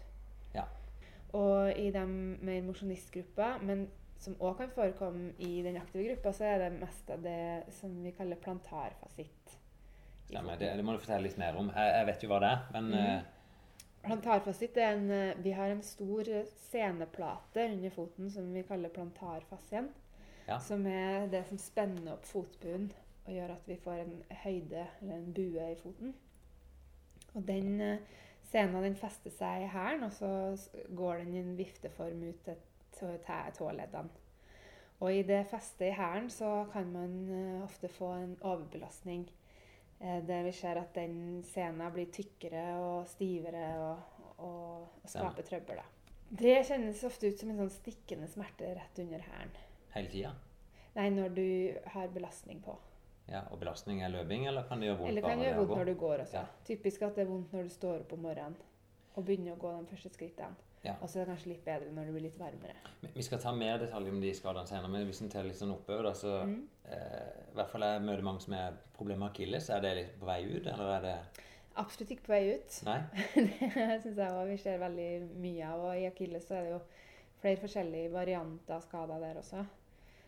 Ja. 0.55 0.67
Og 1.39 1.71
i 1.79 1.89
de 1.95 2.05
mer 2.11 2.63
mosjonistgruppa, 2.67 3.53
men 3.63 3.87
som 4.21 4.35
òg 4.45 4.59
kan 4.59 4.71
forekomme 4.75 5.31
i 5.39 5.63
den 5.65 5.79
aktive 5.81 6.09
gruppa, 6.11 6.33
så 6.37 6.45
er 6.51 6.59
det 6.65 6.73
mest 6.81 7.11
av 7.15 7.23
det 7.25 7.39
som 7.79 7.95
vi 8.05 8.11
kaller 8.13 8.37
plantarfasitt. 8.43 9.55
Stemmer. 10.27 10.59
Det, 10.61 10.69
det 10.77 10.85
må 10.87 10.93
du 10.95 11.01
fortelle 11.03 11.25
litt 11.27 11.39
mer 11.41 11.57
om. 11.59 11.71
Jeg, 11.75 11.95
jeg 11.97 12.07
vet 12.11 12.23
jo 12.27 12.29
hva 12.35 12.41
det 12.45 12.51
er, 12.57 12.67
men 12.75 12.91
Mhm. 12.91 13.37
Plantarfasitt 14.05 14.79
er 14.81 14.95
en 14.97 15.11
eh, 15.13 15.43
Vi 15.45 15.53
har 15.53 15.73
en 15.73 15.83
stor 15.85 16.29
eh, 16.29 16.49
seneplate 16.71 17.67
under 17.69 17.93
foten 17.93 18.31
som 18.33 18.49
vi 18.55 18.63
kaller 18.65 18.93
plantarfasien. 18.95 19.91
Ja. 20.47 20.59
Som 20.59 20.87
er 20.87 21.29
det 21.31 21.45
som 21.49 21.61
spenner 21.61 22.17
opp 22.17 22.25
fotbunnen 22.27 22.91
og 23.27 23.35
gjør 23.35 23.53
at 23.55 23.69
vi 23.69 23.77
får 23.79 24.01
en 24.01 24.15
høyde 24.43 24.87
eller 25.03 25.19
en 25.19 25.35
bue 25.37 25.67
i 25.73 25.77
foten. 25.79 26.15
Og 27.35 27.45
den 27.47 27.81
eh, 27.85 28.17
sena 28.51 28.81
den 28.83 28.97
fester 28.99 29.31
seg 29.31 29.67
i 29.67 29.71
hælen, 29.71 30.03
og 30.09 30.13
så 30.17 30.31
går 30.97 31.21
den 31.21 31.37
i 31.37 31.43
en 31.45 31.53
vifteform 31.59 32.25
ut 32.25 32.49
til 32.97 33.21
tåleddene. 33.59 34.09
Og 35.01 35.15
i 35.15 35.23
det 35.23 35.45
festet 35.49 35.87
i 35.87 35.97
hælen 35.97 36.27
så 36.33 36.65
kan 36.73 36.91
man 36.93 37.63
ofte 37.63 37.89
få 37.89 38.11
en 38.19 38.35
overbelastning. 38.41 39.29
Eh, 40.01 40.23
Der 40.27 40.43
vi 40.45 40.53
ser 40.53 40.79
at 40.81 40.95
den 40.95 41.43
sena 41.45 41.91
blir 41.91 42.07
tykkere 42.13 42.63
og 42.81 43.07
stivere 43.09 43.65
og, 43.79 43.99
og, 44.39 44.87
og 45.03 45.09
skaper 45.09 45.43
trøbbel. 45.43 45.77
Da. 45.77 45.85
Det 46.31 46.55
kjennes 46.67 47.03
ofte 47.05 47.29
ut 47.29 47.39
som 47.41 47.51
en 47.51 47.59
sånn 47.65 47.73
stikkende 47.75 48.29
smerte 48.31 48.71
rett 48.79 48.99
under 49.03 49.19
hælen. 49.27 49.57
hele 49.95 50.09
tida. 50.09 50.31
Nei, 50.95 51.09
når 51.11 51.29
du 51.35 51.45
har 51.93 52.09
belastning 52.09 52.61
på. 52.63 52.77
Ja, 53.31 53.45
og 53.51 53.61
belastning 53.61 54.01
er 54.03 54.09
løping, 54.11 54.47
eller 54.47 54.63
kan 54.67 54.81
det 54.81 54.89
gjøre 54.89 54.99
vondt 54.99 55.09
Eller 55.11 55.23
kan 55.23 55.39
det 55.39 55.47
gjøre 55.47 55.59
vondt 55.59 55.77
når 55.77 55.85
du 55.85 55.95
går 56.01 56.23
også. 56.25 56.35
Ja. 56.41 56.47
Typisk 56.67 57.03
at 57.03 57.15
det 57.15 57.23
er 57.23 57.29
vondt 57.31 57.53
når 57.53 57.63
du 57.69 57.69
står 57.71 58.01
opp 58.01 58.13
om 58.17 58.23
morgenen 58.25 58.57
og 59.15 59.25
begynner 59.27 59.53
å 59.55 59.59
gå 59.61 59.71
de 59.81 59.87
første 59.91 60.11
skrittene. 60.15 60.57
Ja. 60.83 60.95
Og 61.03 61.09
så 61.11 61.21
er 61.21 61.25
det 61.27 61.35
kanskje 61.35 61.51
litt 61.53 61.65
bedre 61.65 61.91
når 61.93 62.07
det 62.09 62.13
blir 62.15 62.23
litt 62.25 62.39
varmere. 62.41 62.75
Vi- 63.15 63.23
skal 63.23 63.39
ta 63.39 63.53
mer 63.53 63.79
detaljer 63.79 64.13
om 64.15 64.21
de 64.21 64.31
skadene 64.35 64.67
senere, 64.67 64.89
men 64.89 65.07
hvis 65.07 65.21
en 65.23 65.29
tar 65.29 65.45
litt 65.45 65.57
sånn 65.59 65.75
oppover, 65.75 66.03
da, 66.03 66.13
så 66.13 66.45
Mm. 66.47 66.67
eh, 66.87 67.51
I 67.51 67.55
hvert 67.55 67.69
fall 67.71 67.81
jeg 67.83 68.03
møter 68.03 68.23
mange 68.23 68.41
som 68.41 68.55
har 68.55 68.73
problemer 68.97 69.19
med 69.19 69.31
akilles. 69.35 69.69
Er 69.71 69.81
det 69.81 69.97
litt 69.97 70.19
på 70.21 70.27
vei 70.27 70.43
ut, 70.45 70.67
eller 70.67 70.97
er 70.97 71.01
det 71.03 71.19
Absolutt 71.77 72.11
ikke 72.11 72.23
på 72.27 72.33
vei 72.33 72.55
ut. 72.55 72.83
Nei? 72.85 73.01
det 73.35 74.03
syns 74.03 74.17
jeg 74.17 74.31
også 74.31 74.47
vi 74.49 74.57
ser 74.57 74.79
veldig 74.79 75.37
mye 75.37 75.65
av. 75.65 75.81
Og 75.85 75.97
i 75.97 76.07
akilles 76.07 76.47
så 76.49 76.55
er 76.57 76.63
det 76.63 76.71
jo 76.73 76.81
flere 77.41 77.57
forskjellige 77.61 78.11
varianter 78.13 78.75
av 78.75 78.83
skader 78.83 79.21
der 79.21 79.35
også. 79.41 79.67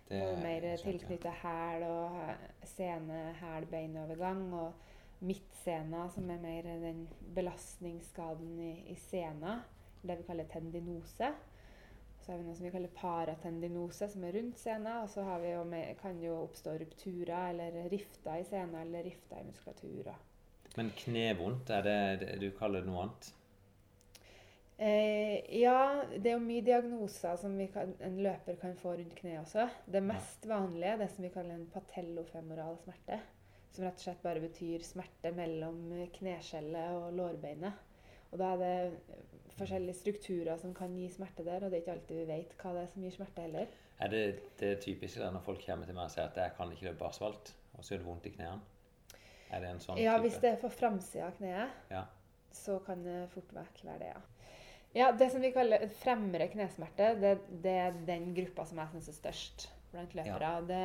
Det 0.09 0.21
er 0.21 0.37
mer 0.43 0.77
tilknytta 0.77 1.31
hæl 1.43 1.83
og 1.83 2.35
sene, 2.65 3.35
hæl, 3.41 3.67
beinovergang. 3.67 4.53
Og 4.55 4.73
midtsena, 5.21 6.09
som 6.11 6.29
er 6.31 6.39
mer 6.39 6.63
den 6.63 7.09
belastningsskaden 7.35 8.59
i, 8.61 8.73
i 8.93 8.95
sena. 8.95 9.61
Det 10.03 10.19
vi 10.19 10.27
kaller 10.27 10.51
tendinose. 10.51 11.33
Så 12.23 12.31
har 12.31 12.39
vi 12.39 12.47
noe 12.47 12.55
som 12.55 12.67
vi 12.67 12.71
kaller 12.75 12.91
paratendinose, 12.95 14.07
som 14.13 14.25
er 14.27 14.37
rundt 14.39 14.59
sena. 14.59 15.01
Og 15.03 15.11
så 15.11 15.25
har 15.27 15.43
vi 15.43 15.55
jo 15.55 15.63
med, 15.67 15.97
kan 15.99 16.19
det 16.19 16.29
jo 16.29 16.41
oppstå 16.45 16.77
rupturer 16.83 17.51
eller 17.51 17.89
rifter 17.91 18.39
i 18.39 18.47
sena 18.47 18.83
eller 18.83 19.07
rifter 19.09 19.43
i 19.43 19.47
muskulaturer. 19.49 20.19
Men 20.79 20.91
knevondt, 20.97 21.71
er 21.71 21.87
det, 21.87 21.97
det 22.23 22.37
du 22.41 22.51
kaller 22.57 22.83
det 22.83 22.89
noe 22.89 23.07
annet? 23.07 23.33
Eh, 24.83 25.59
ja, 25.61 26.03
det 26.17 26.31
er 26.31 26.39
jo 26.39 26.43
mye 26.43 26.65
diagnoser 26.65 27.37
som 27.39 27.53
vi 27.59 27.69
kan, 27.71 27.93
en 28.03 28.17
løper 28.25 28.57
kan 28.59 28.73
få 28.79 28.97
rundt 28.99 29.15
kneet 29.19 29.45
også. 29.45 29.69
Det 29.87 30.03
mest 30.03 30.47
vanlige 30.49 30.95
er 30.95 31.03
det 31.05 31.11
som 31.13 31.27
vi 31.27 31.31
kaller 31.35 31.59
en 31.59 31.69
patellofemoral 31.75 32.81
smerte. 32.83 33.21
Som 33.73 33.87
rett 33.87 34.01
og 34.01 34.07
slett 34.07 34.25
bare 34.25 34.43
betyr 34.43 34.83
smerte 34.85 35.31
mellom 35.37 35.85
kneskjellet 36.17 36.97
og 36.99 37.15
lårbeinet. 37.19 37.92
Og 38.33 38.39
da 38.41 38.53
er 38.55 38.61
det 38.63 39.57
forskjellige 39.59 39.95
strukturer 39.99 40.57
som 40.61 40.73
kan 40.75 40.95
gi 40.97 41.09
smerte 41.13 41.45
der, 41.45 41.65
og 41.67 41.71
det 41.71 41.79
er 41.79 41.83
ikke 41.85 41.93
alltid 41.99 42.17
vi 42.23 42.29
vet 42.31 42.55
hva 42.63 42.73
det 42.75 42.83
er 42.83 42.93
som 42.95 43.03
gir 43.05 43.15
smerte 43.15 43.45
heller. 43.45 43.67
Er 44.01 44.09
det 44.09 44.23
det 44.61 44.71
typiske 44.83 45.21
der 45.21 45.31
når 45.35 45.45
folk 45.45 45.61
kommer 45.67 45.87
til 45.87 45.95
meg 45.95 46.05
og 46.09 46.11
sier 46.15 46.25
at 46.31 46.37
'jeg 46.37 46.55
kan 46.57 46.73
ikke 46.73 46.89
løpe 46.89 47.05
asfalt', 47.05 47.53
og 47.75 47.85
så 47.85 47.95
gjør 47.95 47.99
det 47.99 48.07
vondt 48.07 48.27
i 48.27 48.31
knærne? 48.31 48.61
Er 49.53 49.61
det 49.61 49.69
en 49.71 49.81
sånn 49.81 49.99
Ja, 49.99 50.17
type? 50.17 50.23
hvis 50.29 50.41
det 50.41 50.51
er 50.51 50.57
på 50.57 50.69
framsida 50.71 51.27
av 51.27 51.33
kneet, 51.37 51.71
Ja. 51.91 52.05
så 52.53 52.79
kan 52.87 53.05
det 53.05 53.29
fort 53.31 53.53
vekk 53.55 53.85
være 53.85 53.99
det, 53.99 54.07
ja. 54.07 54.21
Ja, 54.95 55.13
Det 55.13 55.31
som 55.33 55.41
vi 55.41 55.51
kaller 55.51 55.89
fremre 55.89 56.49
knesmerte, 56.49 57.21
det, 57.21 57.39
det 57.63 57.71
er 57.73 57.93
den 58.07 58.35
gruppa 58.35 58.65
som 58.67 58.79
jeg 58.79 58.89
syns 58.93 59.09
er 59.09 59.13
størst 59.13 59.69
blant 59.93 60.15
løpere. 60.17 60.53
og 60.59 60.69
Det, 60.69 60.85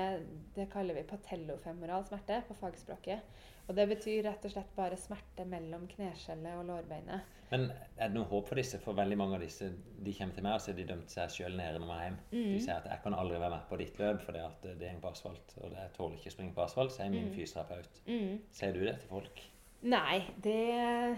det 0.55 0.68
kaller 0.74 0.97
vi 0.97 1.05
patellofemoral 1.08 2.05
smerte 2.08 2.41
på 2.47 2.58
fagspråket. 2.60 3.39
Og 3.68 3.76
Det 3.76 3.88
betyr 3.89 4.24
rett 4.28 4.45
og 4.47 4.53
slett 4.53 4.76
bare 4.76 4.99
smerte 4.99 5.45
mellom 5.47 5.88
kneskjellet 5.91 6.60
og 6.60 6.70
lårbeinet. 6.70 7.34
Men 7.51 7.70
er 7.95 8.10
det 8.10 8.14
noe 8.16 8.28
håp 8.28 8.49
for 8.49 8.60
disse? 8.60 8.80
For 8.84 8.95
veldig 8.95 9.18
mange 9.20 9.38
av 9.38 9.43
disse 9.43 9.70
de 9.72 10.14
kommer 10.16 10.36
til 10.36 10.43
meg 10.43 10.58
og 10.58 10.64
så 10.64 10.72
har 10.72 10.80
de 10.80 10.88
dømt 10.89 11.14
seg 11.14 11.32
sjøl 11.32 11.55
nede 11.55 11.80
når 11.80 11.91
de 11.91 11.97
er 11.97 12.08
hjemme. 12.08 12.24
Mm. 12.32 12.47
De 12.53 12.62
sier 12.64 12.76
at 12.76 12.88
'jeg 12.91 13.03
kan 13.03 13.16
aldri 13.16 13.39
være 13.39 13.55
med 13.55 13.70
på 13.70 13.80
ditt 13.80 13.99
løp 13.99 14.22
fordi 14.22 14.39
at 14.43 14.66
det 14.80 14.91
går 14.93 15.03
på 15.03 15.12
asfalt', 15.12 15.53
og 15.64 15.72
'jeg 15.72 15.93
tåler 15.97 16.18
ikke 16.18 16.32
å 16.32 16.36
springe 16.36 16.55
på 16.55 16.66
asfalt', 16.66 16.95
sier 16.95 17.10
min 17.10 17.32
fysioterapeut. 17.32 18.01
Mm. 18.08 18.41
Sier 18.51 18.74
du 18.74 18.80
det 18.86 18.99
til 18.99 19.10
folk? 19.10 19.43
Nei, 19.82 20.24
det, 20.43 21.18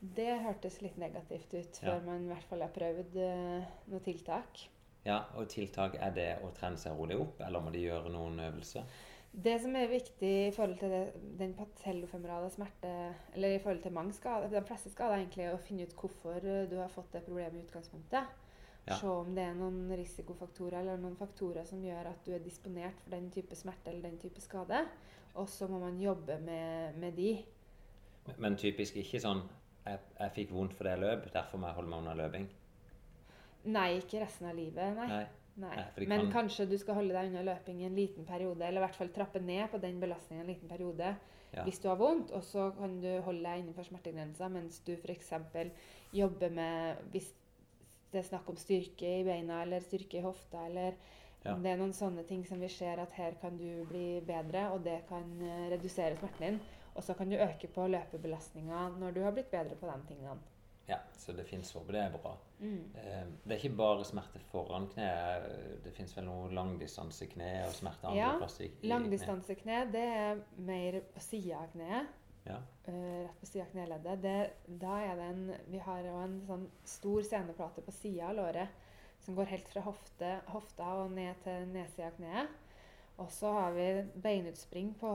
det 0.00 0.40
hørtes 0.44 0.80
litt 0.82 0.98
negativt 0.98 1.54
ut 1.54 1.82
Ja. 1.82 1.98
man 2.00 2.24
i 2.24 2.32
hvert 2.32 2.44
fall 2.44 2.60
har 2.60 2.72
prøvd 2.74 3.16
uh, 3.16 3.64
noe 3.86 4.00
tiltak. 4.00 4.68
Ja, 5.04 5.22
og 5.34 5.48
tiltak 5.48 5.94
er 5.98 6.10
det 6.12 6.28
å 6.44 6.50
trene 6.52 6.76
seg 6.76 6.92
rolig 6.98 7.16
opp, 7.20 7.40
eller 7.40 7.60
må 7.64 7.70
de 7.72 7.86
gjøre 7.86 8.10
noen 8.12 8.38
øvelser? 8.40 8.84
Det 9.32 9.60
som 9.62 9.76
er 9.78 9.86
viktig 9.88 10.30
i 10.48 10.50
forhold 10.52 10.78
til 10.80 10.90
det, 10.90 11.02
den 11.38 11.54
patellofemorale 11.54 12.50
smerte, 12.50 12.90
eller 13.34 13.54
i 13.54 13.58
forhold 13.62 13.82
til 13.84 13.92
mange 13.94 14.12
skader, 14.12 14.48
de 14.50 14.62
fleste 14.66 14.90
skader, 14.90 15.14
er 15.14 15.22
egentlig 15.22 15.46
å 15.54 15.60
finne 15.62 15.86
ut 15.86 15.94
hvorfor 15.94 16.40
du 16.68 16.76
har 16.80 16.88
fått 16.90 17.12
det 17.14 17.22
problemet 17.24 17.54
i 17.60 17.64
utgangspunktet. 17.68 18.26
Ja. 18.88 18.96
Se 18.96 19.06
om 19.06 19.30
det 19.36 19.44
er 19.44 19.54
noen 19.54 19.84
risikofaktorer 19.92 20.80
eller 20.80 20.98
noen 20.98 21.16
faktorer 21.16 21.64
som 21.68 21.82
gjør 21.84 22.08
at 22.10 22.24
du 22.26 22.32
er 22.34 22.42
disponert 22.42 22.98
for 23.04 23.10
den 23.14 23.30
type 23.30 23.54
smerte 23.54 23.92
eller 23.92 24.08
den 24.08 24.18
type 24.18 24.40
skade. 24.42 24.82
Og 25.38 25.46
så 25.48 25.68
må 25.70 25.78
man 25.78 26.00
jobbe 26.00 26.40
med, 26.42 26.96
med 26.98 27.12
de. 27.16 27.44
Men- 28.26 28.36
Men 28.38 28.56
typisk 28.56 28.96
ikke 28.96 29.20
sånn 29.20 29.42
jeg, 29.86 29.98
'jeg 30.18 30.32
fikk 30.32 30.50
vondt 30.52 30.74
fordi 30.74 30.90
jeg 30.90 30.98
løp, 31.00 31.32
derfor 31.32 31.58
må 31.58 31.66
jeg 31.66 31.74
holde 31.74 31.88
meg 31.90 31.98
unna 31.98 32.14
løping'. 32.14 32.48
Nei, 33.64 33.98
ikke 34.00 34.20
resten 34.22 34.46
av 34.48 34.56
livet. 34.56 34.96
Nei. 34.96 35.06
Nei. 35.08 35.26
Nei. 35.56 35.74
Nei, 35.76 36.06
Men 36.06 36.20
kan- 36.30 36.32
kanskje 36.48 36.68
du 36.70 36.78
skal 36.78 36.94
holde 36.94 37.12
deg 37.12 37.26
unna 37.28 37.42
løping 37.54 37.80
i 37.82 37.84
en 37.84 37.94
liten 37.96 38.24
periode, 38.24 38.62
eller 38.62 38.80
i 38.80 38.84
hvert 38.86 38.96
fall 38.96 39.08
trappe 39.08 39.40
ned 39.42 39.70
på 39.70 39.80
den 39.80 40.00
belastningen 40.00 40.40
en 40.40 40.54
liten 40.54 40.68
periode 40.68 41.16
Ja. 41.52 41.64
hvis 41.64 41.80
du 41.82 41.88
har 41.88 41.96
vondt, 41.96 42.30
og 42.32 42.42
så 42.42 42.70
kan 42.78 43.00
du 43.00 43.20
holde 43.20 43.42
deg 43.42 43.58
innenfor 43.64 43.84
smertegrensa 43.84 44.48
mens 44.48 44.78
du 44.86 44.92
f.eks. 44.96 45.32
jobber 46.14 46.50
med 46.50 46.96
Hvis 47.12 47.32
det 48.12 48.18
er 48.24 48.28
snakk 48.36 48.48
om 48.48 48.56
styrke 48.56 49.20
i 49.20 49.24
beina 49.24 49.62
eller 49.62 49.80
styrke 49.80 50.14
i 50.18 50.22
hofta, 50.22 50.64
eller 50.66 50.94
Ja. 51.44 51.54
det 51.54 51.66
er 51.66 51.76
noen 51.76 51.92
sånne 51.92 52.26
ting 52.26 52.44
som 52.46 52.58
vi 52.60 52.68
ser 52.68 52.98
at 52.98 53.12
her 53.12 53.32
kan 53.40 53.56
du 53.58 53.84
bli 53.84 54.20
bedre, 54.20 54.70
og 54.72 54.82
det 54.84 55.06
kan 55.08 55.42
eh, 55.42 55.70
redusere 55.70 56.16
smerten 56.16 56.38
din. 56.40 56.60
Og 56.96 57.02
så 57.02 57.14
kan 57.16 57.28
du 57.28 57.36
øke 57.36 57.68
på 57.68 57.86
løpebelastninga 57.88 58.98
når 58.98 59.14
du 59.14 59.22
har 59.22 59.32
blitt 59.32 59.50
bedre 59.50 59.74
på 59.76 59.86
de 59.86 60.14
tingene. 60.14 60.38
Ja, 60.90 60.98
så 61.14 61.32
det 61.36 61.44
fins 61.46 61.70
håp. 61.76 61.86
Det 61.92 62.00
er 62.02 62.10
bra. 62.16 62.32
Mm. 62.60 62.78
Eh, 62.98 63.26
Det 63.44 63.54
er 63.54 63.60
ikke 63.60 63.76
bare 63.78 64.04
smerte 64.08 64.40
foran 64.50 64.88
kneet. 64.90 65.44
Det 65.84 65.92
fins 65.94 66.16
vel 66.16 66.24
noe 66.26 66.48
langdistansekne 66.56 67.50
og 67.68 67.74
smerte 67.76 68.08
andre 68.10 68.18
Ja, 68.18 68.32
plasser 68.40 68.66
kneet. 68.72 68.88
Langdistansekne, 68.90 69.84
det 69.92 70.02
er 70.16 70.40
mer 70.58 71.00
på 71.14 71.22
sida 71.22 71.60
av 71.62 71.70
kneet. 71.76 72.16
Ja. 72.46 72.56
eh, 72.88 73.26
rett 73.26 73.40
på 73.40 73.46
sida 73.46 73.64
av 73.66 73.72
kneleddet. 73.74 74.22
Det, 74.22 74.36
da 74.80 74.94
er 75.04 75.16
det 75.20 75.26
en 75.30 75.42
Vi 75.70 75.78
har 75.84 76.00
jo 76.08 76.16
en 76.24 76.38
sånn 76.48 76.66
stor 76.88 77.22
seneplate 77.22 77.82
på 77.86 77.92
sida 77.92 78.30
av 78.30 78.36
låret 78.40 78.68
som 79.20 79.36
går 79.36 79.50
helt 79.52 79.68
fra 79.68 79.82
hofte, 79.84 80.40
hofta 80.48 80.86
og 81.04 81.10
ned 81.12 81.36
til 81.44 81.66
nedsida 81.68 82.06
av 82.08 82.16
kneet. 82.16 82.48
Og 83.20 83.28
så 83.30 83.52
har 83.52 83.72
vi 83.76 83.88
beinutspring 84.24 84.94
på, 84.98 85.10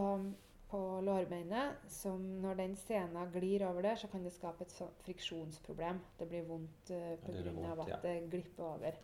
på 0.76 1.01
lårbeinet, 1.07 1.86
som 1.88 2.23
når 2.43 2.57
den 2.59 2.73
sena 2.76 3.26
glir 3.32 3.63
over 3.63 3.86
der, 3.86 3.95
så 3.95 4.09
kan 4.11 4.23
det 4.28 4.34
skape 4.36 4.65
et 4.65 4.73
friksjonsproblem. 5.05 6.01
Det 6.19 6.28
blir 6.28 6.43
vondt 6.49 6.91
uh, 6.91 7.13
det 7.23 7.43
pga. 7.45 7.69
at 7.78 7.91
ja. 7.93 7.99
det 8.03 8.15
glipper 8.34 8.65
over. 8.73 8.97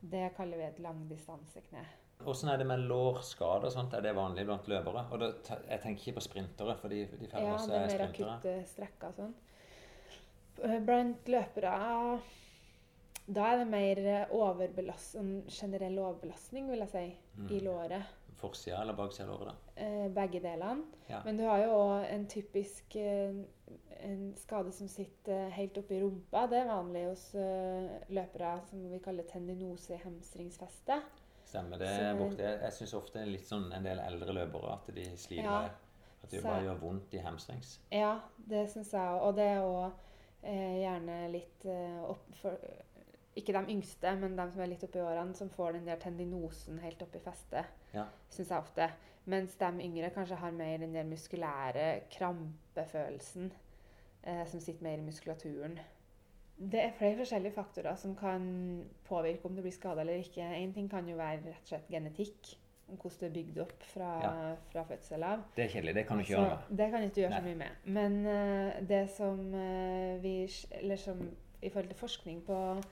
Det 0.00 0.24
kaller 0.36 0.58
vi 0.58 0.66
et 0.66 0.80
langdistansekne. 0.82 1.84
Åssen 2.26 2.50
er 2.50 2.58
det 2.58 2.66
med 2.66 2.82
lårskader 2.88 3.68
og 3.68 3.74
sånt? 3.74 3.94
Er 3.94 4.02
det 4.02 4.14
vanlig 4.16 4.46
blant 4.48 4.66
løpere? 4.70 5.06
Og 5.12 5.22
da, 5.22 5.30
jeg 5.68 5.82
tenker 5.82 6.02
ikke 6.02 6.18
på 6.18 6.24
sprintere, 6.26 6.76
for 6.80 6.90
de, 6.90 7.04
de 7.20 7.30
færre 7.30 7.46
Ja, 7.46 7.56
det 7.62 7.76
er 7.78 7.84
er 7.84 7.92
mer 7.92 8.06
akutte 8.08 8.54
strekker 8.74 9.12
og 9.12 9.20
sånn. 9.20 9.34
Eh, 10.62 10.80
Blant 10.86 11.30
løpere 11.30 11.74
Da 13.26 13.46
er 13.50 13.62
det 13.62 13.68
mer 13.70 14.02
eh, 14.02 14.34
overbelast, 14.34 15.18
generell 15.60 16.00
overbelastning, 16.02 16.70
vil 16.70 16.84
jeg 16.86 16.92
si, 16.92 17.06
i 17.54 17.62
låret. 17.62 18.10
Forsida 18.40 18.82
eller 18.82 18.98
baksida 18.98 19.30
av 19.30 19.38
låret? 19.38 19.54
Eh, 19.54 19.63
begge 20.14 20.40
delene. 20.40 20.84
Ja. 21.08 21.20
Men 21.24 21.36
du 21.36 21.44
har 21.48 21.58
jo 21.64 21.70
òg 21.74 22.04
en 22.12 22.26
typisk 22.30 22.96
eh, 22.96 23.34
en 24.04 24.34
skade 24.36 24.72
som 24.72 24.88
sitter 24.88 25.48
helt 25.56 25.78
oppi 25.80 25.98
rumpa. 26.02 26.46
Det 26.50 26.58
er 26.60 26.68
vanlig 26.70 27.06
hos 27.08 27.24
eh, 27.34 27.88
løpere 28.14 28.54
som 28.70 28.84
vi 28.92 28.98
kaller 29.02 29.24
tendinose 29.30 29.94
i 29.96 30.00
hemstringsfestet 30.04 31.02
Stemmer 31.44 31.78
det 31.78 31.88
Så- 31.92 32.16
borti 32.18 32.42
Jeg, 32.42 32.60
jeg 32.62 32.72
syns 32.72 32.94
ofte 32.94 33.24
litt 33.28 33.46
sånn 33.46 33.66
en 33.76 33.84
del 33.84 33.98
eldre 34.00 34.32
løpere 34.32 34.72
at 34.78 34.86
de 34.94 35.04
sliter 35.16 35.44
Ja. 35.44 35.70
At 36.24 36.30
det 36.30 36.40
bare 36.42 36.62
gjør 36.64 36.78
vondt 36.80 37.12
i 37.14 37.18
hamstrings. 37.20 37.74
Ja, 37.92 38.14
det 38.48 38.62
syns 38.72 38.92
jeg 38.94 39.00
òg. 39.12 39.22
Og 39.26 39.34
det 39.36 39.44
er 39.44 39.60
òg 39.60 39.90
eh, 40.42 40.78
gjerne 40.80 41.18
litt 41.34 41.66
eh, 41.68 41.98
opp 42.08 42.30
for 42.40 42.56
Ikke 43.36 43.52
de 43.52 43.72
yngste, 43.74 44.14
men 44.20 44.36
de 44.38 44.46
som 44.52 44.62
er 44.62 44.70
litt 44.70 44.84
oppi 44.86 45.00
årene, 45.02 45.34
som 45.34 45.50
får 45.50 45.72
den 45.74 45.84
der 45.90 45.96
tendinosen 46.00 46.78
helt 46.78 47.02
oppi 47.02 47.18
festet. 47.18 47.66
Ja. 47.92 48.04
Syns 48.30 48.48
jeg 48.48 48.58
ofte. 48.62 48.88
Mens 49.24 49.54
de 49.56 49.70
yngre 49.80 50.10
kanskje 50.12 50.36
har 50.36 50.50
mer 50.52 50.78
den 50.82 50.94
der 50.94 51.06
muskulære 51.08 52.00
krampefølelsen 52.12 53.52
eh, 54.22 54.46
som 54.46 54.60
sitter 54.60 54.84
mer 54.84 54.98
i 55.00 55.06
muskulaturen. 55.06 55.78
Det 56.54 56.80
er 56.80 56.92
flere 56.98 57.16
forskjellige 57.18 57.52
faktorer 57.56 57.96
som 57.98 58.12
kan 58.16 58.44
påvirke 59.08 59.48
om 59.48 59.56
du 59.56 59.62
blir 59.62 59.72
skada 59.74 60.04
eller 60.04 60.20
ikke. 60.22 60.44
Én 60.44 60.74
ting 60.74 60.90
kan 60.90 61.08
jo 61.08 61.16
være 61.16 61.40
rett 61.46 61.64
og 61.64 61.72
slett 61.72 61.88
genetikk. 61.90 62.54
om 62.88 62.98
Hvordan 63.00 63.18
du 63.20 63.24
er 63.26 63.30
bygd 63.32 63.58
opp 63.58 63.82
fra, 63.82 64.08
Ja. 64.22 64.54
fra 64.72 64.82
fødsel 64.84 65.22
av. 65.22 65.38
Det 65.56 65.64
er 65.64 65.68
kjedelig. 65.68 65.94
Det 65.94 66.06
kan 66.06 66.16
du 66.16 66.22
ikke 66.22 66.34
gjøre 66.34 66.48
med. 66.48 66.78
det 66.78 66.90
kan 66.90 67.02
ikke 67.02 67.14
du 67.14 67.20
gjøre 67.20 67.36
så 67.36 67.42
mye 67.42 67.54
med. 67.54 67.70
Men 67.84 68.26
uh, 68.26 68.88
det 68.88 69.10
som 69.10 69.54
uh, 69.54 70.22
vi 70.22 70.50
Eller 70.70 70.96
som 70.96 71.30
i 71.62 71.68
forhold 71.70 71.88
til 71.88 71.98
forskning 71.98 72.42
på, 72.46 72.82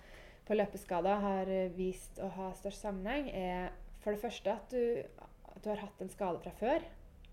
på 0.47 0.55
løpeskader 0.55 1.15
har 1.21 1.47
eh, 1.47 1.77
vist 1.77 2.19
å 2.19 2.29
ha 2.29 2.53
størst 2.57 2.81
sammenheng, 2.81 3.29
er 3.31 3.69
for 4.01 4.11
det 4.11 4.21
første 4.21 4.51
at 4.51 4.71
du, 4.73 5.03
du 5.61 5.71
har 5.73 5.83
hatt 5.85 6.01
en 6.01 6.13
skade 6.13 6.41
fra 6.45 6.53
før. 6.57 6.85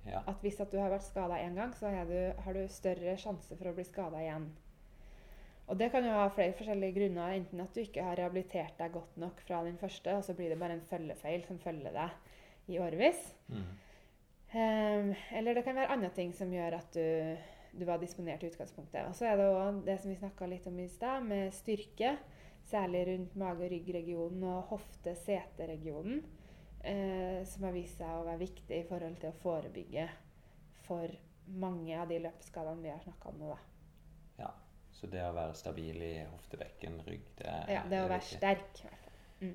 Ja. 0.07 0.23
At 0.27 0.41
hvis 0.43 0.59
at 0.63 0.71
du 0.71 0.79
har 0.79 0.91
vært 0.91 1.07
skada 1.07 1.37
én 1.43 1.55
gang, 1.57 1.71
så 1.77 1.91
er 1.91 2.09
du, 2.09 2.41
har 2.43 2.55
du 2.55 2.65
større 2.71 3.15
sjanse 3.19 3.55
for 3.55 3.69
å 3.69 3.75
bli 3.77 3.85
skada 3.87 4.21
igjen. 4.23 4.49
Og 5.69 5.77
det 5.77 5.91
kan 5.93 6.05
jo 6.05 6.15
ha 6.15 6.25
flere 6.33 6.55
forskjellige 6.57 6.95
grunner. 6.95 7.35
Enten 7.37 7.61
at 7.61 7.75
du 7.75 7.83
ikke 7.83 8.05
har 8.05 8.17
rehabilitert 8.17 8.79
deg 8.79 8.95
godt 8.95 9.19
nok 9.21 9.43
fra 9.45 9.61
den 9.67 9.77
første, 9.77 10.15
og 10.17 10.25
så 10.25 10.33
blir 10.37 10.49
det 10.49 10.57
bare 10.61 10.79
en 10.79 10.87
følgefeil 10.89 11.45
som 11.45 11.61
følger 11.61 11.93
deg 11.93 12.73
i 12.73 12.79
årevis. 12.81 13.21
Mm. 13.53 13.69
Um, 14.49 15.11
eller 15.37 15.59
det 15.59 15.63
kan 15.67 15.77
være 15.77 15.93
andre 15.93 16.09
ting 16.15 16.33
som 16.33 16.49
gjør 16.53 16.79
at 16.79 16.97
du, 16.97 17.37
du 17.77 17.85
var 17.85 18.01
disponert 18.01 18.41
i 18.41 18.49
utgangspunktet. 18.49 19.05
Og 19.05 19.13
så 19.17 19.29
er 19.29 19.37
det 19.37 19.45
òg 19.53 19.83
det 19.85 19.99
som 20.01 20.09
vi 20.09 20.17
snakka 20.17 20.49
litt 20.49 20.65
om 20.69 20.79
i 20.81 20.89
stad, 20.89 21.27
med 21.29 21.53
styrke. 21.53 22.15
Særlig 22.69 23.05
rundt 23.07 23.37
mage- 23.37 23.65
og 23.65 23.71
ryggregionen 23.73 24.43
og 24.49 24.73
hofte-sete-regionen. 24.73 26.23
Eh, 26.83 27.41
som 27.45 27.65
har 27.67 27.73
vist 27.75 27.99
seg 27.99 28.07
å 28.07 28.23
være 28.23 28.39
viktig 28.39 28.77
i 28.77 28.85
forhold 28.87 29.17
til 29.19 29.33
å 29.33 29.39
forebygge 29.41 30.05
for 30.85 31.11
mange 31.59 31.97
av 31.99 32.07
de 32.07 32.21
løpeskadene 32.23 32.85
vi 32.85 32.91
har 32.93 33.01
snakka 33.03 33.33
om 33.33 33.41
nå. 33.41 33.49
Da. 33.51 33.59
ja. 34.45 34.51
Så 34.99 35.07
det 35.07 35.21
å 35.23 35.31
være 35.35 35.55
stabil 35.55 36.01
i 36.03 36.13
hoftebekken, 36.27 36.97
rygg, 37.07 37.27
det 37.39 37.47
er 37.47 37.69
Ja, 37.71 37.83
det 37.87 38.01
å 38.03 38.07
være 38.09 38.25
sterk. 38.25 38.81
fall. 38.81 39.53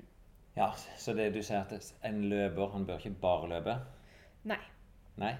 Ja, 0.55 0.69
så 0.97 1.13
det 1.13 1.33
du 1.35 1.41
sier 1.43 1.65
at 1.65 1.73
en 2.07 2.21
løper, 2.31 2.69
han 2.71 2.85
bør 2.87 3.01
ikke 3.01 3.19
bare 3.21 3.49
løpe? 3.51 3.75
Nei. 4.47 4.61
Nei? 5.19 5.33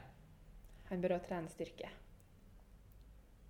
Han 0.89 1.01
bør 1.01 1.15
òg 1.15 1.23
trene 1.29 1.49
styrke. 1.49 1.87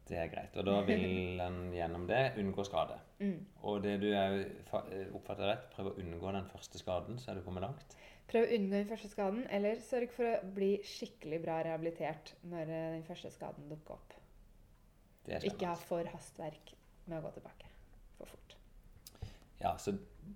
Det 0.05 0.19
er 0.21 0.29
greit. 0.29 0.55
Og 0.61 0.67
da 0.67 0.77
vil 0.85 1.39
en 1.47 1.73
gjennom 1.73 2.05
det 2.07 2.35
unngå 2.39 2.63
skade. 2.67 2.99
Mm. 3.19 3.39
Og 3.65 3.81
det 3.83 3.95
du 4.03 4.11
er, 4.13 4.37
oppfatter 5.17 5.49
rett, 5.49 5.65
prøve 5.73 5.95
å 5.95 6.03
unngå 6.03 6.35
den 6.37 6.47
første 6.51 6.79
skaden, 6.81 7.17
så 7.19 7.31
er 7.31 7.39
du 7.39 7.45
kommet 7.47 7.65
langt. 7.65 7.97
Prøv 8.29 8.47
å 8.47 8.57
unngå 8.57 8.73
den 8.73 8.89
første 8.89 9.09
skaden, 9.11 9.43
eller 9.53 9.81
sørg 9.85 10.13
for 10.15 10.31
å 10.31 10.53
bli 10.55 10.71
skikkelig 10.85 11.39
bra 11.43 11.59
rehabilitert 11.65 12.33
når 12.49 12.71
eh, 12.71 12.87
den 12.97 13.05
første 13.05 13.31
skaden 13.33 13.69
dukker 13.69 13.99
opp. 13.99 14.15
Ikke 15.25 15.69
ha 15.69 15.77
for 15.77 16.05
hastverk 16.09 16.73
med 17.05 17.19
å 17.19 17.23
gå 17.25 17.31
tilbake 17.37 17.69
for 18.17 18.29
fort. 18.29 18.55
Ja, 19.61 19.71
så, 19.81 19.93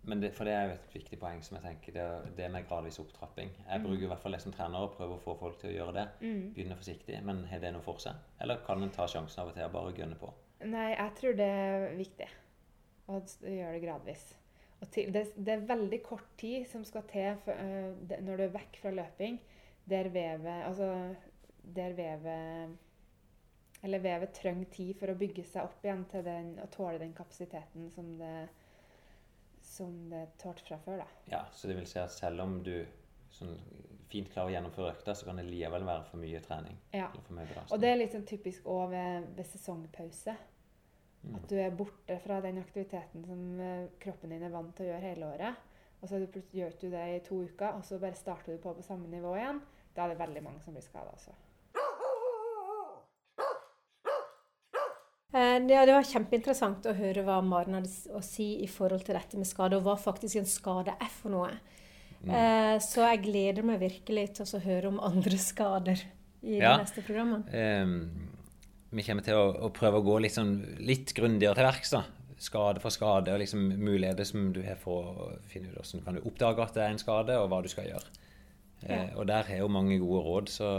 men 0.09 0.21
det, 0.21 0.31
for 0.37 0.47
det 0.47 0.53
er 0.55 0.67
jo 0.67 0.75
et 0.77 0.95
viktig 0.95 1.19
poeng 1.21 1.41
som 1.45 1.57
jeg 1.57 1.65
tenker, 1.65 1.97
det, 1.97 2.33
det 2.37 2.49
med 2.53 2.65
gradvis 2.69 3.01
opptrapping. 3.01 3.51
Jeg 3.65 3.83
bruker 3.83 4.05
i 4.05 4.09
hvert 4.09 4.23
fall 4.23 4.37
det 4.37 4.41
som 4.45 4.53
trener 4.55 4.85
og 4.85 4.93
prøver 4.95 5.17
å 5.17 5.23
få 5.23 5.35
folk 5.41 5.59
til 5.61 5.71
å 5.71 5.75
gjøre 5.75 5.95
det. 5.97 6.05
Mm. 6.23 6.43
Begynne 6.55 6.77
forsiktig, 6.79 7.17
men 7.25 7.43
har 7.51 7.61
det 7.63 7.73
noe 7.75 7.85
for 7.85 8.01
seg? 8.01 8.17
Eller 8.41 8.61
kan 8.65 8.85
en 8.85 8.93
ta 8.95 9.09
sjansen 9.09 9.43
av 9.43 9.51
og 9.51 9.57
til 9.57 9.65
og 9.67 9.75
bare 9.75 9.95
gønne 9.97 10.17
på? 10.19 10.31
Nei, 10.69 10.91
jeg 10.93 11.15
tror 11.19 11.37
det 11.39 11.49
er 11.57 11.87
viktig 11.99 12.29
å 13.09 13.19
gjøre 13.19 13.73
det 13.75 13.83
gradvis. 13.83 14.25
Til, 14.88 15.09
det, 15.11 15.25
det 15.36 15.53
er 15.53 15.65
veldig 15.67 15.99
kort 16.05 16.27
tid 16.39 16.63
som 16.71 16.86
skal 16.88 17.03
til 17.09 17.34
for, 17.43 17.57
uh, 17.59 17.89
det, 18.07 18.21
når 18.23 18.39
du 18.39 18.43
er 18.45 18.53
vekk 18.53 18.80
fra 18.84 18.93
løping, 18.95 19.41
der 19.89 20.07
vevet 20.13 20.63
Altså 20.67 20.88
der 21.75 21.93
vevet 21.97 22.77
Eller 23.84 23.99
vevet 24.03 24.32
trenger 24.36 24.71
tid 24.71 24.93
for 24.99 25.11
å 25.11 25.17
bygge 25.19 25.43
seg 25.47 25.67
opp 25.67 25.84
igjen 25.84 26.05
til 26.11 26.23
den, 26.25 26.53
og 26.63 26.71
tåle 26.71 26.99
den 27.01 27.13
kapasiteten 27.15 27.89
som 27.91 28.15
det 28.19 28.49
som 29.69 30.09
det 30.09 30.25
tålte 30.41 30.63
fra 30.65 30.77
før. 30.84 30.97
da. 30.97 31.05
Ja, 31.25 31.45
så 31.53 31.67
det 31.67 31.77
vil 31.77 31.88
si 31.88 31.99
at 32.01 32.11
selv 32.11 32.41
om 32.43 32.57
du 32.65 32.73
sånn, 33.34 33.55
fint 34.09 34.32
klarer 34.34 34.49
å 34.49 34.53
gjennomføre 34.55 34.93
økta, 34.95 35.15
så 35.15 35.27
kan 35.30 35.39
det 35.39 35.45
likevel 35.47 35.86
være 35.88 36.05
for 36.09 36.21
mye 36.21 36.41
trening. 36.43 36.77
Ja. 36.95 37.09
Mye. 37.36 37.65
Og 37.69 37.82
det 37.82 37.91
er 37.91 37.99
litt 37.99 38.15
sånn 38.15 38.25
typisk 38.30 38.65
òg 38.69 38.89
ved, 38.95 39.27
ved 39.38 39.49
sesongpause. 39.51 40.36
Mm. 41.24 41.36
At 41.36 41.49
du 41.51 41.55
er 41.59 41.74
borte 41.76 42.15
fra 42.24 42.39
den 42.41 42.57
aktiviteten 42.61 43.26
som 43.28 43.59
eh, 43.59 43.89
kroppen 43.99 44.32
din 44.32 44.43
er 44.47 44.53
vant 44.53 44.72
til 44.78 44.86
å 44.88 44.91
gjøre 44.93 45.09
hele 45.09 45.26
året. 45.34 45.65
Og 46.01 46.07
så 46.07 46.22
gjør 46.55 46.72
du 46.80 46.88
det 46.93 47.05
i 47.15 47.20
to 47.26 47.41
uker, 47.43 47.74
og 47.76 47.84
så 47.84 47.99
bare 47.99 48.15
starter 48.15 48.55
du 48.55 48.61
på 48.63 48.72
på 48.78 48.86
samme 48.86 49.09
nivå 49.11 49.34
igjen. 49.36 49.59
Da 49.95 50.05
er 50.05 50.13
det 50.13 50.22
veldig 50.22 50.43
mange 50.45 50.61
som 50.63 50.74
blir 50.74 50.86
skada 50.86 51.11
også. 51.11 51.36
Ja, 55.32 55.86
Det, 55.86 55.93
var 55.93 56.07
kjempeinteressant 56.07 56.88
å 56.89 56.95
høre 56.97 57.22
hva 57.28 57.38
Maren 57.45 57.76
hadde 57.78 58.15
å 58.17 58.22
si 58.26 58.47
i 58.63 58.70
forhold 58.72 59.03
til 59.05 59.17
dette 59.17 59.38
med 59.38 59.45
skade, 59.45 59.78
og 59.78 59.86
hva 59.86 59.93
faktisk 59.99 60.39
en 60.41 60.47
skade 60.49 60.95
er 60.95 61.11
for 61.20 61.30
noe. 61.36 61.51
Mm. 62.24 62.32
Eh, 62.34 62.78
Så 62.84 63.03
jeg 63.05 63.22
gleder 63.28 63.63
meg 63.63 63.80
virkelig 63.84 64.26
til 64.39 64.57
å 64.57 64.63
høre 64.63 64.88
om 64.89 64.99
andre 64.99 65.38
skader 65.49 66.01
i 66.41 66.57
Ja. 66.57 66.78
de 66.78 66.84
neste 66.86 67.03
programmene. 67.05 67.45
Ehm, 67.53 68.30
vi 68.89 69.05
kommer 69.05 69.25
til 69.25 69.37
å, 69.37 69.49
å 69.67 69.69
prøve 69.73 69.99
å 69.99 70.05
gå 70.05 70.17
sånn, 70.33 70.55
litt 70.81 71.13
grundigere 71.17 71.57
til 71.57 71.67
verks. 71.67 71.93
Skade 72.39 72.79
for 72.79 72.95
skade, 72.95 73.33
og 73.35 73.41
liksom 73.41 73.65
muligheter 73.83 74.25
som 74.27 74.49
du 74.55 74.61
har 74.63 74.79
for 74.79 75.11
å 75.11 75.29
finne 75.51 75.69
ut 75.69 75.77
hvordan 75.77 76.05
kan 76.05 76.17
du 76.17 76.23
oppdage 76.23 76.63
at 76.63 76.77
det 76.77 76.85
er 76.85 76.93
en 76.95 77.01
skade, 77.01 77.37
og 77.37 77.49
hva 77.51 77.61
du 77.61 77.69
skal 77.71 77.89
gjøre. 77.89 78.19
Eh, 78.87 79.09
og 79.19 79.27
der 79.27 79.49
er 79.51 79.59
jo 79.59 79.71
mange 79.71 79.97
gode 79.99 80.21
råd, 80.23 80.51
så, 80.53 80.69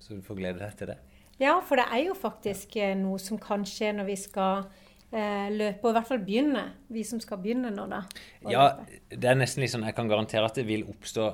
så 0.00 0.16
du 0.16 0.24
får 0.24 0.40
glede 0.40 0.62
deg 0.62 0.78
til 0.78 0.92
det. 0.94 0.98
Ja, 1.40 1.58
for 1.64 1.80
det 1.80 1.84
er 1.92 2.06
jo 2.06 2.16
faktisk 2.16 2.78
eh, 2.80 2.96
noe 2.96 3.20
som 3.20 3.40
kan 3.40 3.66
skje 3.68 3.92
når 3.96 4.08
vi 4.08 4.16
skal 4.20 4.64
eh, 5.12 5.52
løpe, 5.52 5.84
og 5.84 5.92
i 5.92 5.96
hvert 5.98 6.08
fall 6.08 6.24
begynne. 6.24 6.64
Vi 6.92 7.04
som 7.06 7.20
skal 7.22 7.42
begynne 7.44 7.72
nå, 7.74 7.86
da. 7.92 8.02
Ja, 8.48 8.70
løpe. 8.78 9.02
det 9.12 9.30
er 9.30 9.38
nesten 9.38 9.64
litt 9.64 9.74
sånn, 9.74 9.86
Jeg 9.88 9.98
kan 9.98 10.10
garantere 10.10 10.48
at 10.48 10.58
det 10.58 10.66
vil 10.68 10.88
oppstå 10.88 11.28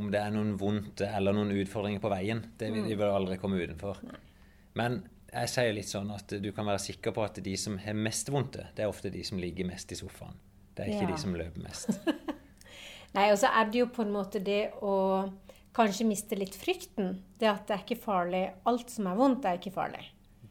om 0.00 0.10
det 0.12 0.22
er 0.22 0.34
noen 0.34 0.54
vondt 0.58 1.04
eller 1.04 1.36
noen 1.36 1.52
utfordringer 1.62 2.02
på 2.02 2.10
veien. 2.10 2.42
Det 2.58 2.72
vil, 2.72 2.86
vi 2.88 2.96
vil 2.96 3.12
aldri 3.12 3.36
komme 3.40 3.60
utenfor. 3.60 4.00
Men 4.80 5.02
jeg 5.32 5.48
sier 5.48 5.72
litt 5.76 5.88
sånn 5.90 6.10
at 6.14 6.34
du 6.42 6.50
kan 6.52 6.66
være 6.68 6.82
sikker 6.82 7.14
på 7.16 7.24
at 7.24 7.40
de 7.44 7.54
som 7.60 7.78
har 7.80 7.96
mest 7.96 8.28
vondt, 8.32 8.58
det 8.76 8.84
er 8.84 8.90
ofte 8.90 9.10
de 9.12 9.22
som 9.24 9.38
ligger 9.40 9.68
mest 9.68 9.92
i 9.92 9.98
sofaen. 9.98 10.36
Det 10.76 10.84
er 10.86 10.92
ikke 10.94 11.08
Ja. 11.08 11.14
de 11.14 11.20
som 11.20 11.34
løper 11.36 11.62
mest. 11.64 11.90
Nei, 13.16 13.26
og 13.32 13.38
så 13.40 13.50
er 13.52 13.68
det 13.68 13.78
jo 13.82 13.86
på 13.92 14.02
en 14.06 14.12
måte 14.14 14.40
det 14.44 14.70
å 14.80 14.94
kanskje 15.76 16.06
miste 16.08 16.36
litt 16.36 16.54
frykten. 16.56 17.18
Det 17.40 17.48
at 17.48 17.66
det 17.68 17.76
er 17.76 17.82
ikke 17.84 18.00
farlig. 18.00 18.42
Alt 18.68 18.90
som 18.92 19.06
er 19.10 19.16
vondt, 19.18 19.44
er 19.48 19.58
ikke 19.60 19.72
farlig. 19.74 20.04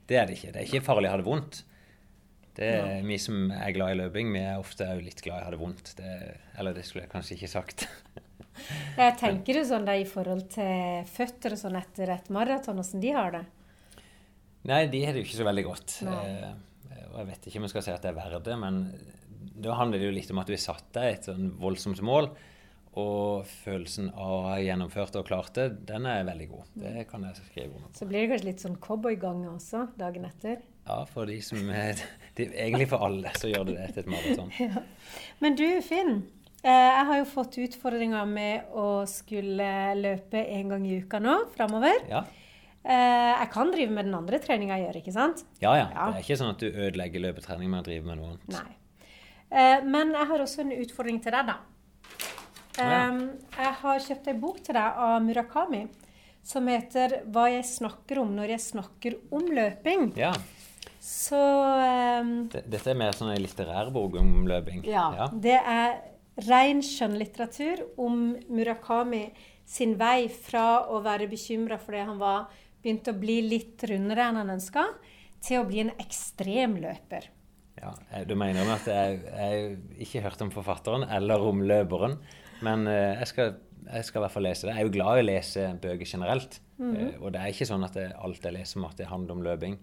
Det 0.10 0.18
er 0.20 0.26
det 0.30 0.38
ikke. 0.38 0.52
Det 0.54 0.62
er 0.62 0.68
ikke 0.70 0.86
farlig 0.86 1.10
å 1.10 1.14
ha 1.16 1.22
det 1.22 1.26
vondt. 1.26 1.62
Det 2.58 2.68
er 2.68 3.02
Vi 3.08 3.18
som 3.18 3.50
er 3.56 3.72
glad 3.72 3.94
i 3.94 4.00
løping, 4.02 4.34
vi 4.34 4.42
er 4.44 4.60
ofte 4.60 4.84
òg 4.92 5.02
litt 5.06 5.22
glad 5.24 5.40
i 5.40 5.42
å 5.42 5.46
ha 5.48 5.52
det 5.56 5.60
vondt. 5.62 5.94
Det, 5.98 6.10
eller 6.60 6.74
det 6.76 6.84
skulle 6.86 7.06
jeg 7.06 7.14
kanskje 7.14 7.38
ikke 7.38 7.52
sagt. 7.54 7.88
Jeg 8.98 9.16
tenker 9.18 9.58
jo 9.58 9.62
sånn 9.66 9.86
da 9.88 9.94
i 9.98 10.04
forhold 10.06 10.50
til 10.54 11.06
føtter 11.10 11.56
og 11.56 11.60
sånn 11.62 11.78
etter 11.80 12.12
et 12.14 12.28
maraton, 12.36 12.78
åssen 12.84 13.02
de 13.02 13.14
har 13.16 13.32
det. 13.34 13.46
Nei, 14.70 14.84
de 14.92 15.02
har 15.06 15.14
det 15.16 15.24
jo 15.24 15.28
ikke 15.30 15.40
så 15.42 15.48
veldig 15.48 15.64
godt. 15.66 15.96
Eh, 16.06 16.52
og 17.12 17.18
jeg 17.22 17.28
vet 17.32 17.48
ikke 17.50 17.58
om 17.62 17.66
jeg 17.68 17.74
skal 17.74 17.86
si 17.88 17.94
at 17.96 18.04
det 18.06 18.12
er 18.14 18.18
verdt 18.20 18.46
det, 18.46 18.58
men 18.62 18.82
da 19.62 19.76
handler 19.78 20.02
det 20.02 20.08
jo 20.10 20.16
litt 20.16 20.32
om 20.34 20.40
at 20.42 20.50
vi 20.54 20.58
satte 20.62 21.04
et 21.10 21.28
sånn 21.30 21.52
voldsomt 21.62 22.02
mål. 22.06 22.30
Og 23.00 23.46
følelsen 23.64 24.10
av 24.20 24.32
å 24.36 24.40
ha 24.50 24.58
gjennomført 24.60 25.16
og 25.16 25.24
klart 25.30 25.54
det, 25.56 25.70
den 25.88 26.04
er 26.12 26.26
veldig 26.28 26.48
god. 26.52 26.72
Det 26.84 27.06
kan 27.08 27.24
jeg 27.24 27.38
skrive 27.40 27.78
om. 27.80 27.86
Så 27.96 28.04
blir 28.10 28.26
det 28.26 28.34
kanskje 28.34 28.50
litt 28.50 28.64
sånn 28.66 28.76
cowboyganger 28.84 29.54
også 29.54 29.86
dagen 30.00 30.26
etter. 30.28 30.58
Ja, 30.90 30.98
for 31.08 31.30
de 31.30 31.38
som 31.46 31.70
er 31.72 31.94
de, 32.36 32.48
Egentlig 32.50 32.88
for 32.92 33.06
alle 33.06 33.32
så 33.40 33.48
gjør 33.52 33.70
det 33.70 33.78
det 33.78 33.88
til 33.96 34.04
et 34.04 34.12
maraton. 34.12 34.52
Men 35.44 35.56
du, 35.56 35.64
Finn. 35.86 36.18
eh, 36.66 36.90
Jeg 36.98 37.06
har 37.12 37.22
jo 37.22 37.30
fått 37.32 37.56
utfordringer 37.64 38.28
med 38.28 38.74
å 38.76 38.88
skulle 39.08 39.72
løpe 40.02 40.42
en 40.58 40.74
gang 40.76 40.88
i 40.90 40.98
uka 41.06 41.22
nå 41.24 41.38
framover. 41.56 41.96
Ja. 42.12 42.26
Eh, 42.84 43.40
Jeg 43.42 43.50
kan 43.54 43.72
drive 43.72 43.92
med 43.94 44.06
den 44.06 44.16
andre 44.18 44.40
treninga 44.40 44.78
jeg 44.78 44.88
gjør, 44.88 45.02
ikke 45.02 45.14
sant? 45.14 45.44
Ja, 45.62 45.74
ja. 45.78 45.90
Ja. 45.94 46.08
Det 46.12 46.22
er 46.22 46.26
ikke 46.26 46.40
sånn 46.40 46.54
at 46.56 46.64
du 46.64 46.70
ødelegger 46.72 47.26
løpetrening 47.28 47.70
med 47.70 47.84
å 47.84 47.88
drive 47.90 48.06
med 48.06 48.18
noe 48.18 48.32
annet. 48.34 48.48
Nei. 48.56 48.78
Eh, 49.52 49.84
men 49.84 50.14
jeg 50.16 50.28
har 50.32 50.40
også 50.46 50.64
en 50.64 50.72
utfordring 50.72 51.20
til 51.22 51.36
deg, 51.36 51.52
da. 51.52 51.58
Ja. 52.80 53.02
Jeg 53.58 53.74
har 53.82 54.00
kjøpt 54.00 54.30
ei 54.32 54.34
bok 54.40 54.62
til 54.64 54.78
deg 54.78 55.02
av 55.06 55.22
Murakami 55.22 55.84
som 56.42 56.66
heter 56.68 57.22
'Hva 57.28 57.50
jeg 57.52 57.66
snakker 57.68 58.22
om 58.22 58.36
når 58.36 58.56
jeg 58.56 58.60
snakker 58.60 59.18
om 59.32 59.42
løping'. 59.42 60.16
Ja. 60.18 60.32
Så 61.00 61.38
um, 62.22 62.48
Dette 62.50 62.88
er 62.92 62.98
mer 62.98 63.12
sånn 63.12 63.34
en 63.36 63.42
litterær 63.42 63.92
bok 63.94 64.16
om 64.22 64.48
løping. 64.48 64.84
Ja. 64.86 65.28
Det 65.34 65.58
er 65.58 66.00
ren 66.48 66.82
skjønnlitteratur 66.82 67.84
om 67.98 68.36
Murakami 68.50 69.32
sin 69.66 69.96
vei 69.98 70.28
fra 70.30 70.86
å 70.90 71.02
være 71.04 71.30
bekymra 71.30 71.78
fordi 71.80 72.06
han 72.06 72.20
var 72.20 72.48
begynt 72.84 73.10
å 73.12 73.18
bli 73.18 73.40
litt 73.46 73.84
rundere 73.90 74.28
enn 74.30 74.40
han 74.42 74.56
ønska, 74.56 74.86
til 75.42 75.62
å 75.62 75.68
bli 75.70 75.84
en 75.84 75.94
ekstremløper. 76.02 77.30
Ja, 77.82 77.96
du 78.28 78.36
mener 78.38 78.68
med 78.68 78.76
at 78.76 78.90
jeg, 78.92 79.22
jeg 79.26 80.06
ikke 80.06 80.22
hørt 80.28 80.42
om 80.46 80.52
forfatteren 80.54 81.08
eller 81.10 81.42
om 81.48 81.64
løperen, 81.66 82.20
men 82.62 82.86
eh, 82.90 83.22
jeg 83.24 83.32
skal, 83.32 83.56
jeg 83.88 84.06
skal 84.06 84.22
i 84.22 84.26
hvert 84.26 84.36
fall 84.36 84.46
lese 84.46 84.68
det. 84.68 84.76
Jeg 84.76 84.84
er 84.84 84.90
jo 84.90 84.94
glad 84.98 85.18
i 85.18 85.24
å 85.24 85.30
lese 85.32 85.66
bøker 85.82 86.12
generelt, 86.14 86.60
eh, 86.78 87.16
og 87.18 87.32
det 87.34 87.42
er 87.42 87.56
ikke 87.56 87.70
sånn 87.72 87.88
at 87.88 87.98
det, 87.98 88.12
alt 88.22 88.46
jeg 88.46 88.58
leser 88.60 88.82
om 88.82 88.90
at 88.92 89.02
det 89.02 89.10
handler 89.10 89.38
om 89.38 89.46
løping, 89.48 89.80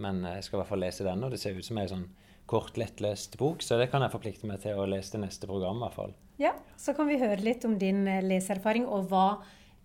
men 0.00 0.24
eh, 0.24 0.38
jeg 0.38 0.48
skal 0.48 0.58
i 0.58 0.62
hvert 0.62 0.72
fall 0.72 0.84
lese 0.86 1.08
den, 1.08 1.24
og 1.26 1.34
det 1.34 1.42
ser 1.42 1.58
ut 1.58 1.68
som 1.68 1.82
en 1.82 1.92
sånn 1.92 2.08
kort, 2.52 2.76
lettlest 2.80 3.36
bok, 3.40 3.62
så 3.62 3.78
det 3.80 3.88
kan 3.92 4.02
jeg 4.04 4.12
forplikte 4.12 4.48
meg 4.48 4.62
til 4.64 4.78
å 4.78 4.86
lese 4.88 5.14
til 5.14 5.22
neste 5.22 5.48
program 5.48 5.80
i 5.80 5.86
hvert 5.86 5.98
fall. 5.98 6.14
Ja, 6.42 6.54
Så 6.76 6.94
kan 6.96 7.06
vi 7.06 7.20
høre 7.20 7.42
litt 7.44 7.64
om 7.68 7.76
din 7.78 8.06
eh, 8.10 8.24
leseerfaring 8.24 8.88
og 8.88 9.10
hva, 9.12 9.26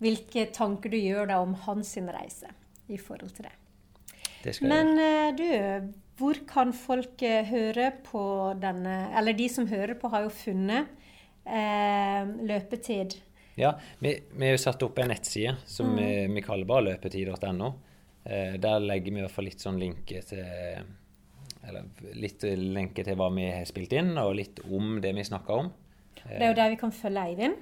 hvilke 0.02 0.46
tanker 0.54 0.92
du 0.92 0.98
gjør 0.98 1.30
deg 1.30 1.46
om 1.46 1.54
hans 1.66 1.96
reise 1.98 2.52
i 2.88 2.98
forhold 3.00 3.34
til 3.36 3.48
det. 3.48 3.54
Det. 4.44 4.54
Men 4.62 4.92
eh, 5.02 5.30
du, 5.34 5.48
hvor 6.18 6.38
kan 6.48 6.72
folk 6.74 7.22
eh, 7.26 7.46
høre 7.46 7.90
på 8.06 8.22
denne 8.58 9.08
Eller 9.18 9.34
de 9.34 9.48
som 9.50 9.66
hører 9.66 9.98
på, 9.98 10.10
har 10.12 10.26
jo 10.26 10.30
funnet 10.34 10.92
eh, 11.42 12.22
løpetid. 12.46 13.18
Ja, 13.58 13.72
vi, 13.98 14.14
vi 14.30 14.46
har 14.46 14.54
jo 14.54 14.62
satt 14.62 14.82
opp 14.86 14.98
en 15.02 15.10
nettside 15.10 15.56
som 15.66 15.90
vi, 15.98 16.26
vi 16.30 16.44
kaller 16.46 16.68
bare 16.68 16.86
løpetid.no. 16.92 17.72
Eh, 18.22 18.54
der 18.62 18.82
legger 18.84 19.14
vi 19.14 19.18
i 19.18 19.26
hvert 19.26 19.34
fall 19.34 19.48
litt 19.50 19.62
sånn 19.62 19.80
linke 19.80 20.22
til 20.26 20.44
Eller 21.68 22.14
litt 22.18 22.44
lenke 22.44 23.04
til 23.04 23.18
hva 23.18 23.30
vi 23.34 23.48
har 23.50 23.66
spilt 23.68 23.94
inn, 23.98 24.14
og 24.20 24.36
litt 24.38 24.62
om 24.70 24.98
det 25.02 25.12
vi 25.16 25.26
snakker 25.26 25.64
om. 25.64 25.72
Det 26.22 26.38
er 26.38 26.52
jo 26.52 26.58
der 26.58 26.72
vi 26.72 26.78
kan 26.80 26.94
følge 26.94 27.24
Eivind. 27.30 27.58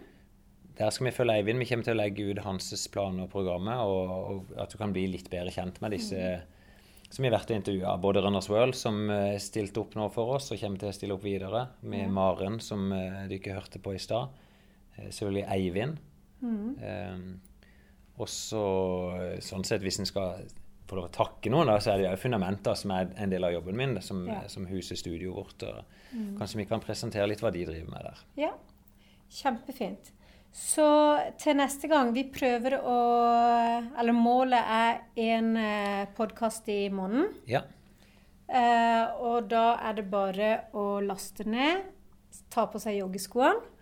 Der 0.76 0.90
skal 0.92 1.06
vi 1.08 1.14
følge 1.16 1.38
Eivind. 1.38 1.58
Vi 1.62 1.68
kommer 1.70 1.86
til 1.86 1.94
å 1.96 2.00
legge 2.02 2.26
ut 2.30 2.42
hans 2.44 2.68
planer 2.92 3.24
og 3.24 3.30
programmet, 3.32 3.78
og, 3.80 4.10
og 4.12 4.50
at 4.60 4.72
du 4.74 4.76
kan 4.80 4.92
bli 4.92 5.06
litt 5.08 5.30
bedre 5.32 5.52
kjent 5.54 5.80
med 5.80 5.94
disse 5.96 6.20
som 7.06 7.22
vi 7.22 7.30
har 7.30 7.36
vært 7.38 7.52
og 7.54 7.56
intervjua. 7.60 7.94
Både 8.02 8.20
Runners 8.24 8.48
World, 8.50 8.74
som 8.76 8.98
eh, 9.14 9.36
stilte 9.40 9.80
opp 9.80 9.94
nå 9.96 10.08
for 10.12 10.34
oss, 10.36 10.50
og 10.52 10.58
kommer 10.60 10.82
til 10.82 10.90
å 10.90 10.96
stille 10.96 11.14
opp 11.16 11.24
videre. 11.24 11.62
Med 11.86 12.10
Maren, 12.12 12.58
som 12.60 12.90
du 12.90 13.34
ikke 13.38 13.54
hørte 13.56 13.78
på 13.80 13.94
i 13.96 14.00
stad. 14.02 14.34
Eh, 14.98 15.06
Selvfølgelig 15.08 15.46
Eivind. 15.54 16.00
Eh, 16.44 17.22
og 18.18 18.28
så 18.32 18.64
eh, 19.20 19.38
sånn 19.44 19.64
sett, 19.64 19.84
hvis 19.86 20.00
en 20.02 20.08
skal 20.08 20.42
få 20.86 20.98
lov 20.98 21.08
å 21.08 21.14
takke 21.14 21.50
noen, 21.50 21.70
da, 21.70 21.78
så 21.82 21.94
er 21.94 22.02
det 22.02 22.10
jo 22.10 22.18
fundamenter 22.26 22.76
som 22.78 22.92
er 22.94 23.08
en 23.22 23.32
del 23.32 23.46
av 23.48 23.54
jobben 23.56 23.78
min, 23.80 23.96
som, 24.04 24.20
Ja. 24.28 24.42
som 24.52 24.66
huser 24.70 24.98
studioet 24.98 25.34
vårt. 25.38 25.64
Og 25.66 26.36
Kanskje 26.42 26.60
vi 26.60 26.68
kan 26.68 26.82
presentere 26.84 27.26
litt 27.30 27.40
hva 27.42 27.50
de 27.54 27.64
driver 27.66 27.90
med 27.90 28.06
der. 28.10 28.20
Ja, 28.44 28.52
kjempefint. 29.40 30.12
Så 30.52 30.86
til 31.40 31.56
neste 31.58 31.88
gang 31.90 32.14
Vi 32.16 32.22
prøver 32.32 32.78
å 32.80 32.98
Eller 33.98 34.16
målet 34.16 34.70
er 34.76 35.00
en 35.20 35.50
podkast 36.16 36.68
i 36.72 36.86
måneden. 36.88 37.28
Ja. 37.50 37.64
Eh, 38.46 39.04
og 39.26 39.48
da 39.50 39.74
er 39.82 39.96
det 39.98 40.04
bare 40.10 40.50
å 40.78 41.00
laste 41.02 41.46
ned, 41.48 41.82
ta 42.52 42.66
på 42.70 42.78
seg 42.82 43.00
joggeskoene 43.00 43.72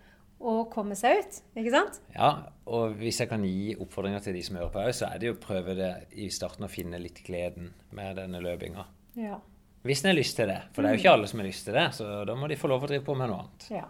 og 0.45 0.69
komme 0.73 0.97
seg 0.99 1.21
ut. 1.21 1.37
Ikke 1.57 1.73
sant? 1.73 1.99
Ja, 2.15 2.31
og 2.67 2.97
hvis 2.99 3.21
jeg 3.21 3.29
kan 3.31 3.45
gi 3.45 3.75
oppfordringer 3.79 4.23
til 4.25 4.35
de 4.35 4.43
som 4.45 4.57
hører 4.59 4.73
på 4.73 4.81
òg, 4.83 4.93
så 4.97 5.09
er 5.09 5.21
det 5.21 5.29
jo 5.29 5.35
å 5.37 5.41
prøve 5.41 5.77
det 5.77 5.91
i 6.21 6.29
starten 6.33 6.67
å 6.67 6.71
finne 6.71 6.99
litt 7.01 7.21
gleden 7.25 7.71
med 7.95 8.17
denne 8.19 8.41
løpinga. 8.43 8.85
Ja. 9.21 9.39
Hvis 9.85 10.01
en 10.03 10.11
har 10.11 10.17
lyst 10.17 10.37
til 10.37 10.49
det. 10.49 10.59
For 10.73 10.81
det 10.81 10.91
er 10.91 10.97
jo 10.97 11.03
ikke 11.03 11.13
alle 11.13 11.29
som 11.29 11.41
har 11.41 11.47
lyst 11.47 11.67
til 11.67 11.77
det, 11.77 11.85
så 11.95 12.09
da 12.27 12.35
må 12.37 12.49
de 12.49 12.57
få 12.59 12.69
lov 12.71 12.83
å 12.85 12.89
drive 12.89 13.05
på 13.05 13.15
med 13.17 13.31
noe 13.31 13.45
annet. 13.45 13.69
ja. 13.77 13.85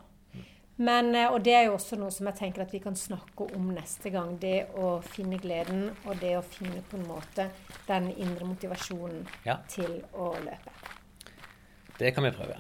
Men, 0.77 1.15
eh, 1.15 1.31
og 1.31 1.43
det 1.43 1.53
er 1.55 1.63
jo 1.69 1.73
også 1.77 1.95
noe 1.95 2.11
som 2.11 2.27
jeg 2.27 2.35
tenker 2.35 2.65
at 2.65 2.73
vi 2.73 2.81
kan 2.83 2.95
snakke 2.99 3.47
om 3.55 3.69
neste 3.75 4.11
gang. 4.11 4.33
Det 4.39 4.67
å 4.75 4.97
finne 5.01 5.39
gleden, 5.39 5.89
og 6.05 6.19
det 6.19 6.33
å 6.37 6.43
finne 6.43 6.81
på 6.89 6.97
en 6.99 7.07
måte 7.07 7.49
den 7.87 8.09
indre 8.17 8.45
motivasjonen 8.45 9.25
Ja. 9.45 9.57
til 9.67 10.03
å 10.13 10.33
løpe. 10.43 10.71
Det 11.97 12.13
kan 12.13 12.23
vi 12.23 12.31
prøve. 12.31 12.57